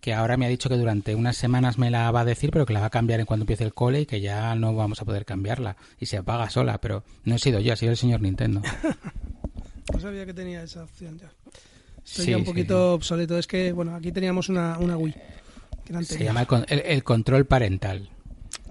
que 0.00 0.14
ahora 0.14 0.36
me 0.36 0.46
ha 0.46 0.48
dicho 0.48 0.68
que 0.68 0.76
durante 0.76 1.14
unas 1.14 1.36
semanas 1.36 1.78
me 1.78 1.90
la 1.90 2.10
va 2.10 2.20
a 2.20 2.24
decir, 2.24 2.50
pero 2.50 2.66
que 2.66 2.72
la 2.72 2.80
va 2.80 2.86
a 2.86 2.90
cambiar 2.90 3.20
en 3.20 3.26
cuanto 3.26 3.42
empiece 3.42 3.64
el 3.64 3.74
cole 3.74 4.02
y 4.02 4.06
que 4.06 4.20
ya 4.20 4.54
no 4.54 4.74
vamos 4.74 5.00
a 5.02 5.04
poder 5.04 5.24
cambiarla. 5.24 5.76
Y 5.98 6.06
se 6.06 6.18
apaga 6.18 6.50
sola, 6.50 6.78
pero 6.78 7.02
no 7.24 7.34
he 7.34 7.38
sido 7.38 7.60
yo, 7.60 7.72
ha 7.72 7.76
sido 7.76 7.92
el 7.92 7.96
señor 7.96 8.20
Nintendo. 8.20 8.62
no 9.92 10.00
sabía 10.00 10.26
que 10.26 10.34
tenía 10.34 10.62
esa 10.62 10.84
opción 10.84 11.18
ya. 11.18 11.30
Estoy 12.04 12.26
ya 12.26 12.36
un 12.36 12.44
poquito 12.44 12.94
obsoleto. 12.94 13.36
Es 13.36 13.46
que, 13.46 13.72
bueno, 13.72 13.94
aquí 13.96 14.12
teníamos 14.12 14.48
una, 14.48 14.78
una 14.78 14.96
Wii. 14.96 15.14
se 16.02 16.24
llama 16.24 16.46
el, 16.68 17.02
control 17.02 17.46
parental. 17.46 18.08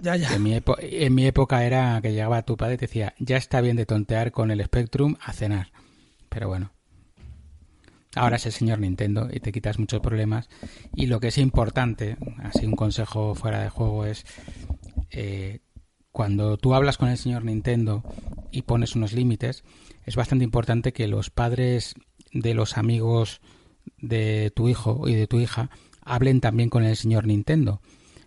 Ya, 0.00 0.16
ya. 0.16 0.34
En 0.34 0.42
mi, 0.42 0.58
en 0.78 1.14
mi 1.14 1.26
época 1.26 1.64
era 1.64 2.00
que 2.00 2.12
llegaba 2.12 2.42
tu 2.42 2.56
padre 2.56 2.74
y 2.74 2.78
te 2.78 2.86
decía, 2.86 3.14
ya 3.18 3.36
está 3.36 3.60
bien 3.60 3.76
de 3.76 3.84
tontear 3.84 4.32
con 4.32 4.50
el 4.50 4.64
Spectrum 4.64 5.16
a 5.20 5.32
cenar. 5.32 5.70
Pero 6.30 6.48
bueno. 6.48 6.75
Ahora 8.16 8.36
es 8.36 8.46
el 8.46 8.52
señor 8.52 8.80
Nintendo 8.80 9.28
y 9.30 9.40
te 9.40 9.52
quitas 9.52 9.78
muchos 9.78 10.00
problemas. 10.00 10.48
Y 10.94 11.06
lo 11.06 11.20
que 11.20 11.28
es 11.28 11.36
importante, 11.36 12.16
así 12.42 12.64
un 12.64 12.74
consejo 12.74 13.34
fuera 13.34 13.62
de 13.62 13.68
juego, 13.68 14.06
es 14.06 14.24
eh, 15.10 15.60
cuando 16.12 16.56
tú 16.56 16.74
hablas 16.74 16.96
con 16.96 17.10
el 17.10 17.18
señor 17.18 17.44
Nintendo 17.44 18.02
y 18.50 18.62
pones 18.62 18.96
unos 18.96 19.12
límites, 19.12 19.64
es 20.06 20.16
bastante 20.16 20.44
importante 20.46 20.94
que 20.94 21.08
los 21.08 21.28
padres 21.28 21.94
de 22.32 22.54
los 22.54 22.78
amigos 22.78 23.42
de 23.98 24.50
tu 24.56 24.70
hijo 24.70 25.06
y 25.06 25.14
de 25.14 25.26
tu 25.26 25.38
hija 25.38 25.68
hablen 26.00 26.40
también 26.40 26.70
con 26.70 26.84
el 26.84 26.96
señor 26.96 27.26
Nintendo. 27.26 27.82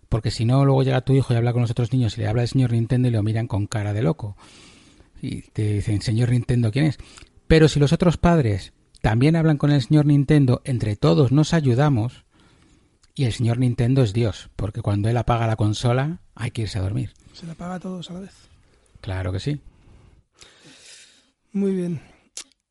Porque 0.07 0.29
si 0.29 0.45
no, 0.45 0.65
luego 0.65 0.83
llega 0.83 1.01
tu 1.01 1.13
hijo 1.13 1.33
y 1.33 1.37
habla 1.37 1.51
con 1.51 1.63
los 1.63 1.71
otros 1.71 1.91
niños 1.91 2.15
y 2.15 2.21
le 2.21 2.27
habla 2.27 2.43
el 2.43 2.47
señor 2.47 2.73
Nintendo 2.73 3.07
y 3.07 3.11
lo 3.11 3.23
miran 3.23 3.47
con 3.47 3.65
cara 3.65 3.93
de 3.93 4.03
loco. 4.03 4.37
Y 5.19 5.41
te 5.49 5.73
dicen, 5.73 6.03
señor 6.03 6.29
Nintendo, 6.29 6.71
¿quién 6.71 6.85
es? 6.85 6.99
Pero 7.47 7.67
si 7.67 7.79
los 7.79 7.91
otros 7.91 8.17
padres 8.17 8.71
también 9.01 9.35
hablan 9.35 9.57
con 9.57 9.71
el 9.71 9.81
señor 9.81 10.05
Nintendo, 10.05 10.61
entre 10.65 10.95
todos 10.95 11.31
nos 11.31 11.53
ayudamos 11.53 12.25
y 13.15 13.25
el 13.25 13.33
señor 13.33 13.57
Nintendo 13.57 14.01
es 14.01 14.13
Dios, 14.13 14.49
porque 14.55 14.81
cuando 14.81 15.09
él 15.09 15.17
apaga 15.17 15.47
la 15.47 15.55
consola 15.55 16.19
hay 16.35 16.51
que 16.51 16.63
irse 16.63 16.79
a 16.79 16.81
dormir. 16.81 17.13
Se 17.33 17.45
la 17.45 17.53
apaga 17.53 17.75
a 17.75 17.79
todos 17.79 18.09
a 18.09 18.13
la 18.13 18.19
vez. 18.21 18.33
Claro 19.01 19.31
que 19.31 19.39
sí. 19.39 19.59
Muy 21.51 21.73
bien. 21.73 22.01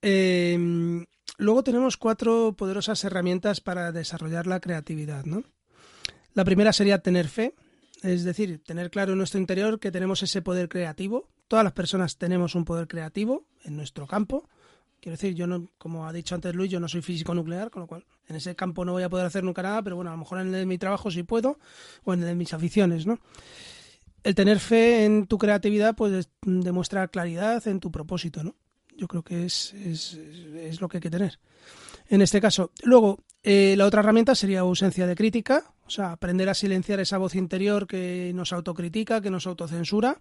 Em, 0.03 1.05
luego 1.39 1.65
tenemos 1.65 1.97
cuatro 1.97 2.55
poderosas 2.57 3.03
herramientas 3.05 3.61
para 3.61 3.91
desarrollar 3.93 4.47
la 4.47 4.61
creatividad, 4.61 5.25
¿no? 5.25 5.45
La 6.35 6.45
primera 6.45 6.73
sería 6.73 6.99
tener 6.99 7.29
fe, 7.29 7.55
es 8.03 8.25
decir, 8.25 8.63
tener 8.65 8.91
claro 8.91 9.13
en 9.13 9.19
nuestro 9.19 9.41
interior 9.41 9.81
que 9.81 9.91
tenemos 9.91 10.23
ese 10.23 10.43
poder 10.43 10.69
creativo. 10.69 11.29
Todas 11.49 11.65
las 11.65 11.73
personas 11.73 12.19
tenemos 12.19 12.55
un 12.55 12.65
poder 12.65 12.87
creativo 12.87 13.47
en 13.65 13.77
nuestro 13.77 14.07
campo 14.07 14.49
Quiero 15.01 15.17
decir, 15.17 15.35
yo 15.35 15.47
no, 15.47 15.69
como 15.79 16.07
ha 16.07 16.13
dicho 16.13 16.35
antes 16.35 16.55
Luis, 16.55 16.71
yo 16.71 16.81
no 16.81 16.89
soy 16.89 17.03
físico 17.03 17.33
nuclear, 17.33 17.71
con 17.71 17.83
lo 17.83 17.87
cual 17.87 18.05
en 18.27 18.37
ese 18.37 18.57
campo 18.57 18.85
no 18.85 18.93
voy 18.93 19.05
a 19.05 19.09
poder 19.09 19.27
hacer 19.27 19.45
nunca 19.45 19.63
nada, 19.63 19.83
pero 19.83 19.97
bueno, 19.97 20.11
a 20.11 20.15
lo 20.15 20.19
mejor 20.19 20.41
en 20.41 20.49
el 20.49 20.53
de 20.53 20.67
mi 20.67 20.77
trabajo 20.77 21.11
sí 21.11 21.23
puedo, 21.23 21.59
o 22.05 22.15
en 22.15 22.21
el 22.21 22.27
de 22.27 22.35
mis 22.35 22.53
aficiones, 22.53 23.07
¿no? 23.07 23.19
El 24.25 24.35
tener 24.35 24.59
fe 24.59 25.05
en 25.05 25.27
tu 25.27 25.39
creatividad, 25.39 25.95
pues 25.95 26.29
demuestra 26.43 27.07
claridad 27.09 27.67
en 27.69 27.79
tu 27.79 27.93
propósito, 27.93 28.43
¿no? 28.43 28.57
Yo 28.97 29.07
creo 29.07 29.23
que 29.23 29.45
es, 29.45 29.73
es, 29.75 30.81
lo 30.81 30.89
que 30.89 30.97
hay 30.97 31.01
que 31.01 31.11
tener. 31.11 31.39
En 32.09 32.21
este 32.21 32.41
caso. 32.41 32.73
Luego, 32.83 33.21
eh, 33.45 33.75
la 33.79 33.87
otra 33.87 34.01
herramienta 34.01 34.35
sería 34.35 34.61
ausencia 34.61 35.07
de 35.07 35.15
crítica, 35.15 35.73
o 35.87 35.91
sea, 35.91 36.11
aprender 36.11 36.49
a 36.49 36.55
silenciar 36.55 36.99
esa 36.99 37.17
voz 37.17 37.37
interior 37.37 37.87
que 37.87 38.33
nos 38.35 38.53
autocritica, 38.53 39.21
que 39.21 39.31
nos 39.31 39.47
autocensura 39.47 40.21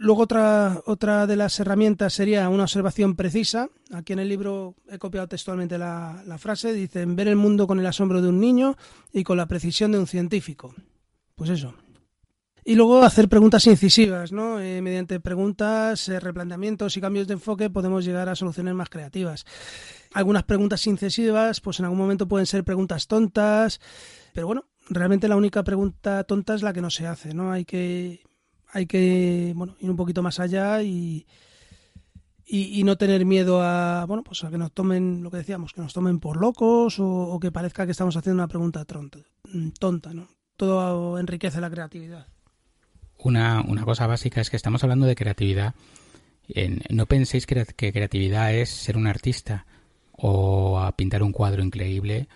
Luego 0.00 0.22
otra, 0.22 0.80
otra 0.86 1.26
de 1.26 1.34
las 1.34 1.58
herramientas 1.58 2.12
sería 2.12 2.48
una 2.48 2.62
observación 2.62 3.16
precisa. 3.16 3.68
Aquí 3.92 4.12
en 4.12 4.20
el 4.20 4.28
libro 4.28 4.76
he 4.88 4.96
copiado 4.96 5.26
textualmente 5.26 5.76
la, 5.76 6.22
frase. 6.38 6.72
Dicen, 6.72 7.16
ver 7.16 7.26
el 7.26 7.34
mundo 7.34 7.66
con 7.66 7.80
el 7.80 7.86
asombro 7.86 8.22
de 8.22 8.28
un 8.28 8.38
niño 8.38 8.76
y 9.12 9.24
con 9.24 9.36
la 9.36 9.46
precisión 9.46 9.90
de 9.90 9.98
un 9.98 10.06
científico. 10.06 10.72
Pues 11.34 11.50
eso. 11.50 11.74
Y 12.64 12.76
luego 12.76 13.02
hacer 13.02 13.28
preguntas 13.28 13.66
incisivas, 13.66 14.30
¿no? 14.30 14.60
Eh, 14.60 14.80
mediante 14.82 15.18
preguntas, 15.18 16.08
eh, 16.08 16.20
replanteamientos 16.20 16.96
y 16.96 17.00
cambios 17.00 17.26
de 17.26 17.34
enfoque 17.34 17.68
podemos 17.68 18.04
llegar 18.04 18.28
a 18.28 18.36
soluciones 18.36 18.74
más 18.74 18.90
creativas. 18.90 19.46
Algunas 20.12 20.44
preguntas 20.44 20.86
incisivas, 20.86 21.60
pues 21.60 21.80
en 21.80 21.86
algún 21.86 21.98
momento 21.98 22.28
pueden 22.28 22.46
ser 22.46 22.62
preguntas 22.62 23.08
tontas, 23.08 23.80
pero 24.32 24.46
bueno, 24.46 24.66
realmente 24.90 25.26
la 25.26 25.36
única 25.36 25.64
pregunta 25.64 26.22
tonta 26.22 26.54
es 26.54 26.62
la 26.62 26.72
que 26.72 26.82
no 26.82 26.90
se 26.90 27.06
hace, 27.06 27.34
¿no? 27.34 27.50
Hay 27.50 27.64
que 27.64 28.27
hay 28.72 28.86
que 28.86 29.52
bueno, 29.56 29.76
ir 29.80 29.90
un 29.90 29.96
poquito 29.96 30.22
más 30.22 30.40
allá 30.40 30.82
y, 30.82 31.26
y, 32.50 32.82
no 32.84 32.96
tener 32.96 33.24
miedo 33.24 33.62
a, 33.62 34.04
bueno, 34.06 34.22
pues 34.22 34.42
a 34.44 34.50
que 34.50 34.58
nos 34.58 34.72
tomen, 34.72 35.22
lo 35.22 35.30
que 35.30 35.38
decíamos, 35.38 35.72
que 35.72 35.82
nos 35.82 35.92
tomen 35.92 36.18
por 36.18 36.40
locos 36.40 36.96
o, 36.98 37.38
que 37.40 37.52
parezca 37.52 37.84
que 37.84 37.92
estamos 37.92 38.16
haciendo 38.16 38.42
una 38.42 38.48
pregunta 38.48 38.84
tonta, 38.84 39.20
tonta 39.78 40.14
¿no? 40.14 40.28
Todo 40.56 41.18
enriquece 41.18 41.60
la 41.60 41.70
creatividad. 41.70 42.26
Una, 43.18 43.60
una 43.60 43.84
cosa 43.84 44.06
básica 44.06 44.40
es 44.40 44.50
que 44.50 44.56
estamos 44.56 44.82
hablando 44.82 45.06
de 45.06 45.14
creatividad. 45.14 45.74
no 46.90 47.06
penséis 47.06 47.46
que, 47.46 47.66
que 47.66 47.92
creatividad 47.92 48.54
es 48.54 48.70
ser 48.70 48.96
un 48.96 49.06
artista 49.06 49.66
o 50.12 50.80
a 50.80 50.92
pintar 50.92 51.22
un 51.22 51.32
cuadro 51.32 51.62
increíble 51.62 52.28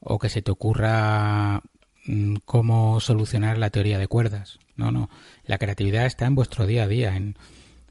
o 0.00 0.18
que 0.18 0.28
se 0.28 0.42
te 0.42 0.50
ocurra 0.50 1.62
cómo 2.44 3.00
solucionar 3.00 3.58
la 3.58 3.70
teoría 3.70 3.98
de 3.98 4.08
cuerdas. 4.08 4.58
No, 4.76 4.90
no. 4.90 5.10
La 5.44 5.58
creatividad 5.58 6.06
está 6.06 6.26
en 6.26 6.34
vuestro 6.34 6.66
día 6.66 6.84
a 6.84 6.88
día. 6.88 7.16
En, 7.16 7.36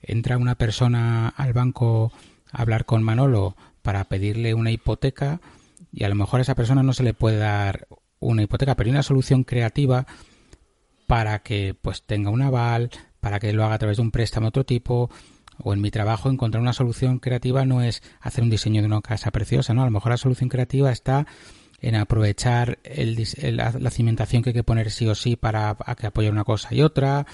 entra 0.02 0.38
una 0.38 0.56
persona 0.56 1.30
al 1.30 1.54
banco 1.54 2.12
a 2.52 2.62
hablar 2.62 2.86
con 2.86 3.04
Manolo 3.04 3.56
para 3.82 4.04
pedirle 4.06 4.54
una 4.54 4.72
hipoteca 4.72 5.40
y 5.92 6.04
a 6.04 6.10
lo 6.10 6.16
mejor 6.16 6.40
a 6.40 6.44
esa 6.44 6.56
persona 6.56 6.84
no 6.84 6.94
se 6.94 7.04
le 7.04 7.14
puede 7.14 7.38
dar 7.38 7.88
una 8.20 8.44
hipoteca, 8.44 8.76
pero 8.76 8.88
hay 8.88 8.92
una 8.92 9.04
solución 9.04 9.44
creativa 9.44 10.06
para 11.08 11.40
que 11.40 11.76
pues 11.82 12.04
tenga 12.04 12.30
un 12.30 12.42
aval, 12.42 12.92
para 13.20 13.40
que 13.40 13.54
lo 13.54 13.64
haga 13.64 13.76
a 13.76 13.80
través 13.80 13.98
de 13.98 14.04
un 14.04 14.12
préstamo 14.12 14.46
de 14.46 14.50
otro 14.50 14.66
tipo, 14.66 15.10
o 15.58 15.74
en 15.74 15.82
mi 15.82 15.92
trabajo 15.92 16.30
encontrar 16.30 16.62
una 16.62 16.74
solución 16.74 17.20
creativa 17.20 17.66
no 17.66 17.82
es 17.82 18.02
hacer 18.22 18.44
un 18.44 18.50
diseño 18.50 18.82
de 18.82 18.88
una 18.88 19.02
casa 19.02 19.32
preciosa, 19.32 19.74
¿no? 19.74 19.82
A 19.82 19.86
lo 19.86 19.92
mejor 19.92 20.12
la 20.12 20.18
solución 20.18 20.50
creativa 20.50 20.92
está 20.92 21.28
en 21.82 21.96
aprovechar 21.96 22.80
el, 22.84 23.16
la, 23.56 23.92
cimentación 23.92 24.44
que 24.44 24.50
hay 24.50 24.54
que 24.54 24.64
poner 24.64 24.92
sí 24.92 25.08
o 25.08 25.16
sí 25.16 25.36
para 25.36 25.78
que 25.98 26.08
apoye 26.08 26.30
una 26.30 26.44
cosa 26.44 26.74
y 26.74 26.82
otra, 26.82 27.26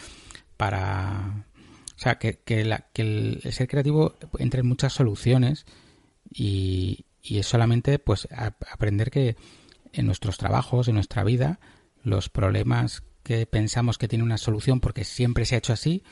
para... 0.58 1.46
O 1.96 1.98
sea, 1.98 2.20
que, 2.20 2.40
que, 2.40 2.66
la, 2.66 2.88
que 2.92 3.04
el, 3.04 3.54
ser 3.54 3.70
creativo 3.70 4.16
entre 4.38 4.60
en 4.60 4.68
muchas 4.68 4.92
soluciones 4.92 5.66
y, 6.30 7.06
y 7.22 7.40
es 7.40 7.48
solamente 7.48 8.00
pues 8.00 8.28
aprender 8.32 9.12
que 9.12 9.38
en 9.94 10.06
nuestros 10.06 10.38
trabajos, 10.38 10.90
en 10.90 10.96
nuestra 10.96 11.24
vida, 11.24 11.60
los 12.04 12.30
problemas 12.30 13.04
que 13.24 13.46
pensamos 13.46 13.98
que 13.98 14.08
tienen 14.08 14.26
una 14.26 14.38
solución 14.38 14.80
porque 14.80 15.04
siempre 15.04 15.46
se 15.46 15.56
ha 15.56 15.58
hecho 15.58 15.74
así, 15.74 16.04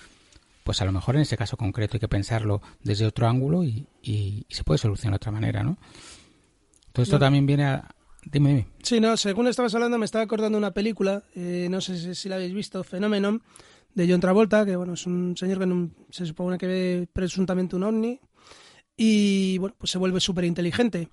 pues 0.63 0.81
a 0.81 0.85
lo 0.85 0.91
mejor 0.91 1.15
en 1.15 1.21
ese 1.21 1.37
caso 1.37 1.57
concreto 1.57 1.97
hay 1.97 1.99
que 1.99 2.07
pensarlo 2.07 2.61
desde 2.81 3.05
otro 3.05 3.27
ángulo 3.27 3.63
y, 3.63 3.87
y, 4.01 4.45
se 4.49 4.63
puede 4.63 4.77
solucionar 4.77 5.13
de 5.13 5.17
otra 5.17 5.31
manera, 5.31 5.63
¿no? 5.63 5.77
Todo 6.91 7.03
esto 7.03 7.19
también 7.19 7.45
viene 7.45 7.65
a, 7.65 7.92
Dime, 8.31 8.49
dime. 8.49 8.67
Sí, 8.81 8.99
no, 8.99 9.17
según 9.17 9.47
estabas 9.47 9.75
hablando 9.75 9.97
me 9.97 10.05
estaba 10.05 10.23
acordando 10.23 10.57
una 10.57 10.71
película, 10.71 11.23
eh, 11.35 11.67
no 11.69 11.81
sé 11.81 12.15
si, 12.15 12.29
la 12.29 12.35
habéis 12.35 12.53
visto, 12.53 12.83
Phenomenon, 12.83 13.41
de 13.93 14.07
John 14.09 14.19
Travolta, 14.19 14.65
que 14.65 14.75
bueno, 14.75 14.93
es 14.93 15.05
un 15.05 15.35
señor 15.37 15.59
que 15.59 15.89
se 16.11 16.25
supone 16.25 16.57
que 16.57 16.67
ve 16.67 17.07
presuntamente 17.11 17.75
un 17.75 17.83
ovni 17.83 18.19
y 18.95 19.57
bueno, 19.57 19.75
pues 19.77 19.91
se 19.91 19.97
vuelve 19.97 20.19
súper 20.19 20.45
inteligente. 20.45 21.09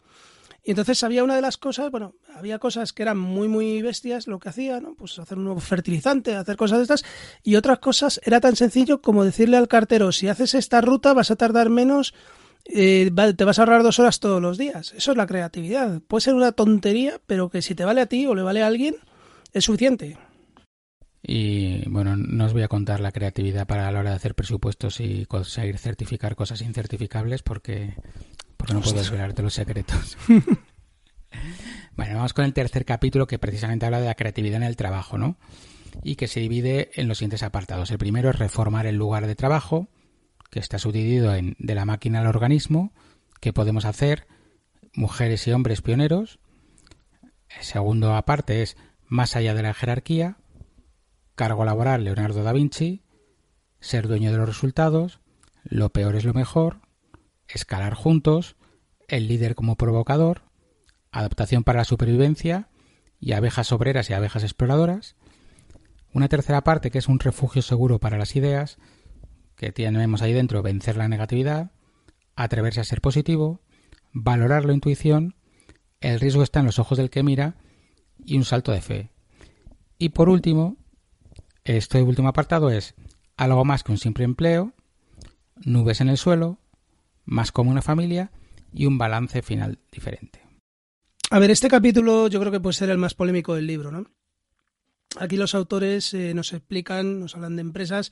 Y 0.63 0.71
entonces 0.73 1.03
había 1.05 1.25
una 1.25 1.35
de 1.35 1.41
las 1.41 1.57
cosas, 1.57 1.91
bueno, 1.91 2.15
había 2.35 2.59
cosas 2.59 2.93
que 2.93 3.03
eran 3.03 3.19
muy, 3.19 3.49
muy 3.49 3.81
bestias 3.81 4.27
lo 4.27 4.39
que 4.39 4.51
hacía, 4.51 4.79
¿no? 4.79 4.95
Pues 4.95 5.19
hacer 5.19 5.39
un 5.39 5.45
nuevo 5.45 5.61
fertilizante, 5.61 6.37
hacer 6.37 6.57
cosas 6.57 6.79
de 6.79 6.83
estas, 6.83 7.05
y 7.43 7.57
otras 7.57 7.79
cosas 7.79 8.21
era 8.25 8.41
tan 8.41 8.57
sencillo 8.57 9.01
como 9.01 9.25
decirle 9.25 9.57
al 9.57 9.69
cartero, 9.69 10.13
si 10.13 10.29
haces 10.29 10.55
esta 10.55 10.83
ruta 10.83 11.15
vas 11.15 11.31
a 11.31 11.37
tardar 11.37 11.71
menos, 11.71 12.13
eh, 12.65 13.11
te 13.37 13.45
vas 13.45 13.59
a 13.59 13.63
ahorrar 13.63 13.83
dos 13.83 13.99
horas 13.99 14.21
todos 14.21 14.41
los 14.41 14.59
días. 14.59 14.93
Eso 14.97 15.13
es 15.13 15.17
la 15.17 15.27
creatividad. 15.27 16.01
Puede 16.03 16.23
ser 16.23 16.35
una 16.35 16.53
tontería, 16.53 17.21
pero 17.27 17.51
que 17.51 17.63
si 17.63 17.75
te 17.75 17.85
vale 17.85 18.01
a 18.01 18.07
ti 18.07 18.27
o 18.27 18.35
le 18.35 18.43
vale 18.43 18.63
a 18.63 18.67
alguien, 18.67 18.97
es 19.53 19.65
suficiente. 19.65 20.19
Y 21.23 21.89
bueno, 21.89 22.17
no 22.17 22.47
os 22.47 22.53
voy 22.53 22.63
a 22.63 22.69
contar 22.69 23.01
la 23.01 23.13
creatividad 23.13 23.67
para 23.67 23.91
la 23.91 24.01
hora 24.01 24.11
de 24.11 24.17
hacer 24.17 24.35
presupuestos 24.35 25.01
y 25.01 25.27
conseguir 25.27 25.79
certificar 25.79 26.35
cosas 26.35 26.63
incertificables 26.63 27.43
porque 27.43 27.95
porque 28.57 28.75
no 28.75 28.81
puedo 28.81 28.97
desvelarte 28.97 29.43
los 29.43 29.55
secretos. 29.55 30.19
bueno, 31.97 32.17
vamos 32.17 32.35
con 32.35 32.45
el 32.45 32.53
tercer 32.53 32.85
capítulo 32.85 33.27
que 33.27 33.39
precisamente 33.39 33.87
habla 33.87 34.01
de 34.01 34.07
la 34.07 34.15
creatividad 34.15 34.57
en 34.57 34.65
el 34.65 34.77
trabajo, 34.77 35.17
¿no? 35.17 35.37
Y 36.03 36.17
que 36.17 36.29
se 36.29 36.41
divide 36.41 36.91
en 36.95 37.09
los 37.09 37.19
siguientes 37.19 37.43
apartados. 37.43 37.91
El 37.91 37.99
primero 37.99 38.29
es 38.31 38.39
reformar 38.39 38.87
el 38.87 38.97
lugar 38.97 39.27
de 39.27 39.35
trabajo, 39.35 39.89
que 40.51 40.59
está 40.59 40.79
subdividido 40.79 41.35
en 41.35 41.57
de 41.59 41.75
la 41.75 41.85
máquina 41.85 42.21
al 42.21 42.27
organismo, 42.27 42.93
que 43.41 43.53
podemos 43.53 43.85
hacer 43.85 44.27
mujeres 44.93 45.47
y 45.47 45.53
hombres 45.53 45.83
pioneros. 45.83 46.39
El 47.49 47.65
segundo 47.65 48.15
aparte 48.15 48.63
es 48.63 48.77
más 49.07 49.37
allá 49.37 49.55
de 49.55 49.63
la 49.63 49.75
jerarquía, 49.75 50.39
cargo 51.35 51.65
laboral 51.65 52.05
Leonardo 52.05 52.43
da 52.43 52.53
Vinci, 52.53 53.03
ser 53.81 54.09
dueño 54.09 54.31
de 54.31 54.39
los 54.39 54.49
resultados, 54.49 55.21
lo 55.65 55.91
peor 55.91 56.17
es 56.17 56.25
lo 56.25 56.35
mejor, 56.35 56.81
escalar 57.49 57.95
juntos, 57.95 58.57
el 59.09 59.27
líder 59.27 59.55
como 59.55 59.77
provocador, 59.77 60.43
adaptación 61.11 61.65
para 61.65 61.81
la 61.81 61.85
supervivencia 61.85 62.69
y 63.19 63.33
abejas 63.33 63.73
obreras 63.73 64.09
y 64.11 64.15
abejas 64.15 64.43
exploradoras. 64.43 65.17
Una 66.13 66.29
tercera 66.29 66.63
parte 66.63 66.91
que 66.91 66.99
es 66.99 67.09
un 67.09 67.21
refugio 67.21 67.63
seguro 67.63 67.99
para 67.99 68.19
las 68.19 68.37
ideas, 68.37 68.79
que 69.61 69.73
tenemos 69.73 70.23
ahí 70.23 70.33
dentro 70.33 70.63
vencer 70.63 70.97
la 70.97 71.07
negatividad, 71.07 71.71
atreverse 72.35 72.81
a 72.81 72.85
ser 72.85 73.03
positivo, 73.03 73.61
valorar 74.11 74.65
la 74.65 74.73
intuición, 74.73 75.35
el 76.01 76.19
riesgo 76.19 76.43
está 76.43 76.61
en 76.61 76.67
los 76.67 76.79
ojos 76.79 76.97
del 76.97 77.11
que 77.11 77.23
mira 77.23 77.57
y 78.25 78.39
un 78.39 78.47
salto 78.47 78.73
de 78.73 78.81
fe. 78.81 79.11
Y 79.99 80.09
por 80.09 80.31
último, 80.31 80.79
este 81.63 82.01
último 82.01 82.29
apartado 82.29 82.71
es 82.71 82.95
algo 83.37 83.67
más 83.67 83.83
que 83.83 83.93
un 83.93 83.99
simple 83.99 84.25
empleo, 84.25 84.73
nubes 85.57 86.01
en 86.01 86.09
el 86.09 86.17
suelo, 86.17 86.59
más 87.27 87.53
como 87.53 87.71
una 87.71 87.83
familia 87.83 88.33
y 88.73 88.87
un 88.87 88.97
balance 88.97 89.43
final 89.43 89.79
diferente. 89.93 90.41
A 91.29 91.39
ver, 91.39 91.51
este 91.51 91.69
capítulo 91.69 92.29
yo 92.29 92.41
creo 92.41 92.51
que 92.51 92.61
puede 92.61 92.73
ser 92.73 92.89
el 92.89 92.97
más 92.97 93.13
polémico 93.13 93.55
del 93.55 93.67
libro, 93.67 93.93
¿no? 93.93 94.07
Aquí 95.19 95.37
los 95.37 95.55
autores 95.55 96.15
eh, 96.15 96.33
nos 96.33 96.55
explican, 96.55 97.21
nos 97.21 97.35
hablan 97.35 97.57
de 97.57 97.61
empresas 97.61 98.11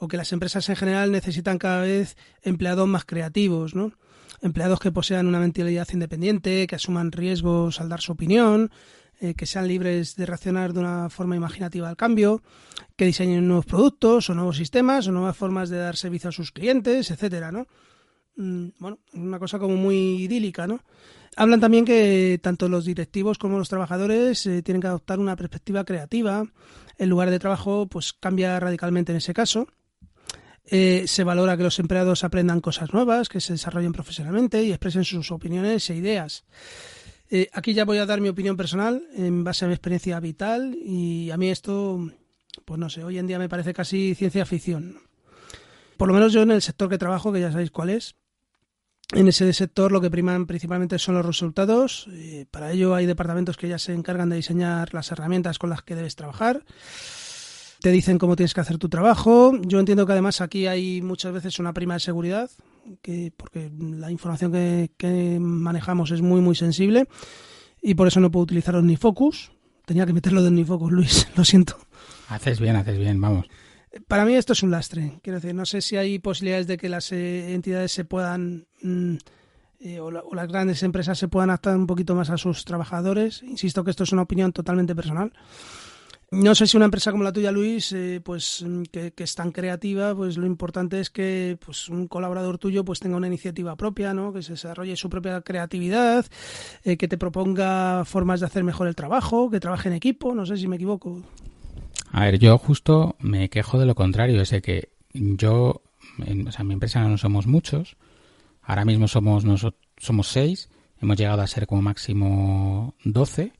o 0.00 0.08
que 0.08 0.16
las 0.16 0.32
empresas 0.32 0.68
en 0.70 0.76
general 0.76 1.12
necesitan 1.12 1.58
cada 1.58 1.82
vez 1.82 2.16
empleados 2.42 2.88
más 2.88 3.04
creativos, 3.04 3.74
¿no? 3.74 3.92
Empleados 4.40 4.80
que 4.80 4.90
posean 4.90 5.26
una 5.26 5.38
mentalidad 5.38 5.86
independiente, 5.92 6.66
que 6.66 6.74
asuman 6.74 7.12
riesgos 7.12 7.80
al 7.80 7.90
dar 7.90 8.00
su 8.00 8.12
opinión, 8.12 8.70
eh, 9.20 9.34
que 9.34 9.44
sean 9.44 9.68
libres 9.68 10.16
de 10.16 10.24
reaccionar 10.24 10.72
de 10.72 10.80
una 10.80 11.10
forma 11.10 11.36
imaginativa 11.36 11.90
al 11.90 11.98
cambio, 11.98 12.42
que 12.96 13.04
diseñen 13.04 13.46
nuevos 13.46 13.66
productos 13.66 14.30
o 14.30 14.34
nuevos 14.34 14.56
sistemas 14.56 15.06
o 15.06 15.12
nuevas 15.12 15.36
formas 15.36 15.68
de 15.68 15.76
dar 15.76 15.96
servicio 15.96 16.30
a 16.30 16.32
sus 16.32 16.50
clientes, 16.50 17.10
etcétera, 17.10 17.52
¿no? 17.52 17.66
Mm, 18.36 18.68
bueno, 18.78 19.00
una 19.12 19.38
cosa 19.38 19.58
como 19.58 19.76
muy 19.76 20.22
idílica, 20.22 20.66
¿no? 20.66 20.80
Hablan 21.36 21.60
también 21.60 21.84
que 21.84 22.40
tanto 22.42 22.70
los 22.70 22.86
directivos 22.86 23.36
como 23.36 23.58
los 23.58 23.68
trabajadores 23.68 24.46
eh, 24.46 24.62
tienen 24.62 24.80
que 24.80 24.88
adoptar 24.88 25.18
una 25.18 25.36
perspectiva 25.36 25.84
creativa. 25.84 26.46
El 26.96 27.10
lugar 27.10 27.28
de 27.28 27.38
trabajo 27.38 27.86
pues 27.86 28.14
cambia 28.14 28.58
radicalmente 28.58 29.12
en 29.12 29.18
ese 29.18 29.34
caso. 29.34 29.68
Eh, 30.72 31.04
se 31.08 31.24
valora 31.24 31.56
que 31.56 31.64
los 31.64 31.80
empleados 31.80 32.22
aprendan 32.22 32.60
cosas 32.60 32.92
nuevas, 32.92 33.28
que 33.28 33.40
se 33.40 33.54
desarrollen 33.54 33.92
profesionalmente 33.92 34.62
y 34.62 34.70
expresen 34.70 35.04
sus 35.04 35.32
opiniones 35.32 35.90
e 35.90 35.96
ideas. 35.96 36.44
Eh, 37.28 37.48
aquí 37.52 37.74
ya 37.74 37.84
voy 37.84 37.98
a 37.98 38.06
dar 38.06 38.20
mi 38.20 38.28
opinión 38.28 38.56
personal 38.56 39.02
en 39.14 39.42
base 39.42 39.64
a 39.64 39.68
mi 39.68 39.74
experiencia 39.74 40.18
vital 40.20 40.76
y 40.80 41.30
a 41.32 41.36
mí 41.36 41.50
esto, 41.50 42.08
pues 42.64 42.78
no 42.78 42.88
sé, 42.88 43.02
hoy 43.02 43.18
en 43.18 43.26
día 43.26 43.38
me 43.40 43.48
parece 43.48 43.74
casi 43.74 44.14
ciencia 44.14 44.46
ficción. 44.46 45.00
Por 45.96 46.06
lo 46.06 46.14
menos 46.14 46.32
yo 46.32 46.42
en 46.42 46.52
el 46.52 46.62
sector 46.62 46.88
que 46.88 46.98
trabajo, 46.98 47.32
que 47.32 47.40
ya 47.40 47.50
sabéis 47.50 47.72
cuál 47.72 47.90
es, 47.90 48.14
en 49.12 49.26
ese 49.26 49.52
sector 49.52 49.90
lo 49.90 50.00
que 50.00 50.10
priman 50.10 50.46
principalmente 50.46 50.98
son 51.00 51.16
los 51.16 51.26
resultados. 51.26 52.06
Eh, 52.12 52.46
para 52.48 52.70
ello 52.70 52.94
hay 52.94 53.06
departamentos 53.06 53.56
que 53.56 53.68
ya 53.68 53.78
se 53.78 53.92
encargan 53.92 54.28
de 54.28 54.36
diseñar 54.36 54.94
las 54.94 55.10
herramientas 55.10 55.58
con 55.58 55.70
las 55.70 55.82
que 55.82 55.96
debes 55.96 56.14
trabajar. 56.14 56.64
Te 57.80 57.90
dicen 57.90 58.18
cómo 58.18 58.36
tienes 58.36 58.54
que 58.54 58.60
hacer 58.60 58.78
tu 58.78 58.88
trabajo. 58.88 59.52
Yo 59.62 59.78
entiendo 59.80 60.06
que 60.06 60.12
además 60.12 60.40
aquí 60.40 60.66
hay 60.66 61.02
muchas 61.02 61.32
veces 61.32 61.58
una 61.58 61.72
prima 61.72 61.94
de 61.94 62.00
seguridad, 62.00 62.50
que, 63.02 63.32
porque 63.36 63.70
la 63.78 64.10
información 64.10 64.52
que, 64.52 64.90
que 64.96 65.38
manejamos 65.40 66.10
es 66.10 66.22
muy 66.22 66.40
muy 66.40 66.54
sensible 66.54 67.06
y 67.82 67.94
por 67.94 68.08
eso 68.08 68.20
no 68.20 68.30
puedo 68.30 68.44
utilizar 68.44 68.76
OmniFocus. 68.76 69.52
Tenía 69.86 70.06
que 70.06 70.12
meterlo 70.12 70.42
de 70.42 70.48
OmniFocus, 70.48 70.92
Luis, 70.92 71.28
lo 71.36 71.44
siento. 71.44 71.78
Haces 72.28 72.60
bien, 72.60 72.76
haces 72.76 72.98
bien, 72.98 73.20
vamos. 73.20 73.46
Para 74.06 74.24
mí 74.24 74.34
esto 74.34 74.52
es 74.52 74.62
un 74.62 74.70
lastre. 74.70 75.18
Quiero 75.22 75.40
decir, 75.40 75.54
no 75.54 75.66
sé 75.66 75.80
si 75.80 75.96
hay 75.96 76.18
posibilidades 76.18 76.66
de 76.66 76.76
que 76.76 76.88
las 76.88 77.10
eh, 77.12 77.54
entidades 77.54 77.90
se 77.90 78.04
puedan 78.04 78.66
mm, 78.82 79.16
eh, 79.80 79.98
o, 79.98 80.10
las 80.10 80.46
grandes 80.46 80.82
empresas 80.82 81.18
se 81.18 81.28
puedan 81.28 81.48
adaptar 81.48 81.74
un 81.74 81.86
poquito 81.86 82.14
más 82.14 82.28
a 82.28 82.36
sus 82.36 82.64
trabajadores. 82.64 83.42
Insisto 83.42 83.82
que 83.82 83.90
esto 83.90 84.04
es 84.04 84.12
una 84.12 84.22
opinión 84.22 84.52
totalmente 84.52 84.94
personal. 84.94 85.32
No 86.32 86.54
sé 86.54 86.68
si 86.68 86.76
una 86.76 86.84
empresa 86.84 87.10
como 87.10 87.24
la 87.24 87.32
tuya, 87.32 87.50
Luis, 87.50 87.92
eh, 87.92 88.20
pues 88.22 88.64
mm, 88.64 88.82
que, 88.84 89.12
es 89.16 89.34
tan 89.34 89.50
creativa, 89.50 90.14
pues 90.14 90.36
lo 90.36 90.46
importante 90.46 91.00
es 91.00 91.10
que 91.10 91.58
pues 91.64 91.88
un 91.88 92.06
colaborador 92.06 92.56
tuyo 92.58 92.84
pues 92.84 93.00
tenga 93.00 93.16
una 93.16 93.26
iniciativa 93.26 93.74
propia, 93.74 94.14
¿no? 94.14 94.32
Que 94.32 94.42
se 94.42 94.52
desarrolle 94.52 94.94
su 94.94 95.10
propia 95.10 95.40
creatividad, 95.40 96.24
que 96.84 97.08
te 97.08 97.18
proponga 97.18 98.04
formas 98.04 98.38
de 98.38 98.46
hacer 98.46 98.62
mejor 98.62 98.86
el 98.86 98.94
trabajo, 98.94 99.50
que 99.50 99.58
trabaje 99.58 99.88
en 99.88 99.96
equipo. 99.96 100.32
No 100.32 100.46
sé 100.46 100.56
si 100.56 100.68
me 100.68 100.76
equivoco. 100.76 101.20
A 102.12 102.24
ver, 102.24 102.38
yo 102.38 102.58
justo 102.58 103.16
me 103.18 103.50
quejo 103.50 103.78
de 103.78 103.86
lo 103.86 103.96
contrario, 103.96 104.40
es 104.40 104.50
de 104.50 104.62
que 104.62 104.90
yo, 105.12 105.82
en, 106.18 106.46
o 106.46 106.52
sea, 106.52 106.64
mi 106.64 106.74
empresa 106.74 107.00
no 107.08 107.18
somos 107.18 107.46
muchos, 107.46 107.96
ahora 108.62 108.84
mismo 108.84 109.08
somos, 109.08 109.44
nosotros, 109.44 109.80
somos 109.96 110.28
seis, 110.28 110.70
hemos 111.00 111.16
llegado 111.16 111.42
a 111.42 111.46
ser 111.46 111.66
como 111.66 111.82
máximo 111.82 112.94
doce 113.04 113.52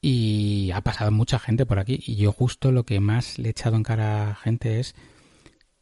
y 0.00 0.70
ha 0.72 0.80
pasado 0.82 1.10
mucha 1.10 1.38
gente 1.38 1.66
por 1.66 1.78
aquí. 1.78 2.02
Y 2.06 2.16
yo 2.16 2.32
justo 2.32 2.72
lo 2.72 2.84
que 2.84 3.00
más 3.00 3.38
le 3.38 3.48
he 3.48 3.50
echado 3.50 3.76
en 3.76 3.82
cara 3.82 4.30
a 4.30 4.34
gente 4.34 4.80
es 4.80 4.94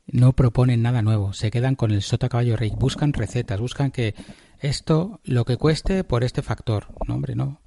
no 0.07 0.35
proponen 0.35 0.83
nada 0.83 1.03
nuevo, 1.03 1.33
se 1.33 1.51
quedan 1.51 1.75
con 1.75 1.91
el 1.91 2.03
sota 2.03 2.29
caballo 2.29 2.57
rey, 2.57 2.71
buscan 2.77 3.13
recetas, 3.13 3.61
buscan 3.61 3.91
que 3.91 4.15
esto 4.61 5.21
lo 5.25 5.45
que 5.45 5.57
cueste 5.57 6.05
por 6.05 6.23
este 6.23 6.43
factor, 6.43 6.95
no 7.07 7.15
hombre, 7.15 7.35
no. 7.35 7.61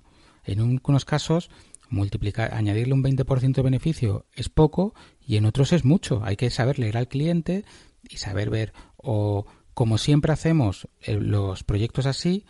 En 0.46 0.62
unos 0.62 1.06
casos 1.06 1.50
multiplicar, 1.90 2.54
añadirle 2.54 2.94
un 2.94 3.04
20% 3.04 3.56
de 3.56 3.62
beneficio 3.62 4.26
es 4.34 4.50
poco 4.50 4.94
y 5.26 5.38
en 5.38 5.46
otros 5.46 5.74
es 5.74 5.84
mucho. 5.84 6.22
Hay 6.24 6.38
que 6.38 6.50
saber 6.50 6.80
leer 6.80 6.98
al 6.98 7.08
cliente 7.08 7.66
y 8.08 8.18
saber 8.18 8.50
ver. 8.50 8.74
O 8.96 9.46
como 9.74 9.98
siempre 9.98 10.32
hacemos 10.32 10.88
eh, 11.02 11.16
los 11.16 11.64
proyectos 11.64 12.06
así, 12.06 12.46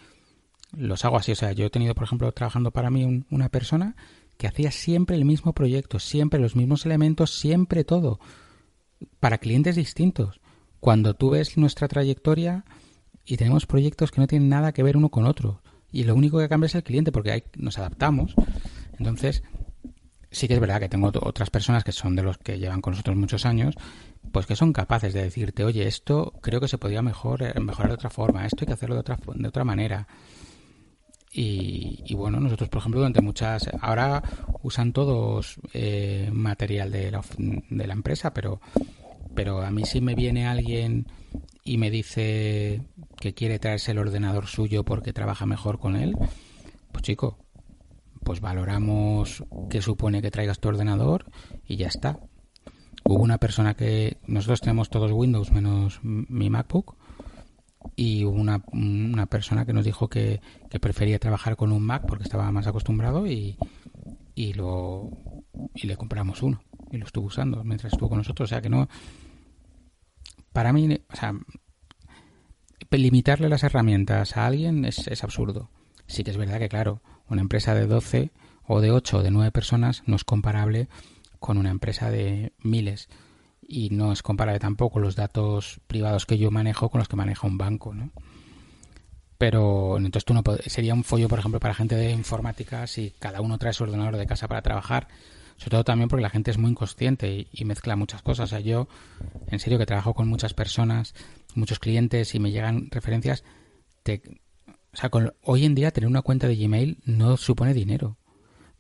los 0.76 1.06
hago 1.06 1.18
así. 1.18 1.32
O 1.32 1.36
sea, 1.36 1.52
yo 1.52 1.66
he 1.66 1.70
tenido, 1.70 1.96
por 1.96 2.06
ejemplo, 2.06 2.32
trabajando 2.32 2.72
para 2.72 2.90
mí 2.90 3.26
una 3.30 3.50
persona 3.50 3.96
que 4.38 4.48
hacía 4.48 4.72
siempre 4.72 5.16
el 5.16 5.26
mismo 5.26 5.54
proyecto, 5.54 6.00
siempre 6.00 6.40
los 6.40 6.56
mismos 6.56 6.86
elementos, 6.86 7.32
siempre 7.38 7.84
todo, 7.84 8.20
para 9.20 9.38
clientes 9.38 9.76
distintos. 9.76 10.40
Cuando 10.80 11.14
tú 11.14 11.32
ves 11.32 11.58
nuestra 11.58 11.88
trayectoria 11.88 12.64
y 13.26 13.38
tenemos 13.38 13.66
proyectos 13.66 14.12
que 14.12 14.22
no 14.22 14.28
tienen 14.28 14.50
nada 14.50 14.72
que 14.72 14.84
ver 14.84 14.96
uno 14.96 15.10
con 15.10 15.26
otro, 15.26 15.62
y 15.92 16.04
lo 16.04 16.16
único 16.16 16.38
que 16.40 16.48
cambia 16.48 16.68
es 16.68 16.76
el 16.76 16.84
cliente 16.84 17.12
porque 17.12 17.32
hay, 17.32 17.44
nos 17.58 17.80
adaptamos 17.80 18.36
entonces, 19.00 19.44
sí 20.30 20.48
que 20.48 20.54
es 20.54 20.60
verdad 20.60 20.80
que 20.80 20.90
tengo 20.90 21.12
otras 21.22 21.50
personas 21.50 21.84
que 21.84 21.92
son 21.92 22.16
de 22.16 22.24
los 22.24 22.38
que 22.38 22.60
llevan 22.60 22.82
con 22.82 22.92
nosotros 22.92 23.16
muchos 23.16 23.46
años, 23.46 23.76
pues 24.32 24.46
que 24.46 24.56
son 24.56 24.74
capaces 24.74 25.14
de 25.14 25.24
decirte, 25.24 25.64
oye, 25.64 25.88
esto 25.88 26.34
creo 26.42 26.60
que 26.60 26.68
se 26.68 26.78
podría 26.78 27.02
mejor, 27.02 27.42
eh, 27.42 27.54
mejorar 27.60 27.88
de 27.88 27.96
otra 27.96 28.10
forma, 28.10 28.46
esto 28.46 28.58
hay 28.62 28.68
que 28.68 28.74
hacerlo 28.74 28.96
de 28.96 29.02
otra, 29.02 29.18
de 29.34 29.48
otra 29.48 29.64
manera. 29.64 30.08
Y, 31.32 32.14
bueno, 32.16 32.40
nosotros, 32.40 32.70
por 32.70 32.80
ejemplo, 32.80 33.02
durante 33.02 33.22
muchas. 33.22 33.70
Ahora 33.82 34.24
usan 34.64 34.94
todos 34.94 35.60
eh, 35.74 36.30
material 36.34 36.92
de 36.92 37.12
la, 37.12 37.22
de 37.38 37.88
la 37.88 37.94
empresa, 37.94 38.34
pero, 38.34 38.62
pero 39.36 39.62
a 39.62 39.70
mí 39.70 39.86
si 39.86 40.02
me 40.02 40.16
viene 40.16 40.48
alguien 40.48 41.06
y 41.64 41.78
me 41.78 41.92
dice 41.92 42.82
que 43.20 43.34
quiere 43.34 43.60
traerse 43.60 43.92
el 43.92 44.00
ordenador 44.00 44.48
suyo 44.48 44.84
porque 44.84 45.14
trabaja 45.14 45.46
mejor 45.46 45.80
con 45.80 45.96
él, 45.96 46.16
pues 46.92 47.04
chico, 47.04 47.38
pues 48.24 48.42
valoramos 48.42 49.44
qué 49.70 49.82
supone 49.82 50.22
que 50.22 50.32
traigas 50.32 50.60
tu 50.60 50.70
ordenador 50.70 51.26
y 51.66 51.76
ya 51.78 51.88
está. 51.88 52.20
Hubo 53.06 53.24
una 53.24 53.38
persona 53.38 53.76
que 53.76 54.18
nosotros 54.26 54.62
tenemos 54.62 54.90
todos 54.90 55.12
Windows 55.12 55.52
menos 55.52 56.00
mi 56.04 56.50
MacBook 56.50 56.98
y 57.96 58.26
hubo 58.26 58.38
una, 58.40 58.64
una 58.74 59.26
persona 59.26 59.66
que 59.66 59.74
nos 59.74 59.86
dijo 59.86 60.10
que, 60.10 60.42
que, 60.70 60.80
prefería 60.80 61.20
trabajar 61.20 61.56
con 61.56 61.72
un 61.72 61.84
Mac 61.84 62.04
porque 62.08 62.24
estaba 62.24 62.52
más 62.52 62.68
acostumbrado 62.68 63.28
y, 63.28 63.58
y 64.36 64.54
lo 64.54 65.10
y 65.74 65.88
le 65.88 65.98
compramos 65.98 66.42
uno 66.44 66.62
y 66.92 66.98
lo 66.98 67.06
estuvo 67.06 67.28
usando 67.28 67.64
mientras 67.64 67.94
estuvo 67.94 68.10
con 68.10 68.20
nosotros. 68.20 68.50
O 68.50 68.52
sea 68.52 68.62
que 68.62 68.70
no. 68.70 68.88
Para 70.54 70.74
mí, 70.74 71.00
o 71.12 71.16
sea, 71.16 71.34
limitarle 72.90 73.50
las 73.50 73.64
herramientas 73.64 74.36
a 74.36 74.46
alguien 74.46 74.86
es, 74.86 75.08
es 75.08 75.24
absurdo. 75.24 75.70
Sí 76.08 76.24
que 76.24 76.32
es 76.32 76.38
verdad 76.38 76.60
que, 76.60 76.70
claro, 76.70 77.02
una 77.30 77.42
empresa 77.42 77.76
de 77.76 77.86
12 77.86 78.32
o 78.66 78.82
de 78.82 78.92
8 78.92 79.18
o 79.18 79.24
de 79.24 79.32
9 79.32 79.52
personas 79.52 80.04
no 80.06 80.16
es 80.16 80.24
comparable 80.24 80.88
con 81.40 81.58
una 81.58 81.70
empresa 81.70 82.10
de 82.10 82.54
miles 82.60 83.10
y 83.72 83.92
no 83.92 84.12
es 84.12 84.24
comparable 84.24 84.60
tampoco 84.60 85.00
los 85.00 85.16
datos 85.16 85.80
privados 85.86 86.26
que 86.26 86.40
yo 86.40 86.50
manejo 86.50 86.90
con 86.90 87.00
los 87.00 87.08
que 87.08 87.16
maneja 87.16 87.46
un 87.46 87.60
banco, 87.60 87.94
¿no? 87.94 88.12
Pero 89.38 89.98
entonces 89.98 90.26
tú 90.26 90.34
no 90.34 90.44
sería 90.66 90.94
un 90.96 91.04
follo, 91.04 91.30
por 91.30 91.40
ejemplo, 91.40 91.60
para 91.60 91.76
gente 91.76 91.96
de 91.96 92.12
informática 92.12 92.88
si 92.88 93.12
cada 93.20 93.42
uno 93.42 93.58
trae 93.60 93.72
su 93.72 93.84
ordenador 93.84 94.18
de 94.18 94.26
casa 94.26 94.48
para 94.48 94.64
trabajar, 94.64 95.08
sobre 95.56 95.72
todo 95.72 95.84
también 95.84 96.10
porque 96.10 96.24
la 96.24 96.32
gente 96.32 96.52
es 96.52 96.58
muy 96.58 96.72
inconsciente 96.72 97.48
y, 97.52 97.66
mezcla 97.66 97.96
muchas 97.96 98.22
cosas. 98.24 98.46
O 98.46 98.48
sea, 98.48 98.60
yo, 98.60 98.90
en 99.48 99.60
serio, 99.60 99.78
que 99.78 99.86
trabajo 99.86 100.14
con 100.14 100.28
muchas 100.28 100.54
personas, 100.54 101.14
muchos 101.54 101.80
clientes 101.80 102.34
y 102.34 102.40
me 102.40 102.52
llegan 102.52 102.90
referencias, 102.92 103.44
te, 104.04 104.22
o 104.92 104.98
sea, 104.98 105.12
hoy 105.44 105.66
en 105.66 105.76
día 105.76 105.92
tener 105.92 106.10
una 106.10 106.24
cuenta 106.24 106.48
de 106.48 106.56
Gmail 106.56 106.98
no 107.06 107.38
supone 107.38 107.74
dinero. 107.74 108.18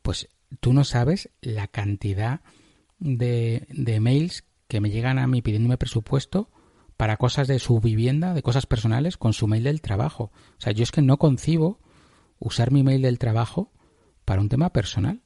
Pues 0.02 0.30
tú 0.60 0.74
no 0.74 0.84
sabes 0.84 1.30
la 1.42 1.68
cantidad 1.68 2.42
de, 2.98 3.68
de 3.70 4.00
mails 4.00 4.44
que 4.70 4.80
me 4.80 4.92
llegan 4.92 5.20
a 5.20 5.28
mí 5.28 5.42
pidiéndome 5.42 5.78
presupuesto 5.78 6.50
para 6.96 7.18
cosas 7.18 7.48
de 7.48 7.60
su 7.60 7.82
vivienda, 7.82 8.34
de 8.34 8.44
cosas 8.44 8.66
personales, 8.66 9.18
con 9.18 9.34
su 9.34 9.48
mail 9.48 9.64
del 9.64 9.82
trabajo. 9.82 10.32
O 10.58 10.62
sea, 10.62 10.72
yo 10.72 10.84
es 10.84 10.92
que 10.92 11.02
no 11.02 11.18
concibo 11.18 11.80
usar 12.38 12.72
mi 12.72 12.84
mail 12.84 13.02
del 13.02 13.18
trabajo 13.18 13.72
para 14.26 14.42
un 14.42 14.48
tema 14.48 14.70
personal. 14.70 15.22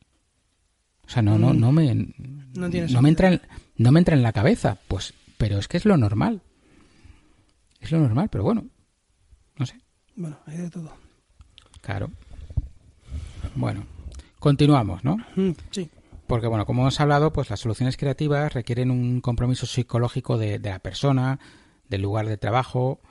O 1.05 1.09
sea, 1.09 1.21
no, 1.21 1.37
no, 1.37 1.53
mm. 1.53 1.59
no 1.59 1.71
me, 1.73 1.93
no, 1.93 2.69
no 2.69 3.01
me 3.01 3.09
entra 3.09 3.33
en, 3.33 3.41
no 3.75 3.91
me 3.91 3.99
entra 3.99 4.15
en 4.15 4.23
la 4.23 4.31
cabeza. 4.31 4.77
Pues, 4.87 5.13
pero 5.37 5.59
es 5.59 5.67
que 5.67 5.75
es 5.75 5.85
lo 5.85 5.97
normal. 5.97 6.41
Es 7.81 7.91
lo 7.91 7.99
normal, 7.99 8.29
pero 8.31 8.45
bueno, 8.45 8.65
no 9.57 9.65
sé. 9.65 9.77
Bueno, 10.15 10.39
hay 10.45 10.57
de 10.57 10.69
todo. 10.69 10.89
Claro. 11.81 12.09
Bueno, 13.55 13.83
continuamos, 14.39 15.03
¿no? 15.03 15.17
Sí. 15.71 15.89
Porque, 16.27 16.47
bueno, 16.47 16.65
como 16.65 16.81
hemos 16.81 16.99
hablado, 16.99 17.33
pues 17.33 17.49
las 17.49 17.59
soluciones 17.59 17.97
creativas 17.97 18.53
requieren 18.53 18.91
un 18.91 19.21
compromiso 19.21 19.65
psicológico 19.65 20.37
de, 20.37 20.59
la 20.59 20.79
persona, 20.79 21.39
del 21.89 22.01
lugar 22.01 22.27
de 22.27 22.37
trabajo 22.37 23.01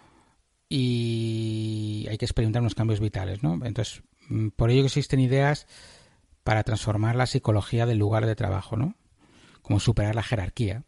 y 0.68 2.06
hay 2.08 2.16
que 2.16 2.24
experimentar 2.24 2.62
unos 2.62 2.74
cambios 2.74 3.00
vitales, 3.00 3.42
¿no? 3.42 3.60
Entonces, 3.64 4.02
mm, 4.28 4.48
por 4.48 4.70
ello 4.70 4.84
existen 4.84 5.20
ideas 5.20 5.66
para 6.44 6.64
transformar 6.64 7.16
la 7.16 7.26
psicología 7.26 7.86
del 7.86 7.98
lugar 7.98 8.26
de 8.26 8.34
trabajo, 8.34 8.76
¿no? 8.76 8.96
Como 9.60 9.78
superar 9.80 10.14
la 10.14 10.22
jerarquía, 10.22 10.84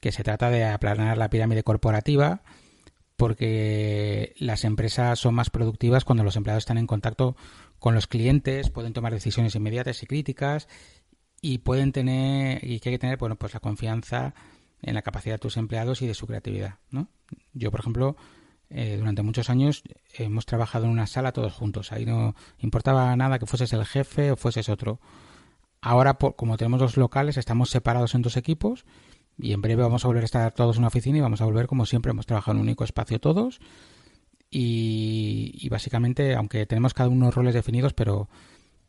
que 0.00 0.12
se 0.12 0.22
trata 0.22 0.50
de 0.50 0.64
aplanar 0.66 1.16
la 1.16 1.30
pirámide 1.30 1.62
corporativa 1.62 2.42
porque 3.16 4.34
las 4.38 4.64
empresas 4.64 5.18
son 5.18 5.34
más 5.34 5.48
productivas 5.48 6.04
cuando 6.04 6.24
los 6.24 6.34
empleados 6.34 6.62
están 6.62 6.78
en 6.78 6.88
contacto 6.88 7.36
con 7.78 7.94
los 7.94 8.08
clientes, 8.08 8.70
pueden 8.70 8.92
tomar 8.92 9.12
decisiones 9.12 9.54
inmediatas 9.54 10.02
y 10.02 10.06
críticas 10.06 10.66
y 11.42 11.58
pueden 11.58 11.92
tener 11.92 12.64
y 12.64 12.80
que 12.80 12.88
hay 12.88 12.94
que 12.94 13.00
tener 13.00 13.18
bueno 13.18 13.36
pues 13.36 13.52
la 13.52 13.60
confianza 13.60 14.34
en 14.80 14.94
la 14.94 15.02
capacidad 15.02 15.34
de 15.34 15.40
tus 15.40 15.58
empleados 15.58 16.00
y 16.00 16.06
de 16.06 16.14
su 16.14 16.26
creatividad, 16.26 16.78
¿no? 16.90 17.08
Yo, 17.52 17.70
por 17.70 17.80
ejemplo, 17.80 18.16
eh, 18.70 18.96
durante 18.98 19.22
muchos 19.22 19.50
años 19.50 19.82
hemos 20.14 20.46
trabajado 20.46 20.86
en 20.86 20.92
una 20.92 21.06
sala 21.06 21.32
todos 21.32 21.52
juntos. 21.52 21.92
Ahí 21.92 22.06
no 22.06 22.34
importaba 22.58 23.14
nada 23.16 23.38
que 23.38 23.46
fueses 23.46 23.72
el 23.74 23.84
jefe 23.84 24.32
o 24.32 24.36
fueses 24.36 24.68
otro. 24.68 24.98
Ahora, 25.80 26.14
como 26.14 26.56
tenemos 26.56 26.80
dos 26.80 26.96
locales, 26.96 27.36
estamos 27.36 27.70
separados 27.70 28.14
en 28.14 28.22
dos 28.22 28.36
equipos 28.36 28.84
y 29.38 29.52
en 29.52 29.60
breve 29.60 29.82
vamos 29.82 30.04
a 30.04 30.08
volver 30.08 30.22
a 30.22 30.26
estar 30.26 30.52
todos 30.52 30.76
en 30.76 30.80
una 30.80 30.88
oficina 30.88 31.18
y 31.18 31.20
vamos 31.20 31.40
a 31.40 31.44
volver 31.44 31.66
como 31.66 31.86
siempre. 31.86 32.10
Hemos 32.10 32.26
trabajado 32.26 32.52
en 32.52 32.60
un 32.60 32.68
único 32.68 32.84
espacio 32.84 33.20
todos 33.20 33.60
y, 34.50 35.68
básicamente, 35.70 36.34
aunque 36.34 36.66
tenemos 36.66 36.92
cada 36.92 37.08
uno 37.08 37.30
roles 37.30 37.54
definidos, 37.54 37.94
pero, 37.94 38.28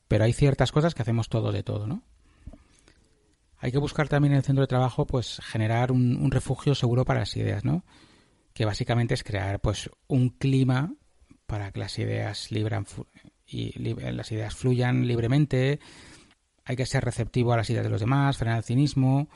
pero 0.07 0.25
hay 0.25 0.33
ciertas 0.33 0.71
cosas 0.71 0.93
que 0.93 1.01
hacemos 1.01 1.29
todo 1.29 1.51
de 1.51 1.63
todo, 1.63 1.87
¿no? 1.87 2.03
Hay 3.63 3.71
que 3.71 3.77
buscar 3.77 4.09
también 4.09 4.33
en 4.33 4.39
el 4.39 4.43
centro 4.43 4.63
de 4.63 4.67
trabajo, 4.67 5.07
pues, 5.07 5.39
generar 5.41 5.93
un, 5.93 6.29
refugio 6.29 6.75
seguro 6.75 7.05
para 7.05 7.21
las 7.21 7.33
ideas, 7.37 7.63
¿no? 7.63 7.85
Que 8.53 8.65
básicamente 8.65 9.13
es 9.13 9.23
crear, 9.23 9.61
pues, 9.61 9.89
un 10.07 10.31
clima 10.31 10.93
para 11.45 11.71
que 11.71 11.79
las 11.79 11.97
ideas 11.97 12.51
libran 12.51 12.85
y 13.47 13.71
las 13.79 14.29
ideas 14.33 14.53
fluyan 14.53 15.07
libremente. 15.07 15.79
Hay 16.65 16.75
que 16.75 16.85
ser 16.85 17.05
receptivo 17.05 17.53
a 17.53 17.57
las 17.57 17.69
ideas 17.69 17.85
de 17.85 17.89
los 17.89 18.01
demás, 18.01 18.35
frenar 18.35 18.57
el 18.57 18.63
cinismo, 18.65 19.29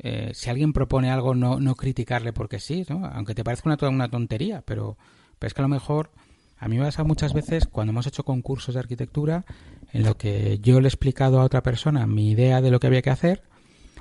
eh, 0.00 0.32
si 0.34 0.50
alguien 0.50 0.74
propone 0.74 1.10
algo, 1.10 1.34
no, 1.34 1.58
no 1.58 1.76
criticarle 1.76 2.34
porque 2.34 2.60
sí, 2.60 2.84
¿no? 2.90 3.06
aunque 3.06 3.34
te 3.34 3.42
parezca 3.42 3.70
una, 3.70 3.88
una 3.88 4.10
tontería, 4.10 4.60
pero, 4.66 4.98
pero 5.38 5.48
es 5.48 5.54
que 5.54 5.62
a 5.62 5.64
lo 5.64 5.68
mejor 5.68 6.10
a 6.58 6.68
mí 6.68 6.78
me 6.78 6.84
pasa 6.84 7.04
muchas 7.04 7.32
veces 7.32 7.66
cuando 7.66 7.92
hemos 7.92 8.06
hecho 8.06 8.24
concursos 8.24 8.74
de 8.74 8.80
arquitectura 8.80 9.44
en 9.92 10.04
lo 10.04 10.16
que 10.16 10.58
yo 10.60 10.80
le 10.80 10.86
he 10.86 10.88
explicado 10.88 11.40
a 11.40 11.44
otra 11.44 11.62
persona 11.62 12.06
mi 12.06 12.30
idea 12.30 12.60
de 12.60 12.70
lo 12.70 12.80
que 12.80 12.86
había 12.86 13.02
que 13.02 13.10
hacer, 13.10 13.42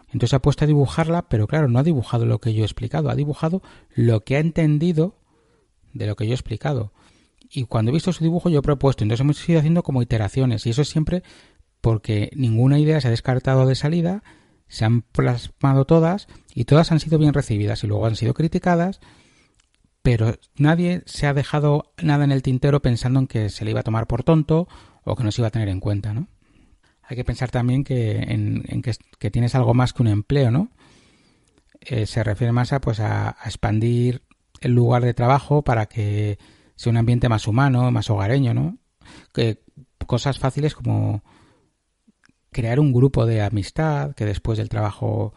entonces 0.07 0.33
ha 0.33 0.41
puesto 0.41 0.63
a 0.63 0.67
dibujarla, 0.67 1.27
pero 1.27 1.47
claro, 1.47 1.67
no 1.67 1.79
ha 1.79 1.83
dibujado 1.83 2.25
lo 2.25 2.39
que 2.39 2.53
yo 2.53 2.61
he 2.61 2.65
explicado, 2.65 3.09
ha 3.09 3.15
dibujado 3.15 3.61
lo 3.93 4.23
que 4.23 4.37
ha 4.37 4.39
entendido 4.39 5.17
de 5.93 6.07
lo 6.07 6.15
que 6.15 6.25
yo 6.25 6.31
he 6.31 6.35
explicado. 6.35 6.93
Y 7.49 7.65
cuando 7.65 7.91
he 7.91 7.93
visto 7.93 8.11
su 8.13 8.23
dibujo 8.23 8.49
yo 8.49 8.59
he 8.59 8.63
propuesto, 8.63 9.03
entonces 9.03 9.21
hemos 9.21 9.49
ido 9.49 9.59
haciendo 9.59 9.83
como 9.83 10.01
iteraciones 10.01 10.65
y 10.65 10.69
eso 10.69 10.81
es 10.81 10.89
siempre 10.89 11.23
porque 11.81 12.31
ninguna 12.35 12.79
idea 12.79 12.99
se 13.01 13.07
ha 13.07 13.11
descartado 13.11 13.65
de 13.65 13.75
salida 13.75 14.23
se 14.67 14.85
han 14.85 15.01
plasmado 15.01 15.85
todas 15.85 16.27
y 16.53 16.65
todas 16.65 16.91
han 16.91 16.99
sido 16.99 17.17
bien 17.17 17.33
recibidas 17.33 17.83
y 17.83 17.87
luego 17.87 18.05
han 18.05 18.15
sido 18.15 18.33
criticadas, 18.33 18.99
pero 20.05 20.35
nadie 20.55 21.01
se 21.07 21.25
ha 21.25 21.33
dejado 21.33 21.91
nada 21.97 22.25
en 22.25 22.31
el 22.31 22.43
tintero 22.43 22.79
pensando 22.79 23.19
en 23.19 23.25
que 23.25 23.49
se 23.49 23.65
le 23.65 23.71
iba 23.71 23.79
a 23.79 23.83
tomar 23.83 24.05
por 24.05 24.23
tonto 24.23 24.67
o 25.03 25.15
que 25.15 25.23
no 25.23 25.31
se 25.31 25.41
iba 25.41 25.47
a 25.47 25.51
tener 25.51 25.67
en 25.67 25.79
cuenta, 25.79 26.13
¿no? 26.13 26.27
Hay 27.01 27.15
que 27.15 27.23
pensar 27.23 27.49
también 27.49 27.83
que, 27.83 28.17
en, 28.19 28.83
que, 28.83 29.31
tienes 29.31 29.55
algo 29.55 29.73
más 29.73 29.93
que 29.93 30.03
un 30.03 30.09
empleo, 30.09 30.51
¿no? 30.51 30.69
Eh, 31.81 32.05
se 32.05 32.23
refiere 32.23 32.51
más 32.51 32.71
a, 32.71 32.81
pues, 32.81 32.99
a, 32.99 33.35
expandir 33.45 34.21
el 34.61 34.73
lugar 34.73 35.03
de 35.03 35.15
trabajo 35.15 35.63
para 35.63 35.87
que 35.87 36.37
sea 36.75 36.91
un 36.91 36.97
ambiente 36.97 37.27
más 37.27 37.47
humano, 37.47 37.89
más 37.89 38.07
hogareño, 38.11 38.53
¿no? 38.53 38.77
Que 39.33 39.63
cosas 40.05 40.37
fáciles 40.37 40.75
como 40.75 41.23
crear 42.51 42.79
un 42.79 42.93
grupo 42.93 43.25
de 43.25 43.41
amistad, 43.41 44.13
que 44.13 44.25
después 44.25 44.59
del 44.59 44.69
trabajo 44.69 45.33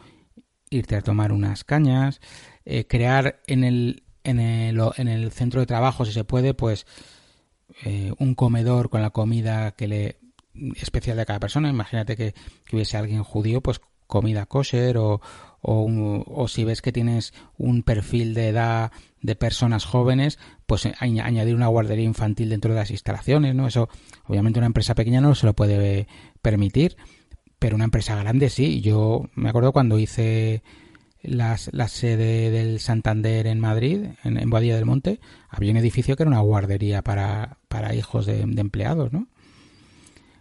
irte 0.69 0.95
a 0.95 1.01
tomar 1.01 1.33
unas 1.33 1.65
cañas, 1.65 2.21
eh, 2.67 2.87
crear 2.87 3.41
en 3.47 3.65
el, 3.65 4.05
en, 4.29 4.41
el, 4.41 4.81
en 4.97 5.09
el 5.09 5.31
centro 5.31 5.61
de 5.61 5.67
trabajo, 5.67 6.05
si 6.05 6.13
se 6.13 6.25
puede, 6.25 6.55
pues 6.55 6.87
eh, 7.85 8.13
un 8.19 8.35
comedor 8.35 8.91
con 8.91 9.03
la 9.03 9.11
comida 9.11 9.73
que 9.73 9.89
le 9.89 10.19
especial 10.77 11.17
de 11.17 11.27
cada 11.27 11.41
persona. 11.41 11.69
Imagínate 11.69 12.17
que, 12.17 12.35
hubiese 12.73 12.97
alguien 12.97 13.23
judío, 13.23 13.61
pues 13.61 13.81
comida 14.07 14.47
kosher 14.47 14.97
o, 14.97 15.21
o, 15.61 16.25
o, 16.27 16.49
si 16.49 16.65
ves 16.65 16.81
que 16.81 16.93
tienes 16.93 17.35
un 17.59 17.83
perfil 17.83 18.33
de 18.35 18.49
edad 18.49 18.91
de 19.21 19.37
personas 19.37 19.85
jóvenes, 19.85 20.39
pues 20.67 20.89
añadir 21.01 21.55
una 21.55 21.67
guardería 21.67 22.05
infantil 22.05 22.49
dentro 22.49 22.73
de 22.73 22.81
las 22.81 22.91
instalaciones, 22.91 23.55
¿no? 23.55 23.67
Eso, 23.67 23.89
obviamente, 24.25 24.59
una 24.59 24.67
empresa 24.67 24.95
pequeña 24.95 25.21
no 25.21 25.35
se 25.35 25.47
lo 25.47 25.55
puede 25.55 26.09
permitir, 26.41 26.97
pero 27.59 27.77
una 27.77 27.85
empresa 27.85 28.17
grande 28.17 28.49
sí. 28.49 28.81
Yo 28.81 29.29
me 29.35 29.51
acuerdo 29.51 29.73
cuando 29.73 29.99
hice 29.99 30.63
las, 31.23 31.71
la 31.73 31.89
sede 31.89 32.51
del 32.51 32.81
Santander 32.81 33.47
en 33.47 33.61
Madrid, 33.61 34.07
en, 34.25 34.39
en 34.39 34.51
Boadilla 34.51 34.77
del 34.77 34.85
Monte, 34.85 35.21
había 35.49 35.73
un 35.73 35.77
edificio 35.79 36.17
que 36.17 36.23
era 36.23 36.31
una 36.31 36.41
guardería 36.41 37.03
para, 37.03 37.59
para 37.69 37.95
hijos 37.95 38.27
de, 38.27 38.41
empleados, 38.41 39.13
¿no? 39.13 39.29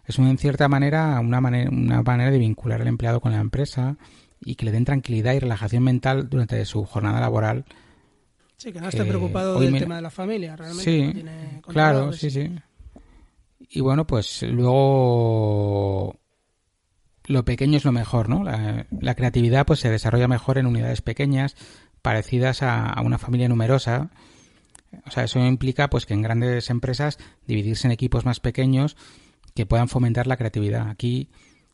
Es 0.06 0.18
en 0.18 0.38
cierta 0.38 0.68
manera 0.68 1.20
una, 1.20 1.40
manera 1.40 1.70
una 1.70 2.02
manera 2.02 2.30
de 2.30 2.38
vincular 2.38 2.80
al 2.80 2.88
empleado 2.88 3.20
con 3.20 3.32
la 3.32 3.40
empresa 3.40 3.98
y 4.40 4.54
que 4.54 4.64
le 4.64 4.72
den 4.72 4.86
tranquilidad 4.86 5.34
y 5.34 5.38
relajación 5.38 5.82
mental 5.82 6.30
durante 6.30 6.64
su 6.64 6.84
jornada 6.84 7.20
laboral. 7.20 7.66
Sí, 8.56 8.72
que 8.72 8.80
no 8.80 8.88
esté 8.88 9.04
preocupado 9.04 9.60
del 9.60 9.78
tema 9.78 9.96
de 9.96 10.02
la 10.02 10.10
familia, 10.10 10.56
realmente. 10.56 10.82
Sí, 10.82 11.24
claro, 11.66 12.12
sí, 12.12 12.30
sí. 12.30 12.50
Y 13.70 13.80
bueno, 13.80 14.06
pues 14.06 14.42
luego 14.44 16.18
lo 17.28 17.44
pequeño 17.44 17.76
es 17.76 17.84
lo 17.84 17.92
mejor, 17.92 18.28
¿no? 18.28 18.42
La, 18.42 19.14
creatividad 19.14 19.66
pues 19.66 19.80
se 19.80 19.90
desarrolla 19.90 20.26
mejor 20.26 20.58
en 20.58 20.66
unidades 20.66 21.02
pequeñas, 21.02 21.56
parecidas 22.02 22.62
a, 22.62 23.00
una 23.04 23.18
familia 23.18 23.48
numerosa. 23.48 24.10
O 25.06 25.10
sea, 25.10 25.24
eso 25.24 25.38
implica 25.44 25.90
pues 25.90 26.06
que 26.06 26.14
en 26.14 26.22
grandes 26.22 26.70
empresas 26.70 27.18
dividirse 27.46 27.86
en 27.86 27.92
equipos 27.92 28.24
más 28.24 28.40
pequeños 28.40 28.96
que 29.54 29.66
puedan 29.66 29.88
fomentar 29.88 30.26
la 30.26 30.38
creatividad. 30.38 30.88
Aquí 30.88 31.28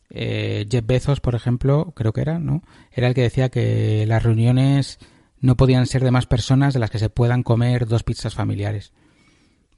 eh, 0.09 0.67
Jeff 0.69 0.85
Bezos, 0.85 1.21
por 1.21 1.35
ejemplo, 1.35 1.93
creo 1.95 2.11
que 2.11 2.21
era, 2.21 2.37
¿no? 2.37 2.61
Era 2.91 3.07
el 3.07 3.13
que 3.13 3.21
decía 3.21 3.49
que 3.49 4.05
las 4.05 4.23
reuniones 4.23 4.99
no 5.39 5.55
podían 5.55 5.87
ser 5.87 6.03
de 6.03 6.11
más 6.11 6.25
personas 6.25 6.73
de 6.73 6.81
las 6.81 6.91
que 6.91 6.99
se 6.99 7.09
puedan 7.09 7.43
comer 7.43 7.87
dos 7.87 8.03
pizzas 8.03 8.35
familiares. 8.35 8.91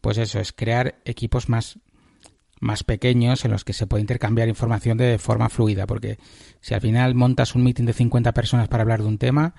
Pues 0.01 0.17
eso, 0.17 0.39
es 0.39 0.53
crear 0.53 0.95
equipos 1.05 1.49
más, 1.49 1.79
más 2.59 2.83
pequeños 2.83 3.45
en 3.45 3.51
los 3.51 3.63
que 3.63 3.73
se 3.73 3.87
puede 3.87 4.01
intercambiar 4.01 4.47
información 4.47 4.97
de 4.97 5.17
forma 5.17 5.49
fluida, 5.49 5.85
porque 5.87 6.17
si 6.61 6.73
al 6.73 6.81
final 6.81 7.15
montas 7.15 7.55
un 7.55 7.63
meeting 7.63 7.85
de 7.85 7.93
50 7.93 8.33
personas 8.33 8.67
para 8.67 8.83
hablar 8.83 9.01
de 9.01 9.07
un 9.07 9.17
tema, 9.17 9.53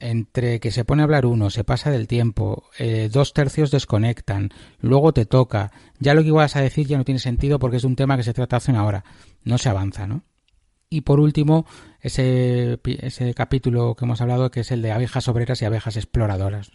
entre 0.00 0.60
que 0.60 0.70
se 0.70 0.84
pone 0.84 1.02
a 1.02 1.04
hablar 1.04 1.26
uno, 1.26 1.50
se 1.50 1.64
pasa 1.64 1.90
del 1.90 2.06
tiempo, 2.06 2.64
eh, 2.78 3.08
dos 3.12 3.32
tercios 3.32 3.70
desconectan, 3.70 4.50
luego 4.80 5.12
te 5.12 5.26
toca, 5.26 5.72
ya 5.98 6.14
lo 6.14 6.22
que 6.22 6.28
ibas 6.28 6.56
a 6.56 6.60
decir 6.60 6.86
ya 6.86 6.98
no 6.98 7.04
tiene 7.04 7.18
sentido 7.18 7.58
porque 7.58 7.78
es 7.78 7.84
un 7.84 7.96
tema 7.96 8.16
que 8.16 8.22
se 8.22 8.34
trata 8.34 8.56
hace 8.56 8.70
una 8.70 8.84
hora, 8.84 9.04
no 9.42 9.58
se 9.58 9.68
avanza, 9.68 10.06
¿no? 10.06 10.22
Y 10.90 11.02
por 11.02 11.20
último, 11.20 11.66
ese, 12.00 12.80
ese 12.84 13.34
capítulo 13.34 13.94
que 13.94 14.06
hemos 14.06 14.20
hablado, 14.22 14.50
que 14.50 14.60
es 14.60 14.70
el 14.70 14.80
de 14.80 14.92
abejas 14.92 15.28
obreras 15.28 15.60
y 15.60 15.66
abejas 15.66 15.96
exploradoras, 15.96 16.70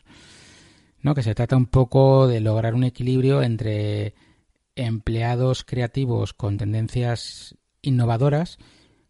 ¿no? 1.01 1.15
Que 1.15 1.23
se 1.23 1.33
trata 1.33 1.57
un 1.57 1.65
poco 1.65 2.27
de 2.27 2.39
lograr 2.39 2.75
un 2.75 2.83
equilibrio 2.83 3.41
entre 3.41 4.13
empleados 4.75 5.63
creativos 5.63 6.33
con 6.33 6.57
tendencias 6.57 7.55
innovadoras 7.81 8.57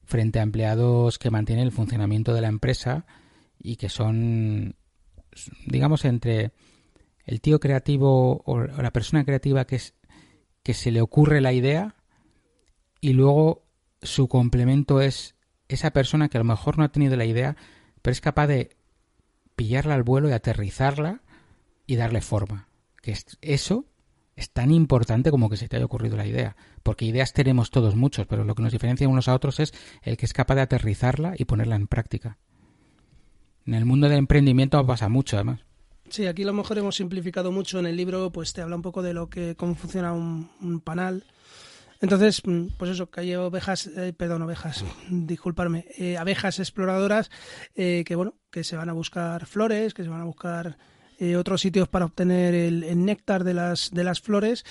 frente 0.03 0.39
a 0.39 0.43
empleados 0.43 1.17
que 1.19 1.29
mantienen 1.29 1.65
el 1.65 1.71
funcionamiento 1.71 2.33
de 2.33 2.41
la 2.41 2.49
empresa 2.49 3.05
y 3.57 3.77
que 3.77 3.89
son, 3.89 4.75
digamos, 5.65 6.05
entre 6.05 6.51
el 7.25 7.39
tío 7.39 7.59
creativo 7.59 8.43
o 8.45 8.59
la 8.59 8.91
persona 8.91 9.23
creativa 9.23 9.65
que, 9.65 9.77
es, 9.77 9.93
que 10.61 10.73
se 10.73 10.91
le 10.91 11.01
ocurre 11.01 11.39
la 11.39 11.53
idea 11.53 11.95
y 12.99 13.13
luego 13.13 13.63
su 14.01 14.27
complemento 14.27 15.01
es 15.01 15.35
esa 15.69 15.91
persona 15.91 16.27
que 16.29 16.37
a 16.37 16.41
lo 16.41 16.45
mejor 16.45 16.77
no 16.77 16.83
ha 16.83 16.91
tenido 16.91 17.15
la 17.15 17.25
idea, 17.25 17.55
pero 18.01 18.11
es 18.11 18.21
capaz 18.21 18.47
de 18.47 18.75
pillarla 19.55 19.95
al 19.95 20.03
vuelo 20.03 20.29
y 20.29 20.33
aterrizarla 20.33 21.21
y 21.85 21.95
darle 21.95 22.21
forma. 22.21 22.67
Que 23.01 23.17
eso 23.41 23.85
es 24.35 24.51
tan 24.51 24.71
importante 24.71 25.31
como 25.31 25.49
que 25.49 25.57
se 25.57 25.67
te 25.67 25.75
haya 25.75 25.85
ocurrido 25.85 26.17
la 26.17 26.25
idea. 26.25 26.55
Porque 26.81 27.05
ideas 27.05 27.33
tenemos 27.33 27.69
todos 27.69 27.95
muchos, 27.95 28.27
pero 28.27 28.43
lo 28.43 28.55
que 28.55 28.63
nos 28.63 28.71
diferencia 28.71 29.07
unos 29.07 29.27
a 29.27 29.35
otros 29.35 29.59
es 29.59 29.73
el 30.01 30.17
que 30.17 30.25
es 30.25 30.33
capaz 30.33 30.55
de 30.55 30.61
aterrizarla 30.61 31.35
y 31.37 31.45
ponerla 31.45 31.75
en 31.75 31.87
práctica. 31.87 32.37
En 33.65 33.75
el 33.75 33.85
mundo 33.85 34.09
del 34.09 34.17
emprendimiento 34.17 34.85
pasa 34.85 35.07
mucho, 35.07 35.37
además. 35.37 35.61
Sí, 36.09 36.27
aquí 36.27 36.43
a 36.43 36.47
lo 36.47 36.53
mejor 36.53 36.77
hemos 36.77 36.95
simplificado 36.95 37.51
mucho 37.51 37.79
en 37.79 37.85
el 37.85 37.95
libro, 37.95 38.31
pues 38.31 38.53
te 38.53 38.61
habla 38.61 38.75
un 38.75 38.81
poco 38.81 39.01
de 39.01 39.13
lo 39.13 39.29
que 39.29 39.55
cómo 39.55 39.75
funciona 39.75 40.13
un, 40.13 40.81
panal. 40.83 41.23
Entonces, 42.01 42.41
mm, 42.45 42.67
pues 42.77 42.91
eso, 42.91 43.09
que 43.09 43.21
hay 43.21 43.35
ovejas, 43.35 43.87
eh, 43.87 44.13
perdón, 44.15 44.41
ovejas, 44.41 44.83
disculparme, 45.09 45.85
eh, 45.97 46.17
abejas 46.17 46.59
exploradoras 46.59 47.31
eh, 47.75 48.03
que, 48.05 48.15
bueno, 48.15 48.35
que 48.51 48.63
se 48.63 48.75
van 48.75 48.89
a 48.89 48.93
buscar 48.93 49.45
flores, 49.45 49.93
que 49.93 50.03
se 50.03 50.09
van 50.09 50.21
a 50.21 50.25
buscar 50.25 50.77
otros 51.37 51.61
sitios 51.61 51.87
para 51.87 52.05
obtener 52.05 52.53
el, 52.53 53.05
néctar 53.05 53.43
de 53.43 53.53
las, 53.53 53.91
de 53.91 54.03
las 54.03 54.21
flores 54.21 54.65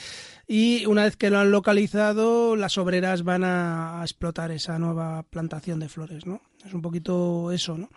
y 0.47 0.87
una 0.87 1.05
vez 1.05 1.17
que 1.17 1.31
lo 1.31 1.39
han 1.39 1.51
localizado, 1.51 2.57
las 2.57 2.79
obreras 2.79 3.23
van 3.23 3.45
a, 3.45 4.01
explotar 4.03 4.51
esa 4.51 4.79
nueva 4.79 5.23
plantación 5.23 5.81
de 5.81 5.89
flores, 5.89 6.27
¿no? 6.27 6.43
Es 6.65 6.75
un 6.75 6.83
poquito 6.83 7.53
eso, 7.53 7.79
¿no? 7.79 7.89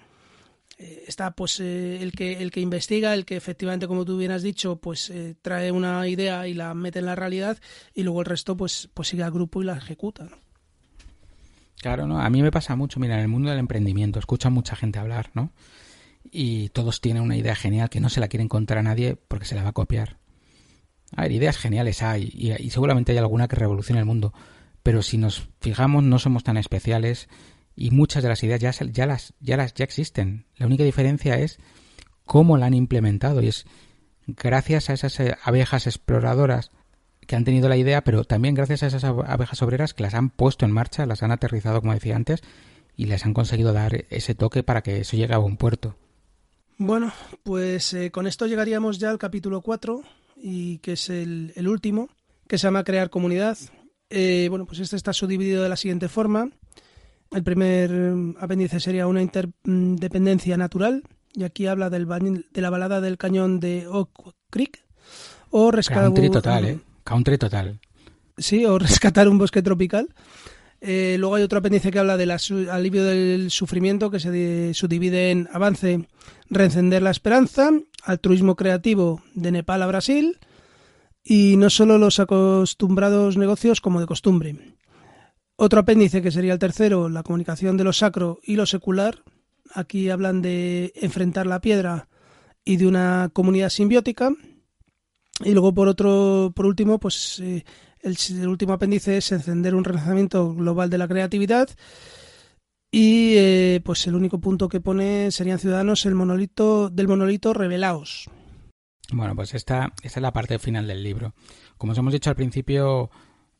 Eh, 0.77 1.05
está 1.07 1.31
pues 1.31 1.59
eh, 1.59 2.01
el 2.01 2.11
que 2.11 2.41
el 2.41 2.51
que 2.51 2.59
investiga 2.59 3.13
el 3.13 3.23
que 3.23 3.37
efectivamente 3.37 3.87
como 3.87 4.03
tú 4.03 4.17
bien 4.17 4.31
has 4.31 4.43
dicho 4.43 4.75
pues 4.75 5.09
eh, 5.09 5.33
trae 5.41 5.71
una 5.71 6.05
idea 6.05 6.49
y 6.49 6.53
la 6.53 6.73
mete 6.73 6.99
en 6.99 7.05
la 7.05 7.15
realidad 7.15 7.57
y 7.93 8.03
luego 8.03 8.19
el 8.19 8.25
resto 8.25 8.57
pues 8.57 8.89
pues 8.93 9.07
sigue 9.07 9.23
al 9.23 9.31
grupo 9.31 9.61
y 9.61 9.65
la 9.65 9.77
ejecuta 9.77 10.27
claro 11.77 12.07
no 12.07 12.19
a 12.19 12.29
mí 12.29 12.41
me 12.41 12.51
pasa 12.51 12.75
mucho 12.75 12.99
mira 12.99 13.15
en 13.15 13.21
el 13.21 13.29
mundo 13.29 13.51
del 13.51 13.59
emprendimiento 13.59 14.19
escucha 14.19 14.49
mucha 14.49 14.75
gente 14.75 14.99
hablar 14.99 15.31
no 15.33 15.53
y 16.31 16.69
todos 16.69 17.01
tienen 17.01 17.23
una 17.23 17.37
idea 17.37 17.55
genial 17.55 17.89
que 17.89 17.99
no 17.99 18.09
se 18.09 18.19
la 18.19 18.27
quiere 18.27 18.43
encontrar 18.43 18.79
a 18.79 18.83
nadie 18.83 19.15
porque 19.15 19.45
se 19.45 19.55
la 19.55 19.63
va 19.63 19.69
a 19.69 19.73
copiar 19.73 20.17
a 21.15 21.21
ver 21.23 21.31
ideas 21.31 21.57
geniales 21.57 22.01
hay 22.01 22.29
y, 22.33 22.51
y 22.51 22.69
seguramente 22.71 23.11
hay 23.11 23.17
alguna 23.19 23.47
que 23.47 23.55
revolucione 23.55 23.99
el 23.99 24.05
mundo 24.05 24.33
pero 24.83 25.01
si 25.01 25.17
nos 25.17 25.49
fijamos 25.61 26.03
no 26.03 26.19
somos 26.19 26.43
tan 26.43 26.57
especiales 26.57 27.27
y 27.75 27.91
muchas 27.91 28.23
de 28.23 28.29
las 28.29 28.43
ideas 28.43 28.59
ya, 28.59 28.71
ya, 28.71 29.05
las, 29.05 29.33
ya, 29.39 29.57
las, 29.57 29.73
ya 29.73 29.83
existen. 29.83 30.45
La 30.55 30.65
única 30.65 30.83
diferencia 30.83 31.37
es 31.37 31.59
cómo 32.23 32.57
la 32.57 32.67
han 32.67 32.73
implementado 32.73 33.41
y 33.41 33.47
es 33.47 33.65
gracias 34.27 34.89
a 34.89 34.93
esas 34.93 35.19
eh, 35.19 35.35
abejas 35.43 35.87
exploradoras 35.87 36.71
que 37.27 37.35
han 37.35 37.43
tenido 37.43 37.67
la 37.69 37.77
idea, 37.77 38.03
pero 38.03 38.23
también 38.23 38.55
gracias 38.55 38.83
a 38.83 38.87
esas 38.87 39.03
abejas 39.03 39.61
obreras 39.61 39.93
que 39.93 40.03
las 40.03 40.13
han 40.13 40.29
puesto 40.29 40.65
en 40.65 40.71
marcha, 40.71 41.07
las 41.07 41.23
han 41.23 41.31
aterrizado, 41.31 41.81
como 41.81 41.93
decía 41.93 42.15
antes, 42.15 42.41
y 42.95 43.05
les 43.05 43.25
han 43.25 43.33
conseguido 43.33 43.73
dar 43.73 44.05
ese 44.09 44.35
toque 44.35 44.61
para 44.61 44.83
que 44.83 44.99
eso 45.01 45.17
llegue 45.17 45.33
a 45.33 45.39
buen 45.39 45.57
puerto. 45.57 45.97
Bueno, 46.77 47.13
pues 47.43 47.93
eh, 47.93 48.11
con 48.11 48.27
esto 48.27 48.47
llegaríamos 48.47 48.99
ya 48.99 49.09
al 49.09 49.17
capítulo 49.17 49.61
4, 49.61 50.01
y 50.35 50.79
que 50.79 50.93
es 50.93 51.09
el, 51.09 51.53
último, 51.67 52.09
que 52.47 52.57
se 52.57 52.67
llama 52.67 52.83
Crear 52.83 53.09
Comunidad. 53.09 53.57
Eh, 54.09 54.47
bueno, 54.49 54.65
pues 54.65 54.79
este 54.79 54.97
está 54.97 55.13
subdividido 55.13 55.63
de 55.63 55.69
la 55.69 55.77
siguiente 55.77 56.09
forma. 56.09 56.49
El 57.31 57.43
primer 57.43 57.91
mm, 57.91 58.35
apéndice 58.39 58.79
sería 58.79 59.07
una 59.07 59.21
interdependencia 59.21 60.57
natural, 60.57 61.03
y 61.33 61.43
aquí 61.43 61.67
habla 61.67 61.89
del 61.89 62.07
de 62.07 62.61
la 62.61 62.69
balada 62.69 62.99
del 62.99 63.17
cañón 63.17 63.59
de 63.59 63.87
Oak 63.87 64.35
Creek. 64.49 64.83
O 65.51 65.71
rescatar 65.71 66.03
Country 66.03 66.29
total, 66.29 66.65
¿eh? 66.65 66.79
Country 67.03 67.37
total. 67.37 67.79
Sí, 68.37 68.65
o 68.65 68.77
rescatar 68.79 69.29
un 69.29 69.37
bosque 69.37 69.61
tropical. 69.61 70.09
Eh, 70.81 71.15
luego 71.17 71.35
hay 71.35 71.43
otro 71.43 71.59
apéndice 71.59 71.89
que 71.89 71.99
habla 71.99 72.17
del 72.17 72.31
alivio 72.69 73.03
del 73.03 73.49
sufrimiento, 73.49 74.11
que 74.11 74.19
se 74.19 74.73
subdivide 74.73 75.31
en 75.31 75.49
avance, 75.51 76.07
reencender 76.49 77.01
la 77.01 77.11
esperanza, 77.11 77.71
altruismo 78.03 78.55
creativo 78.55 79.21
de 79.33 79.51
Nepal 79.51 79.81
a 79.81 79.87
Brasil, 79.87 80.39
y 81.23 81.57
no 81.57 81.69
solo 81.69 81.97
los 81.97 82.19
acostumbrados 82.19 83.37
negocios 83.37 83.81
como 83.81 83.99
de 83.99 84.05
costumbre. 84.05 84.75
Otro 85.57 85.79
apéndice, 85.79 86.21
que 86.21 86.31
sería 86.31 86.53
el 86.53 86.59
tercero, 86.59 87.09
la 87.09 87.23
comunicación 87.23 87.77
de 87.77 87.83
lo 87.83 87.93
sacro 87.93 88.39
y 88.43 88.55
lo 88.55 88.65
secular. 88.65 89.23
Aquí 89.73 90.09
hablan 90.09 90.41
de 90.41 90.93
enfrentar 90.95 91.47
la 91.47 91.61
piedra 91.61 92.09
y 92.63 92.77
de 92.77 92.87
una 92.87 93.29
comunidad 93.31 93.69
simbiótica. 93.69 94.31
Y 95.43 95.51
luego, 95.51 95.73
por 95.73 95.87
otro, 95.87 96.51
por 96.55 96.65
último, 96.65 96.99
pues 96.99 97.39
eh, 97.39 97.63
el, 98.01 98.47
último 98.47 98.73
apéndice 98.73 99.17
es 99.17 99.31
encender 99.31 99.75
un 99.75 99.83
renacimiento 99.83 100.53
global 100.53 100.89
de 100.89 100.97
la 100.97 101.07
creatividad. 101.07 101.69
Y 102.97 103.35
eh, 103.35 103.81
pues 103.83 104.07
el 104.07 104.15
único 104.15 104.39
punto 104.39 104.69
que 104.69 104.79
pone 104.79 105.29
serían 105.29 105.59
ciudadanos 105.59 106.05
el 106.05 106.15
monolito 106.15 106.89
del 106.89 107.09
monolito 107.09 107.53
revelaos. 107.53 108.29
Bueno, 109.11 109.35
pues 109.35 109.53
esta, 109.53 109.91
esta 110.01 110.19
es 110.19 110.21
la 110.21 110.31
parte 110.31 110.59
final 110.59 110.87
del 110.87 111.03
libro. 111.03 111.33
Como 111.77 111.91
os 111.91 111.97
hemos 111.97 112.13
dicho 112.13 112.29
al 112.29 112.37
principio, 112.37 113.09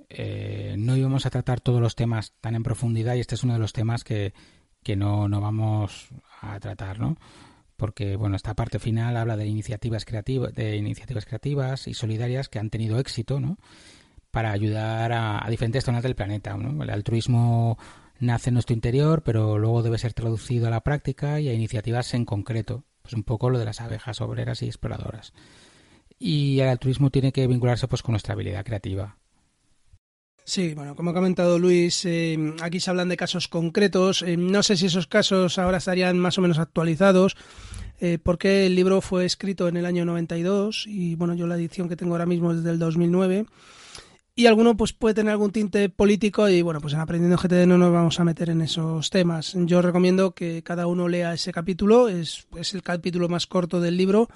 eh, 0.08 0.76
no 0.78 0.96
íbamos 0.96 1.26
a 1.26 1.32
tratar 1.32 1.60
todos 1.60 1.82
los 1.82 1.96
temas 1.96 2.32
tan 2.40 2.56
en 2.56 2.64
profundidad 2.64 3.16
y 3.16 3.20
este 3.20 3.36
es 3.36 3.44
uno 3.44 3.52
de 3.52 3.60
los 3.60 3.74
temas 3.74 4.06
que, 4.06 4.32
no, 4.96 5.28
no 5.28 5.42
vamos 5.42 6.08
a 6.40 6.58
tratar, 6.62 7.02
¿no? 7.02 7.18
Porque, 7.76 8.16
bueno, 8.16 8.38
esta 8.38 8.54
parte 8.54 8.80
final 8.80 9.18
habla 9.18 9.36
de 9.36 9.48
iniciativas 9.48 10.06
creativas, 10.06 10.54
de 10.54 10.78
iniciativas 10.78 11.26
creativas 11.26 11.90
y 11.90 11.94
solidarias 11.94 12.48
que 12.48 12.60
han 12.60 12.70
tenido 12.70 13.00
éxito, 13.00 13.42
¿no? 13.42 13.58
Para 14.32 14.54
ayudar 14.54 15.12
a, 15.12 15.46
diferentes 15.50 15.84
zonas 15.84 16.04
del 16.04 16.16
planeta, 16.16 16.56
¿no? 16.56 16.82
El 16.82 16.90
altruismo 16.90 17.78
nace 18.20 18.50
en 18.50 18.56
nuestro 18.56 18.74
interior, 18.74 19.24
pero 19.24 19.58
luego 19.58 19.84
debe 19.84 19.98
ser 19.98 20.14
traducido 20.14 20.68
a 20.68 20.72
la 20.72 20.82
práctica 20.82 21.40
y 21.40 21.50
a 21.50 21.54
iniciativas 21.54 22.14
en 22.14 22.26
concreto. 22.26 22.84
Pues 23.02 23.14
un 23.14 23.24
poco 23.24 23.50
lo 23.50 23.60
de 23.60 23.66
las 23.66 23.82
abejas 23.82 24.22
obreras 24.22 24.62
y 24.62 24.66
exploradoras. 24.66 25.34
Y 26.18 26.60
el 26.60 26.70
altruismo 26.70 27.12
tiene 27.12 27.32
que 27.32 27.46
vincularse 27.48 27.88
pues 27.88 28.02
con 28.02 28.14
nuestra 28.14 28.34
habilidad 28.34 28.66
creativa. 28.66 29.18
Sí, 30.48 30.76
bueno, 30.76 30.96
como 30.96 31.10
ha 31.10 31.14
comentado 31.14 31.58
Luis, 31.58 32.06
eh, 32.06 32.38
aquí 32.62 32.80
se 32.80 32.92
hablan 32.92 33.10
de 33.10 33.18
casos 33.18 33.48
concretos. 33.48 34.22
Eh, 34.22 34.38
no 34.38 34.62
sé 34.62 34.78
si 34.78 34.86
esos 34.86 35.08
casos 35.08 35.58
ahora 35.58 35.80
estarían 35.80 36.20
más 36.20 36.38
o 36.38 36.42
menos 36.42 36.60
actualizados, 36.60 37.36
eh, 38.00 38.20
porque 38.22 38.68
el 38.68 38.76
libro 38.76 39.02
fue 39.02 39.26
escrito 39.26 39.68
en 39.68 39.76
el 39.76 39.88
año 39.88 40.06
92 40.06 40.86
y 40.88 41.16
bueno, 41.16 41.34
yo 41.34 41.48
la 41.48 41.56
edición 41.56 41.90
que 41.90 41.96
tengo 41.96 42.14
ahora 42.14 42.28
mismo 42.28 42.52
es 42.52 42.64
del 42.64 42.78
2009. 42.78 43.48
Y 44.38 44.48
alguno 44.48 44.76
pues 44.76 44.92
puede 44.92 45.16
tener 45.16 45.32
algún 45.32 45.52
tinte 45.52 45.88
político 45.88 46.50
y 46.50 46.62
bueno, 46.62 46.82
pues 46.82 46.94
en 46.94 47.00
Aprendiendo 47.00 47.38
GTD 47.38 47.66
no 47.66 47.78
nos 47.78 47.94
vamos 47.94 48.20
a 48.20 48.26
meter 48.26 48.50
en 48.50 48.62
esos 48.62 49.10
temas. 49.10 49.56
Yo 49.56 49.82
recomiendo 49.82 50.32
que 50.32 50.62
cada 50.62 50.88
uno 50.88 51.08
lea 51.08 51.34
ese 51.34 51.54
capítulo, 51.54 52.10
es, 52.10 52.46
es 52.58 52.74
el 52.74 52.84
capítulo 52.84 53.30
más 53.30 53.48
corto 53.48 53.80
del 53.80 53.96
libro 53.96 54.28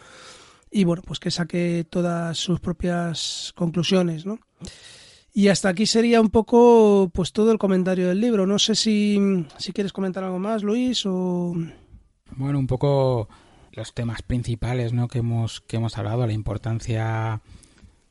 y 0.71 0.85
bueno, 0.85 1.01
pues 1.05 1.19
que 1.19 1.31
saque 1.31 1.85
todas 1.89 2.37
sus 2.37 2.61
propias 2.61 3.51
conclusiones, 3.57 4.25
¿no? 4.25 4.39
Y 5.33 5.49
hasta 5.49 5.69
aquí 5.69 5.85
sería 5.85 6.21
un 6.21 6.29
poco 6.29 7.11
pues 7.13 7.33
todo 7.33 7.51
el 7.51 7.59
comentario 7.59 8.07
del 8.07 8.21
libro. 8.21 8.47
No 8.47 8.57
sé 8.57 8.75
si, 8.75 9.45
si 9.57 9.73
quieres 9.73 9.93
comentar 9.93 10.23
algo 10.23 10.39
más, 10.39 10.63
Luis, 10.63 11.05
o... 11.05 11.53
Bueno, 12.35 12.57
un 12.57 12.67
poco 12.67 13.27
los 13.73 13.93
temas 13.93 14.21
principales 14.21 14.93
¿no? 14.93 15.07
que, 15.07 15.19
hemos, 15.19 15.61
que 15.61 15.77
hemos 15.77 15.97
hablado, 15.97 16.25
la 16.25 16.33
importancia 16.33 17.41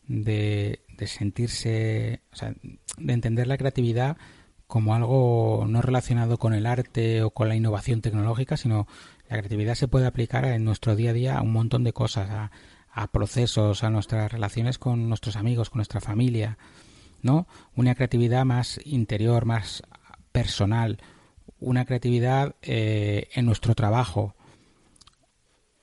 de, 0.06 0.80
de 0.98 1.06
sentirse, 1.06 2.20
o 2.32 2.36
sea, 2.36 2.52
de 2.98 3.12
entender 3.12 3.46
la 3.46 3.56
creatividad 3.56 4.18
como 4.66 4.94
algo 4.94 5.64
no 5.66 5.80
relacionado 5.80 6.36
con 6.36 6.52
el 6.52 6.66
arte 6.66 7.22
o 7.22 7.30
con 7.30 7.48
la 7.48 7.56
innovación 7.56 8.02
tecnológica, 8.02 8.58
sino 8.58 8.86
la 9.28 9.38
creatividad 9.38 9.74
se 9.74 9.88
puede 9.88 10.06
aplicar 10.06 10.44
en 10.44 10.64
nuestro 10.64 10.94
día 10.94 11.10
a 11.10 11.14
día 11.14 11.38
a 11.38 11.42
un 11.42 11.52
montón 11.52 11.84
de 11.84 11.94
cosas, 11.94 12.28
a, 12.30 13.06
procesos, 13.12 13.84
a 13.84 13.90
nuestras 13.90 14.30
relaciones 14.30 14.78
con 14.78 15.08
nuestros 15.08 15.36
amigos, 15.36 15.70
con 15.70 15.78
nuestra 15.78 16.00
familia, 16.00 16.58
¿no? 17.22 17.46
Una 17.76 17.94
creatividad 17.94 18.44
más 18.44 18.80
interior, 18.84 19.44
más 19.46 19.84
personal, 20.32 20.98
una 21.60 21.84
creatividad 21.84 22.56
eh, 22.60 23.28
en 23.34 23.46
nuestro 23.46 23.74
trabajo, 23.74 24.34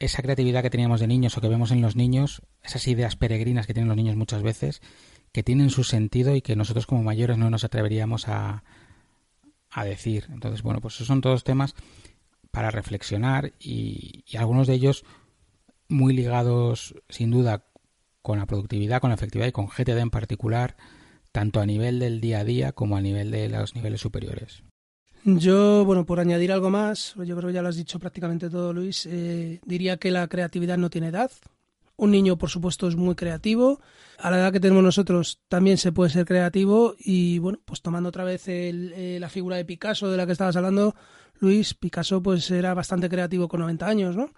esa 0.05 0.21
creatividad 0.21 0.61
que 0.61 0.69
teníamos 0.69 0.99
de 0.99 1.07
niños 1.07 1.37
o 1.37 1.41
que 1.41 1.49
vemos 1.49 1.71
en 1.71 1.81
los 1.81 1.95
niños, 1.95 2.41
esas 2.63 2.87
ideas 2.87 3.15
peregrinas 3.15 3.67
que 3.67 3.73
tienen 3.73 3.87
los 3.87 3.97
niños 3.97 4.15
muchas 4.15 4.43
veces, 4.43 4.81
que 5.31 5.43
tienen 5.43 5.69
su 5.69 5.83
sentido 5.83 6.35
y 6.35 6.41
que 6.41 6.55
nosotros 6.55 6.85
como 6.85 7.03
mayores 7.03 7.37
no 7.37 7.49
nos 7.49 7.63
atreveríamos 7.63 8.27
a, 8.27 8.63
a 9.69 9.83
decir. 9.83 10.27
Entonces, 10.31 10.63
bueno, 10.63 10.79
pues 10.79 10.95
esos 10.95 11.07
son 11.07 11.21
todos 11.21 11.43
temas 11.43 11.75
para 12.51 12.71
reflexionar 12.71 13.53
y, 13.59 14.23
algunos 14.37 14.67
de 14.67 14.75
ellos 14.75 15.03
muy 15.89 16.13
ligados 16.13 16.95
sin 17.09 17.29
duda 17.29 17.65
con 18.21 18.39
la 18.39 18.45
productividad, 18.45 19.01
con 19.01 19.09
la 19.09 19.15
efectividad 19.15 19.47
y 19.47 19.51
con 19.51 19.67
GTD 19.67 19.99
en 19.99 20.09
particular, 20.09 20.77
tanto 21.31 21.59
a 21.59 21.65
nivel 21.65 21.99
del 21.99 22.21
día 22.21 22.39
a 22.39 22.43
día 22.45 22.71
como 22.71 22.95
a 22.95 23.01
nivel 23.01 23.29
de 23.29 23.49
los 23.49 23.75
niveles 23.75 24.01
superiores. 24.01 24.63
Yo, 25.27 25.83
bueno, 25.85 26.05
por 26.05 26.19
añadir 26.19 26.51
algo 26.51 26.69
más, 26.69 27.15
yo 27.15 27.35
creo 27.35 27.47
que 27.47 27.53
ya 27.53 27.63
lo 27.63 27.69
has 27.69 27.75
dicho 27.75 27.97
prácticamente 27.97 28.47
todo, 28.47 28.71
Luis, 28.73 29.07
eh, 29.07 29.59
diría 29.65 29.97
que 29.97 30.11
la 30.11 30.27
creatividad 30.27 30.77
no 30.77 30.91
tiene 30.91 31.07
edad. 31.07 31.31
Un 31.97 32.11
niño, 32.11 32.37
por 32.37 32.51
supuesto, 32.51 32.87
es 32.87 32.95
muy 32.95 33.15
creativo. 33.15 33.81
A 34.19 34.29
la 34.29 34.37
edad 34.37 34.53
que 34.53 34.59
tenemos 34.59 34.83
nosotros 34.83 35.41
también 35.47 35.79
se 35.79 35.91
puede 35.91 36.11
ser 36.11 36.27
creativo 36.27 36.93
y, 36.99 37.39
bueno, 37.39 37.59
pues 37.65 37.81
tomando 37.81 38.09
otra 38.09 38.23
vez 38.23 38.43
eh, 38.45 39.17
la 39.19 39.29
figura 39.29 39.55
de 39.55 39.65
Picasso 39.65 40.11
de 40.11 40.17
la 40.17 40.27
que 40.27 40.33
estabas 40.33 40.57
hablando, 40.57 40.93
Luis, 41.39 41.73
Picasso 41.73 42.21
pues 42.21 42.51
era 42.51 42.75
bastante 42.75 43.09
creativo 43.09 43.47
con 43.47 43.61
90 43.61 43.87
años, 43.87 44.15
¿no? 44.15 44.29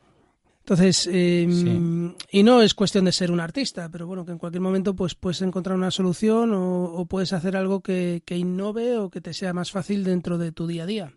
Entonces, 0.67 1.07
em, 1.09 2.13
y 2.29 2.43
no 2.43 2.61
es 2.61 2.73
cuestión 2.73 3.05
de 3.05 3.13
ser 3.13 3.31
un 3.31 3.39
artista, 3.39 3.87
pero 3.89 4.05
bueno, 4.05 4.25
que 4.25 4.33
en 4.33 4.37
cualquier 4.37 4.59
momento 4.59 4.93
pues 4.93 5.15
puedes 5.15 5.41
encontrar 5.41 5.77
una 5.77 5.91
solución 5.91 6.51
o, 6.53 7.05
puedes 7.05 7.31
hacer 7.31 7.55
algo 7.55 7.79
que, 7.79 8.21
innove 8.27 8.97
o 8.97 9.09
que 9.09 9.21
te 9.21 9.33
sea 9.33 9.53
más 9.53 9.71
fácil 9.71 10.03
dentro 10.03 10.37
de 10.37 10.51
tu 10.51 10.67
día 10.67 10.83
a 10.83 10.85
día. 10.85 11.13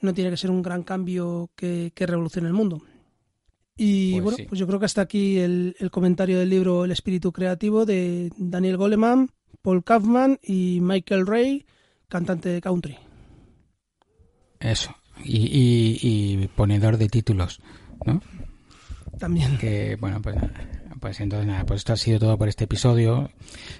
No 0.00 0.14
tiene 0.14 0.30
que 0.30 0.36
ser 0.36 0.52
un 0.52 0.62
gran 0.62 0.84
cambio 0.84 1.50
que, 1.56 1.92
revolucione 1.96 2.46
el 2.46 2.54
mundo. 2.54 2.80
Y 3.76 4.12
pues 4.12 4.22
bueno, 4.22 4.48
pues 4.48 4.60
yo 4.60 4.68
creo 4.68 4.78
que 4.78 4.86
hasta 4.86 5.02
aquí 5.02 5.38
el, 5.38 5.74
comentario 5.90 6.38
del 6.38 6.48
libro 6.48 6.84
El 6.84 6.92
espíritu 6.92 7.32
creativo 7.32 7.84
de 7.84 8.30
Daniel 8.36 8.76
Goleman, 8.76 9.28
Paul 9.60 9.82
Kaufman 9.82 10.38
y 10.40 10.78
Michael 10.82 11.26
Ray, 11.26 11.66
cantante 12.06 12.50
de 12.50 12.60
country. 12.60 12.96
Eso, 14.60 14.94
y, 15.24 15.98
y 16.00 16.46
ponedor 16.54 16.96
de 16.96 17.08
títulos, 17.08 17.60
¿no? 18.06 18.22
También. 19.18 19.58
Que, 19.58 19.96
bueno, 19.96 20.20
pues, 20.22 20.36
pues 21.00 21.20
entonces 21.20 21.46
nada, 21.46 21.64
pues 21.64 21.78
esto 21.78 21.92
ha 21.92 21.96
sido 21.96 22.18
todo 22.18 22.38
por 22.38 22.48
este 22.48 22.64
episodio. 22.64 23.30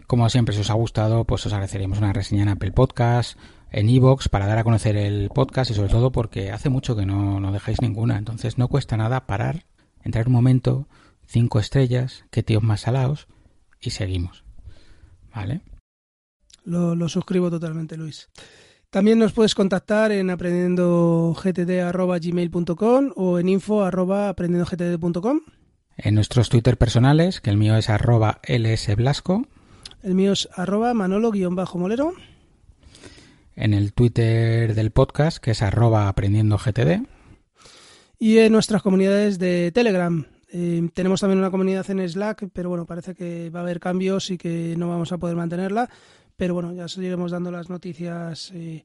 Como 0.06 0.28
siempre, 0.28 0.54
si 0.54 0.60
os 0.60 0.70
ha 0.70 0.74
gustado, 0.74 1.24
pues 1.24 1.44
os 1.46 1.52
agradeceríamos 1.52 1.98
una 1.98 2.12
reseña 2.12 2.42
en 2.42 2.48
Apple 2.48 2.72
Podcast, 2.72 3.38
en 3.70 3.88
Evox, 3.88 4.28
para 4.28 4.46
dar 4.46 4.58
a 4.58 4.64
conocer 4.64 4.96
el 4.96 5.28
podcast 5.30 5.70
y 5.70 5.74
sobre 5.74 5.90
todo 5.90 6.12
porque 6.12 6.52
hace 6.52 6.68
mucho 6.68 6.96
que 6.96 7.06
no, 7.06 7.40
no 7.40 7.52
dejáis 7.52 7.80
ninguna. 7.82 8.16
Entonces 8.16 8.58
no 8.58 8.68
cuesta 8.68 8.96
nada 8.96 9.26
parar, 9.26 9.64
entrar 10.02 10.28
un 10.28 10.34
momento, 10.34 10.88
cinco 11.26 11.58
estrellas, 11.58 12.24
que 12.30 12.42
tíos 12.42 12.62
más 12.62 12.82
salados 12.82 13.28
y 13.80 13.90
seguimos. 13.90 14.44
¿Vale? 15.34 15.60
Lo, 16.64 16.94
lo 16.94 17.08
suscribo 17.08 17.50
totalmente, 17.50 17.96
Luis. 17.96 18.28
También 18.90 19.18
nos 19.18 19.34
puedes 19.34 19.54
contactar 19.54 20.12
en 20.12 20.30
aprendiendogtd.gmail.com 20.30 23.10
o 23.16 23.38
en 23.38 23.50
info.aprendiendogtd.com. 23.50 25.40
En 25.98 26.14
nuestros 26.14 26.48
Twitter 26.48 26.78
personales, 26.78 27.42
que 27.42 27.50
el 27.50 27.58
mío 27.58 27.76
es 27.76 27.90
arroba 27.90 28.40
lsblasco. 28.48 29.46
El 30.02 30.14
mío 30.14 30.32
es 30.32 30.48
arroba 30.54 30.94
manolo-molero. 30.94 32.14
En 33.56 33.74
el 33.74 33.92
Twitter 33.92 34.74
del 34.74 34.90
podcast, 34.90 35.36
que 35.36 35.50
es 35.50 35.60
arroba 35.60 36.08
aprendiendogtd. 36.08 37.02
Y 38.18 38.38
en 38.38 38.52
nuestras 38.52 38.80
comunidades 38.80 39.38
de 39.38 39.70
Telegram. 39.70 40.24
Eh, 40.50 40.88
tenemos 40.94 41.20
también 41.20 41.40
una 41.40 41.50
comunidad 41.50 41.90
en 41.90 42.08
Slack, 42.08 42.48
pero 42.54 42.70
bueno, 42.70 42.86
parece 42.86 43.14
que 43.14 43.50
va 43.50 43.60
a 43.60 43.64
haber 43.64 43.80
cambios 43.80 44.30
y 44.30 44.38
que 44.38 44.76
no 44.78 44.88
vamos 44.88 45.12
a 45.12 45.18
poder 45.18 45.36
mantenerla 45.36 45.90
pero 46.38 46.54
bueno, 46.54 46.72
ya 46.72 46.86
seguiremos 46.86 47.32
dando 47.32 47.50
las 47.50 47.68
noticias 47.68 48.52
eh, 48.54 48.84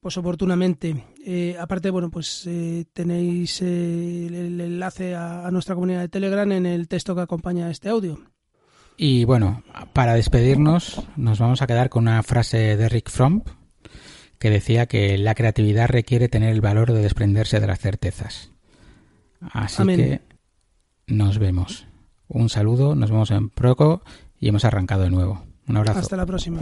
pues 0.00 0.16
oportunamente. 0.16 1.04
Eh, 1.24 1.54
aparte, 1.60 1.90
bueno, 1.90 2.10
pues 2.10 2.46
eh, 2.46 2.86
tenéis 2.94 3.60
el, 3.60 4.58
enlace 4.60 5.14
a, 5.14 5.48
nuestra 5.52 5.74
comunidad 5.74 6.00
de 6.00 6.08
Telegram 6.08 6.50
en 6.50 6.64
el 6.64 6.88
texto 6.88 7.14
que 7.14 7.20
acompaña 7.20 7.70
este 7.70 7.90
audio. 7.90 8.18
Y 8.96 9.24
bueno, 9.24 9.62
para 9.92 10.14
despedirnos, 10.14 11.02
nos 11.16 11.38
vamos 11.38 11.60
a 11.60 11.66
quedar 11.66 11.90
con 11.90 12.04
una 12.04 12.22
frase 12.22 12.76
de 12.76 12.88
Rick 12.88 13.10
Fromm 13.10 13.42
que 14.38 14.50
decía 14.50 14.86
que 14.86 15.18
la 15.18 15.34
creatividad 15.34 15.88
requiere 15.88 16.28
tener 16.28 16.48
el 16.48 16.62
valor 16.62 16.92
de 16.92 17.02
desprenderse 17.02 17.60
de 17.60 17.66
las 17.66 17.78
certezas. 17.78 18.50
Así 19.40 19.86
que 19.86 20.22
nos 21.06 21.38
vemos. 21.38 21.86
Un 22.28 22.48
saludo, 22.48 22.94
nos 22.94 23.10
vemos 23.10 23.30
en 23.30 23.50
Proco 23.50 24.02
y 24.40 24.48
hemos 24.48 24.64
arrancado 24.64 25.02
de 25.02 25.10
nuevo. 25.10 25.51
Un 25.68 25.76
abrazo. 25.76 26.00
Hasta 26.00 26.16
la 26.16 26.26
próxima. 26.26 26.58